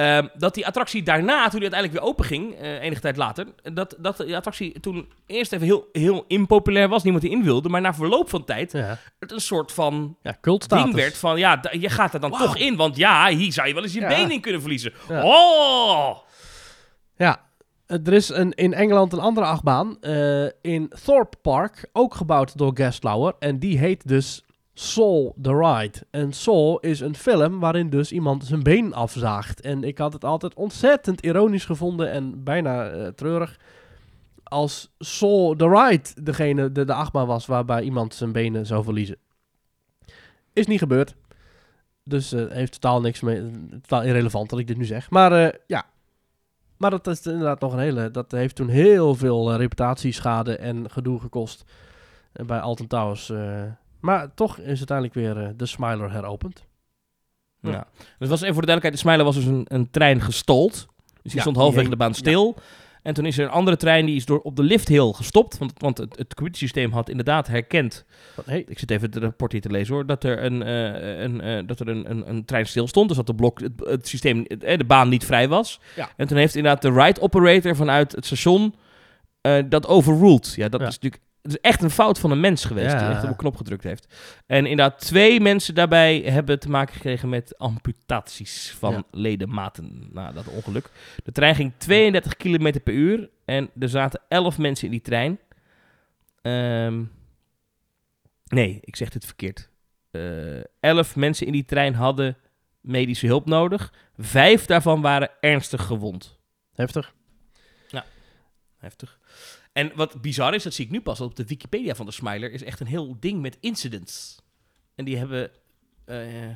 [0.00, 3.46] Ehm, dat die attractie daarna, toen die uiteindelijk weer open ging, eh, enige tijd later,
[3.72, 7.68] dat, dat die attractie toen eerst even heel, heel impopulair was, niemand die in wilde,
[7.68, 11.60] maar na verloop van tijd Ja, het een soort van ja ding werd van, ja,
[11.70, 14.08] je gaat er dan toch in, want ja, hier zou je wel eens je Ja.
[14.08, 14.92] been in kunnen verliezen.
[15.08, 15.24] Ja.
[15.24, 16.18] Oh!
[17.16, 17.40] Ja,
[17.86, 19.96] eh, er is een, in Engeland een andere achtbaan.
[20.00, 23.34] eh, in Thorpe Park, ook gebouwd door Gastlauer.
[23.38, 24.44] En die heet dus
[24.80, 25.98] Soul the Ride.
[26.10, 29.60] En Soul is een film waarin dus iemand zijn been afzaagt.
[29.60, 33.58] En ik had het altijd ontzettend ironisch gevonden en bijna eh, treurig.
[34.42, 39.16] Als Soul the Ride degene, de, de achtbaan was waarbij iemand zijn benen zou verliezen.
[40.52, 41.14] Is niet gebeurd.
[42.04, 43.50] Dus eh, heeft totaal niks mee.
[43.70, 45.10] Totaal irrelevant dat ik dit nu zeg.
[45.10, 45.84] Maar eh, ja,
[46.76, 48.10] maar dat is inderdaad nog een hele.
[48.10, 51.64] Dat heeft toen heel veel reputatieschade en gedoe gekost.
[52.32, 53.32] bij Alton Towers.
[54.00, 56.64] Maar toch is uiteindelijk weer eh, de Smiler heropend.
[57.60, 57.70] Ja.
[57.70, 57.86] Ja.
[58.18, 60.72] Dus was even voor de duidelijkheid, de Smiler was dus een, een trein gestold.
[60.72, 62.56] Dus die Ja, stond halverwege de baan stil.
[63.02, 65.58] En toen is er een andere trein die is door op de lifthill gestopt.
[65.58, 68.04] Want, want het, het computersysteem had inderdaad herkend.
[68.44, 70.06] Hey, Ik zit even het rapport hier te lezen hoor.
[70.06, 73.08] Dat er een, eh, een, eh, dat er een, een, een trein stil stond.
[73.08, 75.80] Dus dat de, blok, het, het systeem, het- de baan niet vrij was.
[75.96, 76.08] Ja.
[76.16, 78.74] En toen heeft inderdaad de ride operator vanuit het station
[79.40, 80.52] eh, dat overruled.
[80.56, 80.86] Ja, dat Ja.
[80.86, 83.10] is natuurlijk het is echt een fout van een mens geweest die Ja.
[83.12, 84.14] echt op een knop gedrukt heeft.
[84.46, 89.02] En inderdaad, twee mensen daarbij hebben te maken gekregen met amputaties van Ja.
[89.10, 90.90] ledematen na dat ongeluk.
[91.24, 95.38] De trein ging 32 km per uur en er zaten 11 mensen in die trein.
[96.42, 97.02] Ehm,
[98.44, 99.68] nee, ik zeg dit verkeerd.
[100.10, 102.36] Eh 11 mensen in die trein hadden
[102.80, 103.92] medische hulp nodig.
[104.18, 106.38] Vijf daarvan waren ernstig gewond.
[106.74, 107.14] heftig.
[108.78, 109.18] Heftig.
[109.72, 112.12] En wat bizar is, dat zie ik nu pas dat op de Wikipedia van de
[112.12, 114.42] Smiler, is echt een heel ding met incidents.
[114.94, 115.50] En die hebben
[116.04, 116.48] eh,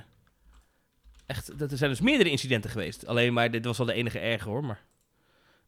[1.27, 3.07] echt, dat er zijn dus meerdere incidenten geweest.
[3.07, 4.85] Alleen maar dit was wel de enige erge hoor, maar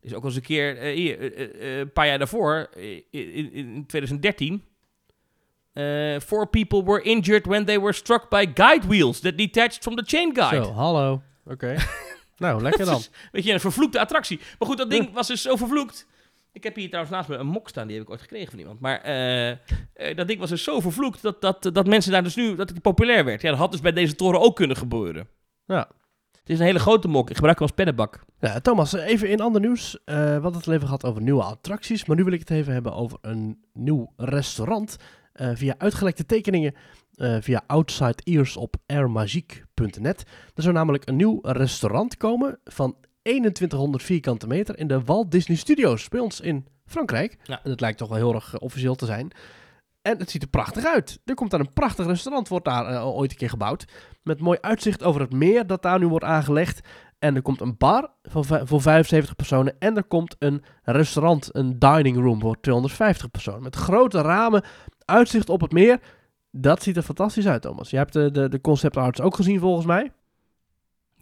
[0.01, 2.70] er is ook wel eens een keer, eh, hier, eh, een paar jaar daarvoor,
[3.10, 4.64] in, in 2013,
[5.73, 9.97] eh four people were injured when they were struck by guide wheels that detached from
[9.97, 10.64] the chain guide.
[10.64, 11.23] Zo, hallo.
[11.44, 11.77] Oké.
[12.36, 12.98] nou, lekker dan.
[12.98, 14.40] is, weet je, een vervloekte attractie.
[14.59, 16.06] Maar goed, dat ding was dus zo vervloekt.
[16.56, 18.58] Ik heb hier trouwens naast me een mok staan, die heb ik ooit gekregen van
[18.58, 18.80] iemand.
[18.80, 19.58] Maar eh, eh,
[20.16, 22.82] dat ding was dus zo vervloekt dat, dat, dat mensen daar dus nu, dat het
[22.82, 23.42] populair werd.
[23.42, 25.28] Ja, dat had dus bij deze toren ook kunnen gebeuren.
[25.66, 25.88] Ja.
[26.30, 28.24] Het is een hele grote mok, ik gebruik hem als pennenbak.
[28.40, 29.98] Ja, Thomas, even in ander nieuws.
[30.04, 32.04] Eh, we hadden het even gehad over nieuwe attracties.
[32.04, 34.96] Maar nu wil ik het even hebben over een nieuw restaurant.
[35.34, 36.74] via uitgelekte tekeningen.
[37.40, 40.24] via Outside Ears op airmagique.net.
[40.54, 42.96] Er zou namelijk een nieuw restaurant komen van
[43.26, 47.36] 2100 vierkante meter in de Walt Disney Studios bij ons in Frankrijk.
[47.42, 47.60] Ja.
[47.62, 49.30] En het lijkt toch wel heel erg eh, officieel te zijn.
[50.02, 51.20] En het ziet er prachtig uit.
[51.24, 53.84] Er komt daar een prachtig restaurant, wordt daar eh, ooit een keer gebouwd.
[54.22, 56.80] Met mooi uitzicht over het meer dat daar nu wordt aangelegd.
[57.18, 59.76] En er komt een bar voor, voor 75 personen.
[59.78, 63.62] En er komt een restaurant, een dining room voor 250 personen.
[63.62, 64.64] Met grote ramen,
[65.04, 66.00] uitzicht op het meer.
[66.50, 67.90] Dat ziet er fantastisch uit, Thomas.
[67.90, 70.10] Je hebt de, de, de concept arts ook gezien, volgens mij.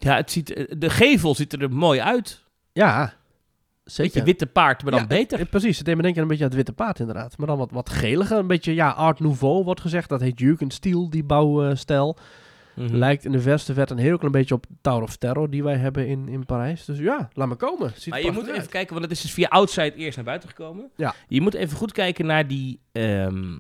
[0.05, 2.43] Ja, het ziet, eh, de gevel ziet er mooi uit.
[2.73, 3.15] Ja,
[3.85, 4.25] Beetje zeker.
[4.25, 5.41] witte paard, maar dan Ja, beter.
[5.41, 7.39] eh, precies, het deed me denken een beetje aan het Witte Paard inderdaad.
[7.39, 10.09] Maar dan wat, wat geliger, een beetje ja, Art Nouveau wordt gezegd.
[10.09, 12.17] Dat heet Jugendstil, die bouwstijl.
[12.75, 12.95] Mhm.
[12.95, 15.77] Lijkt in de verste verte een heel klein beetje op Tower of Terror die wij
[15.77, 16.85] hebben in, in Parijs.
[16.85, 17.93] Dus ja, laat me komen.
[17.97, 20.49] Ziet Maar je moet even kijken, want het is dus via Outside eerst naar buiten
[20.49, 20.91] gekomen.
[20.97, 21.15] Ja.
[21.29, 23.57] Je moet even goed kijken naar die ehm,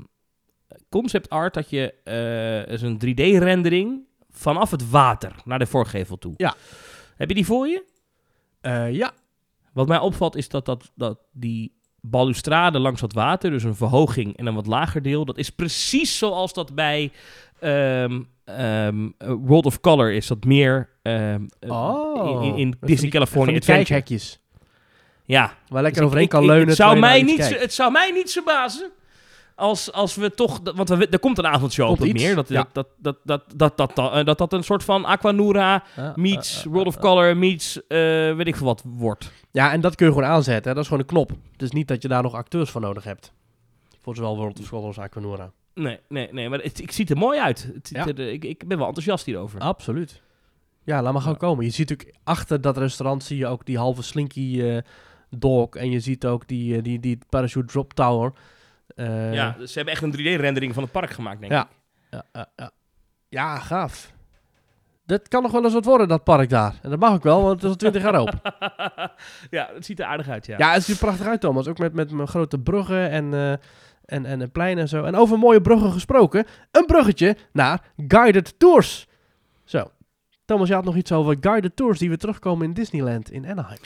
[0.88, 4.00] concept art, dat je eh is een 3D-rendering
[4.36, 6.34] vanaf het water naar de voorgevel toe.
[6.36, 6.54] Ja.
[7.16, 7.84] Heb je die voor je?
[8.60, 9.12] Eh, ja,
[9.72, 14.36] Wat mij opvalt is dat, dat, dat die balustrade langs dat water, dus een verhoging
[14.36, 17.12] en een wat lager deel, dat is precies zoals dat bij
[17.60, 20.26] ehm, ehm, eh, World of Color is.
[20.26, 22.44] Dat meer ehm, eh, Oh.
[22.44, 23.84] in, in, Disney California Adventure.
[23.86, 24.38] kijkhekjes.
[25.24, 26.66] Ja, Waar lekker Dus overheen ik- kan ik- leunen.
[26.68, 28.90] Het zou, mij niet, het zou mij niet verbazen
[29.54, 30.60] als, als we toch...
[30.74, 32.34] Want we, er komt een avondshow Komt op het iets, meer.
[32.34, 32.66] Dat ja.
[32.72, 36.64] dat, dat, dat, dat, dat, dat, eh, dat dat een soort van Aquanura meets eh,
[36.64, 39.32] eh, World of eh, Color meets weet ik veel wat wordt.
[39.50, 40.68] Ja, en dat kun je gewoon aanzetten.
[40.68, 40.74] Hè.
[40.74, 41.30] Dat is gewoon een knop.
[41.52, 43.32] Het is niet dat je daar nog acteurs voor nodig hebt.
[44.00, 45.52] Voor zowel World of Color als Aquanura.
[45.74, 46.48] Nee, nee, nee.
[46.48, 47.70] Maar het, ik ziet er mooi uit.
[47.74, 48.06] Het ziet Ja.
[48.06, 49.60] er, ik, ik ben wel enthousiast hierover.
[49.60, 50.22] Absoluut.
[50.84, 51.46] Ja, laat maar gewoon Ja.
[51.46, 51.64] komen.
[51.64, 54.78] Je ziet natuurlijk achter dat restaurant zie je ook die halve slinky eh
[55.38, 55.68] dog.
[55.76, 58.32] En je ziet ook die, die, die parachute drop tower.
[59.32, 61.60] Ja, dus ze hebben echt een 3D-rendering van het park gemaakt, denk Ja.
[61.62, 61.68] ik.
[62.10, 62.70] Ja, ja, ja.
[63.28, 64.12] ja, gaaf.
[65.06, 66.74] Dat kan nog wel eens wat worden, dat park daar.
[66.82, 68.40] En dat mag ook wel, want het is al 20 jaar open.
[69.50, 70.58] ja, het ziet er aardig uit, ja.
[70.58, 71.68] Ja, het ziet er prachtig uit, Thomas.
[71.68, 73.52] Ook met, met mijn grote bruggen en, eh
[74.04, 75.04] en, en een plein en zo.
[75.04, 76.46] En over mooie bruggen gesproken.
[76.70, 79.06] Een bruggetje naar Guided Tours.
[79.64, 79.90] Zo.
[80.44, 83.78] Thomas, je had nog iets over guided tours die weer terugkomen in Disneyland in Anaheim.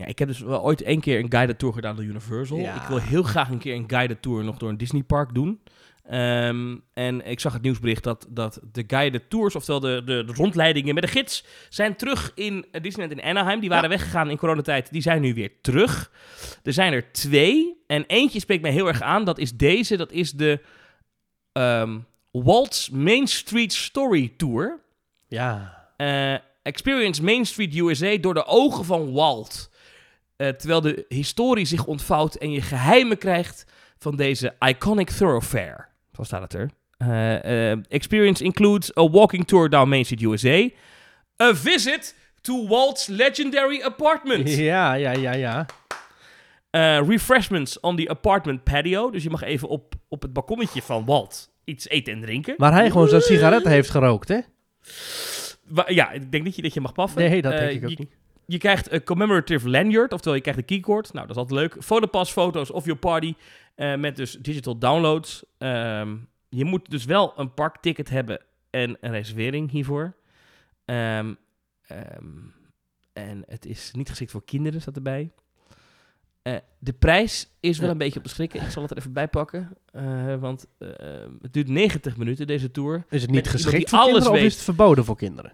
[0.00, 2.58] Ja, ik heb dus wel ooit één keer een guided tour gedaan door Universal.
[2.58, 2.82] Ja.
[2.82, 5.60] Ik wil heel graag een keer een guided tour nog door een Disney park doen.
[6.04, 10.32] Ehm, en ik zag het nieuwsbericht dat, dat de guided tours, oftewel de, de, de
[10.32, 13.60] rondleidingen met de gids, zijn terug in eh, Disneyland in Anaheim.
[13.60, 16.10] Die waren weggegaan in coronatijd, die zijn nu weer terug.
[16.62, 19.24] Er zijn er twee en eentje spreekt mij heel erg aan.
[19.24, 20.60] Dat is deze, dat is de
[21.52, 21.98] ehm
[22.30, 24.80] Walt's Main Street Story Tour.
[25.28, 25.78] Ja.
[25.96, 29.70] Eh, experience Main Street USA door de ogen van Walt.
[30.40, 33.64] Eh, terwijl de historie zich ontvouwt en je geheimen krijgt
[33.98, 35.86] van deze iconic thoroughfare.
[36.12, 36.70] Zo staat het er.
[36.96, 40.68] Eh, eh, experience includes a walking tour down Main Street USA.
[41.42, 44.54] A visit to Walt's legendary apartment.
[44.54, 45.66] Ja, ja, ja, ja.
[47.00, 49.10] Refreshments on the apartment patio.
[49.10, 52.54] Dus je mag even op, op het balkonnetje van Walt iets eten en drinken.
[52.56, 54.38] Waar hij gewoon zijn sigaretten heeft gerookt, hè?
[55.86, 57.30] Ja, ik denk niet dat je mag paffen.
[57.30, 58.18] Nee, dat denk ik ook je, niet.
[58.50, 61.12] Je krijgt een commemorative lanyard, oftewel je krijgt een keycord.
[61.12, 61.76] Nou, dat is altijd leuk.
[61.84, 63.34] Fotopas, foto's of your party
[63.74, 65.44] eh, met dus digital downloads.
[65.58, 66.16] Ehm,
[66.48, 68.40] je moet dus wel een parkticket hebben
[68.70, 70.16] en een reservering hiervoor.
[70.84, 71.34] Ehm,
[71.82, 72.24] ehm,
[73.12, 75.30] en het is niet geschikt voor kinderen, staat erbij.
[76.42, 78.62] Eh, de prijs is wel een beetje op de schrikken.
[78.62, 79.76] Ik zal het er even bij pakken.
[79.92, 80.66] eh, want
[81.40, 83.04] het duurt 90 minuten, deze tour.
[83.08, 85.52] Is het niet geschikt voor alles kinderen of is het verboden voor kinderen?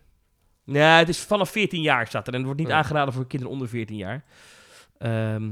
[0.67, 2.33] Ja, het is vanaf 14 jaar staat er.
[2.33, 2.77] En het wordt niet Ja.
[2.77, 4.25] aangeraden voor kinderen onder 14 jaar.
[4.99, 5.51] Ehm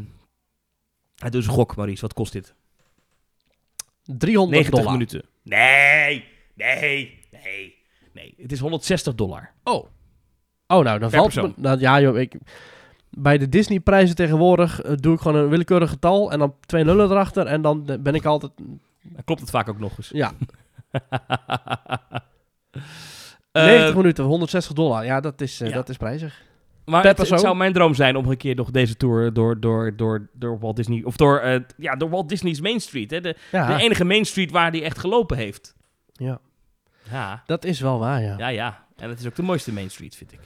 [1.31, 2.01] doet een gok, Maurice.
[2.01, 2.55] Wat kost dit?
[4.05, 4.93] 300 90 dollar.
[4.93, 5.23] minuten.
[5.43, 6.25] Nee,
[6.55, 7.75] nee, nee.
[8.13, 9.51] Nee, het is 160 dollar.
[9.65, 9.87] Oh.
[10.67, 11.53] Oh, nou, dan Per valt me...
[11.57, 12.35] Nou, ja, joh, ik...
[13.11, 17.11] Bij de Disney-prijzen tegenwoordig eh, doe ik gewoon een willekeurig getal en dan twee nullen
[17.11, 18.53] erachter en dan eh, ben ik altijd...
[19.03, 20.09] Dan klopt het vaak ook nog eens.
[20.09, 20.33] Ja,
[23.63, 25.05] 90 minuten, 160 dollar.
[25.05, 25.75] Ja, dat is, eh, ja.
[25.75, 26.43] dat is prijzig.
[26.85, 30.29] maar het, zou mijn droom zijn om een keer nog deze tour door, door, door,
[30.33, 31.03] door Walt Disney...
[31.05, 33.11] Of door, eh, ja, door Walt Disney's Main Street.
[33.11, 33.21] Hè?
[33.21, 35.75] De, Ja, de enige Main Street waar hij echt gelopen heeft.
[36.13, 36.41] ja,
[37.11, 38.39] Ja, dat is wel waar, ja.
[38.39, 38.85] ja, ja.
[38.97, 40.41] En het is ook de mooiste Main Street, vind ik.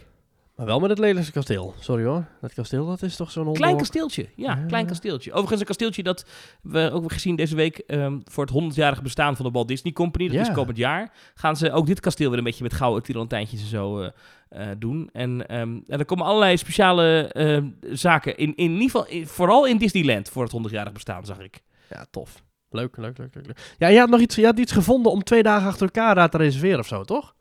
[0.58, 1.74] Maar wel met het lelijkste kasteel.
[1.80, 2.24] Sorry hoor.
[2.40, 4.64] Dat kasteel, dat is toch zo'n Klein kasteeltje, ja, Ja.
[4.66, 5.30] klein kasteeltje.
[5.30, 6.24] Overigens een kasteeltje dat
[6.62, 9.92] we ook weer gezien deze week ehm, voor het 100-jarige bestaan van de Walt Disney
[9.92, 10.26] Company.
[10.26, 10.40] Dat Ja.
[10.42, 11.12] is komend jaar.
[11.34, 14.10] Gaan ze ook dit kasteel weer een beetje met gouden tirantijntjes en zo eh,
[14.48, 15.08] eh, doen.
[15.12, 19.66] En ehm, ja, er komen allerlei speciale ehm, zaken, in, in ieder geval in- vooral
[19.66, 21.62] in Disneyland voor het 100-jarig bestaan, zag ik.
[21.90, 22.42] Ja, tof.
[22.70, 23.46] Leuk, leuk, leuk, leuk.
[23.46, 23.74] leuk.
[23.78, 26.30] Ja, je had nog iets, je had iets gevonden om twee dagen achter elkaar daar
[26.30, 27.34] te reserveren of zo, toch?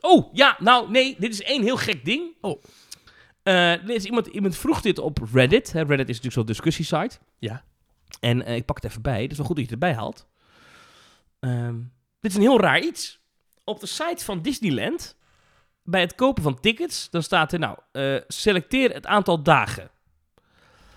[0.00, 2.34] Oh, ja, nou nee, dit is één heel gek ding.
[2.40, 2.62] Oh.
[3.46, 5.72] Eh, dit is iemand, iemand vroeg dit op Reddit.
[5.72, 7.18] Hè, Reddit is natuurlijk zo'n discussiesite.
[7.38, 7.64] Ja.
[8.20, 9.22] En eh, ik pak het even bij.
[9.22, 10.26] Het is wel goed dat je het erbij haalt.
[11.40, 11.76] Ehm,
[12.20, 13.20] dit is een heel raar iets.
[13.64, 15.16] Op de site van Disneyland,
[15.82, 19.90] bij het kopen van tickets, dan staat er nou, eh, selecteer het aantal dagen.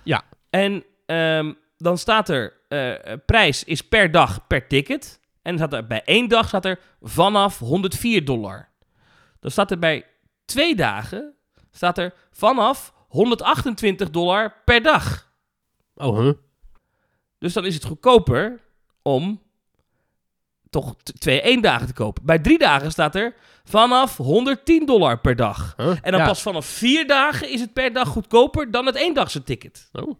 [0.03, 0.23] Ja.
[0.49, 2.57] En ehm, dan staat er,
[3.25, 5.19] prijs is per dag per ticket.
[5.41, 8.68] En staat er, bij één dag staat er vanaf 104 dollar.
[9.39, 10.05] Dan staat er bij
[10.45, 11.33] twee dagen,
[11.71, 15.31] staat er vanaf 128 dollar per dag.
[15.95, 16.33] Oh, huh?
[17.37, 18.59] Dus dan is het goedkoper
[19.01, 19.41] om
[20.69, 22.25] toch twee één dagen te kopen.
[22.25, 23.33] Bij drie dagen staat er
[23.63, 25.73] vanaf 110 dollar per dag.
[25.77, 25.87] Huh?
[26.01, 26.25] En dan Ja.
[26.27, 29.89] pas vanaf vier dagen is het per dag goedkoper dan het eendagse ticket.
[29.93, 30.13] Oh,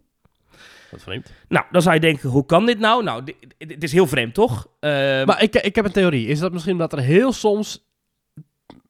[0.90, 1.32] wat vreemd.
[1.48, 3.02] Nou, dan zou je denken, hoe kan dit nou?
[3.02, 4.66] Nou, di- di- dit is heel vreemd, toch?
[4.80, 4.90] Eh,
[5.24, 6.26] Maar ik, ik heb een theorie.
[6.26, 7.89] Is dat misschien dat er heel soms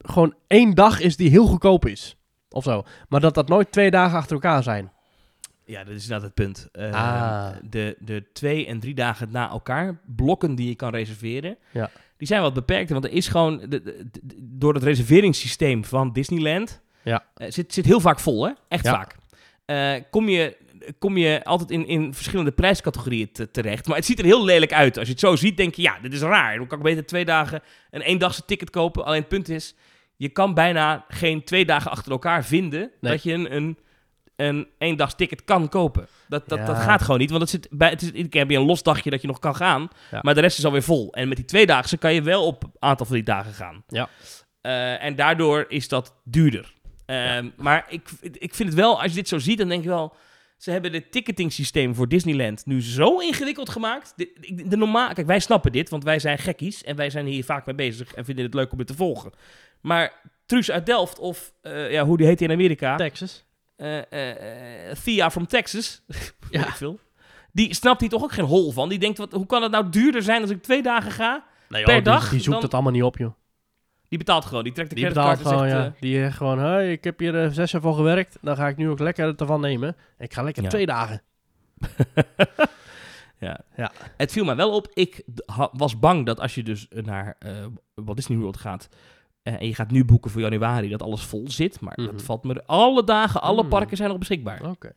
[0.03, 2.17] gewoon één dag is die heel goedkoop is?
[2.51, 2.83] Of zo.
[3.09, 4.93] Maar dat dat nooit twee dagen achter elkaar zijn.
[5.65, 6.69] Ja, dat is inderdaad het punt.
[6.73, 7.49] Eh, Ah.
[7.71, 11.91] de, de twee en drie dagen na elkaar, blokken die je kan reserveren, Ja.
[12.17, 12.93] die zijn wat beperkter.
[13.01, 17.25] Want er is gewoon, de, de- de- door het reserveringssysteem van Disneyland, Ja.
[17.35, 18.53] eh, zit, zit heel vaak vol, hè?
[18.69, 18.93] Echt Ja.
[18.93, 19.17] vaak.
[19.65, 20.57] Eh, kom, je,
[20.99, 23.87] kom je altijd in, in verschillende prijscategorieën te- terecht.
[23.87, 24.97] Maar het ziet er heel lelijk uit.
[24.99, 26.57] Als je het zo ziet, denk je, ja, dit is raar.
[26.57, 29.05] Dan kan ik beter twee dagen een eendagse ticket kopen.
[29.05, 29.75] Alleen het punt is,
[30.17, 33.13] je kan bijna geen twee dagen achter elkaar vinden Nee.
[33.13, 33.79] dat je een, een,
[34.37, 36.07] een eendags ticket kan kopen.
[36.29, 38.51] Dat, dat, dat gaat gewoon niet, want het zit bij, het is, iedere keer heb
[38.51, 40.19] je een los dagje dat je nog kan gaan, Ja.
[40.23, 41.13] maar de rest is alweer vol.
[41.13, 43.85] En met die tweedaagse kan je wel op een aantal van die dagen gaan.
[43.89, 44.09] Ja.
[44.61, 46.73] Eh, en daardoor is dat duurder.
[47.07, 49.89] Ehm, Maar ik, ik vind het wel, als je dit zo ziet, dan denk je
[49.89, 50.15] wel...
[50.61, 54.13] Ze hebben het ticketing systeem voor Disneyland nu zo ingewikkeld gemaakt.
[54.17, 57.27] De, de, de normaal, kijk, wij snappen dit, want wij zijn gekkies en wij zijn
[57.27, 59.31] hier vaak mee bezig en vinden het leuk om het te volgen.
[59.81, 60.13] Maar
[60.47, 63.45] Truus uit Delft of eh, ja, hoe die heet in Amerika, Texas.
[63.77, 66.03] eh, eh, eh, Thea from Texas,
[66.51, 66.61] Ja.
[66.67, 66.99] ik veel.
[67.53, 68.89] Die snapt hier toch ook geen hol van.
[68.89, 71.45] Die denkt, wat, hoe kan het nou duurder zijn als ik twee dagen ga?
[71.69, 73.35] Nee, Per die- dag Die, zoekt dan- het allemaal niet op, joh.
[74.11, 74.65] Die betaalt gewoon.
[74.65, 75.83] Die trekt de Die creditcard betaalt gewoon, zegt...
[75.83, 75.95] ja.
[75.95, 78.39] eh, Die zegt gewoon, hey, ik heb hier eh, zes jaar voor gewerkt.
[78.41, 79.97] Dan ga ik nu ook lekker ervan nemen.
[80.19, 80.69] Ik ga lekker Ja.
[80.69, 81.23] twee dagen.
[83.39, 83.61] ja.
[83.77, 83.93] Ja.
[84.17, 84.89] Het viel mij wel op.
[84.95, 85.23] Ik
[85.73, 88.89] was bang dat als je dus naar eh Walt Disney World gaat...
[89.43, 91.81] eh, en je gaat nu boeken voor januari, dat alles vol zit.
[91.81, 92.11] Maar Mhm.
[92.11, 92.63] dat valt me...
[92.67, 93.69] Alle dagen, alle Mm.
[93.69, 94.63] parken zijn nog beschikbaar.
[94.71, 94.93] Oké.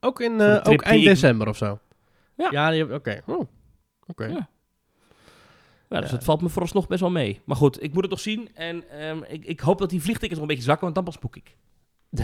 [0.00, 1.78] Ook, in, eh, ook eind ik- december of zo?
[2.36, 2.72] Ja.
[2.72, 3.22] Ja, oké.
[3.26, 3.48] Oh.
[4.06, 4.24] Oké.
[4.24, 4.48] Ja.
[5.92, 7.40] Ja, dus dat valt me vooralsnog best wel mee.
[7.44, 8.48] Maar goed, ik moet het nog zien.
[8.54, 11.18] En ehm, ik, ik hoop dat die vliegtickets nog een beetje zakken, want dan pas
[11.18, 11.56] boek ik.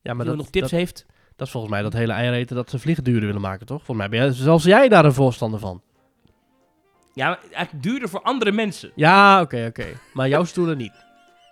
[0.00, 1.06] Ja, Maar dat, nog tips dat, heeft...
[1.36, 3.84] dat is volgens mij dat hele eiereten dat ze vliegen duurder willen maken, toch?
[3.84, 5.82] Volgens mij ben jij, zelfs jij daar een voorstander van.
[7.14, 8.92] Ja, maar eigenlijk duurder voor andere mensen.
[8.94, 9.86] Ja, oké, oké.
[10.12, 11.04] Maar jouw stoelen niet.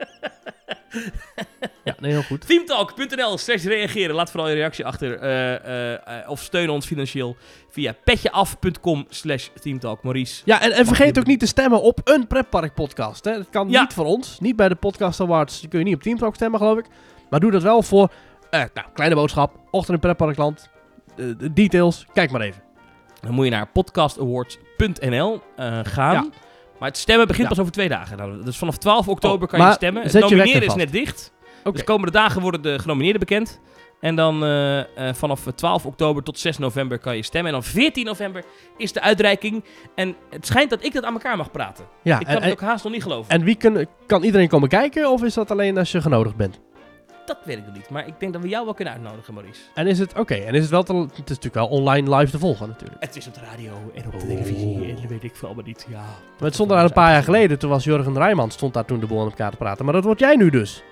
[1.85, 2.47] ja, nee, heel goed.
[2.47, 4.15] Teamtalk.nl slash reageren.
[4.15, 5.19] Laat vooral je reactie achter.
[5.19, 5.93] eh, eh,
[6.23, 7.37] eh, of steun ons financieel
[7.71, 10.03] via petjeaf.com slash teamtalk.
[10.03, 10.43] Maurice.
[10.45, 13.25] Ja, en, en vergeet ook niet te stemmen op een pretpark podcast.
[13.25, 13.37] Hè.
[13.37, 13.81] Dat kan Ja.
[13.81, 14.41] niet voor ons.
[14.41, 15.61] Niet bij de Podcast Awards.
[15.61, 16.87] Die kun je niet op Teamtalk stemmen, geloof ik.
[17.31, 18.13] Maar doe dat wel voor,
[18.51, 20.69] nou, kleine boodschap, ochtend in pretparkland,
[21.17, 22.07] de details.
[22.13, 22.63] Kijk maar even.
[23.21, 25.43] Dan moet je naar podcastawards.nl
[25.83, 26.15] gaan.
[26.15, 26.27] Ja.
[26.83, 27.49] Maar het stemmen begint Ja.
[27.55, 28.17] pas over twee dagen.
[28.17, 30.03] Nou, dus vanaf 12 oktober Oh, kan je stemmen.
[30.03, 30.77] Het je nomineren is vast.
[30.77, 31.33] net dicht.
[31.63, 33.61] Dus de komende dagen worden de genomineerden bekend.
[34.01, 37.53] En dan eh, eh, vanaf 12 oktober tot 6 november kan je stemmen.
[37.53, 38.45] En dan 14 november
[38.77, 39.65] is de uitreiking.
[39.95, 41.85] En het schijnt dat ik dat aan elkaar mag praten.
[42.03, 43.31] Ja, ik kan en, het ook haast nog niet geloven.
[43.31, 46.61] en wie kun, kan iedereen komen kijken of is dat alleen als je genodigd bent?
[47.27, 47.91] Dat weet ik nog niet.
[47.91, 49.61] Maar ik denk dat we jou wel kunnen uitnodigen, Maurice.
[49.75, 52.31] En is het, oké, en is het wel, te, het is natuurlijk wel online live
[52.31, 53.01] te volgen natuurlijk.
[53.05, 54.23] Het is op de radio en op de Oh.
[54.27, 54.89] televisie.
[54.89, 55.87] En dat weet ik veel allemaal niet.
[55.89, 58.85] Ja, Maar het stond daar een paar jaar geleden, toen was Jurgen Rijman, stond daar
[58.85, 59.85] toen de boel aan elkaar te praten.
[59.85, 60.83] Maar dat word jij nu dus.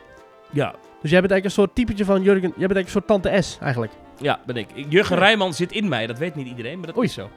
[0.51, 3.07] Ja, Dus jij bent eigenlijk een soort typetje van Jurgen, jij bent eigenlijk een soort
[3.07, 3.93] tante S eigenlijk.
[4.19, 4.69] ja ben ik.
[4.89, 5.23] Jurgen Ja.
[5.23, 6.07] Rijman zit in mij.
[6.07, 7.07] Dat weet niet iedereen, maar dat Oei.
[7.07, 7.29] is zo.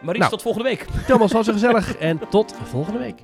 [0.00, 0.30] Maurice, Nou.
[0.30, 0.86] tot volgende week.
[1.06, 3.22] Thomas was gezellig en tot volgende week.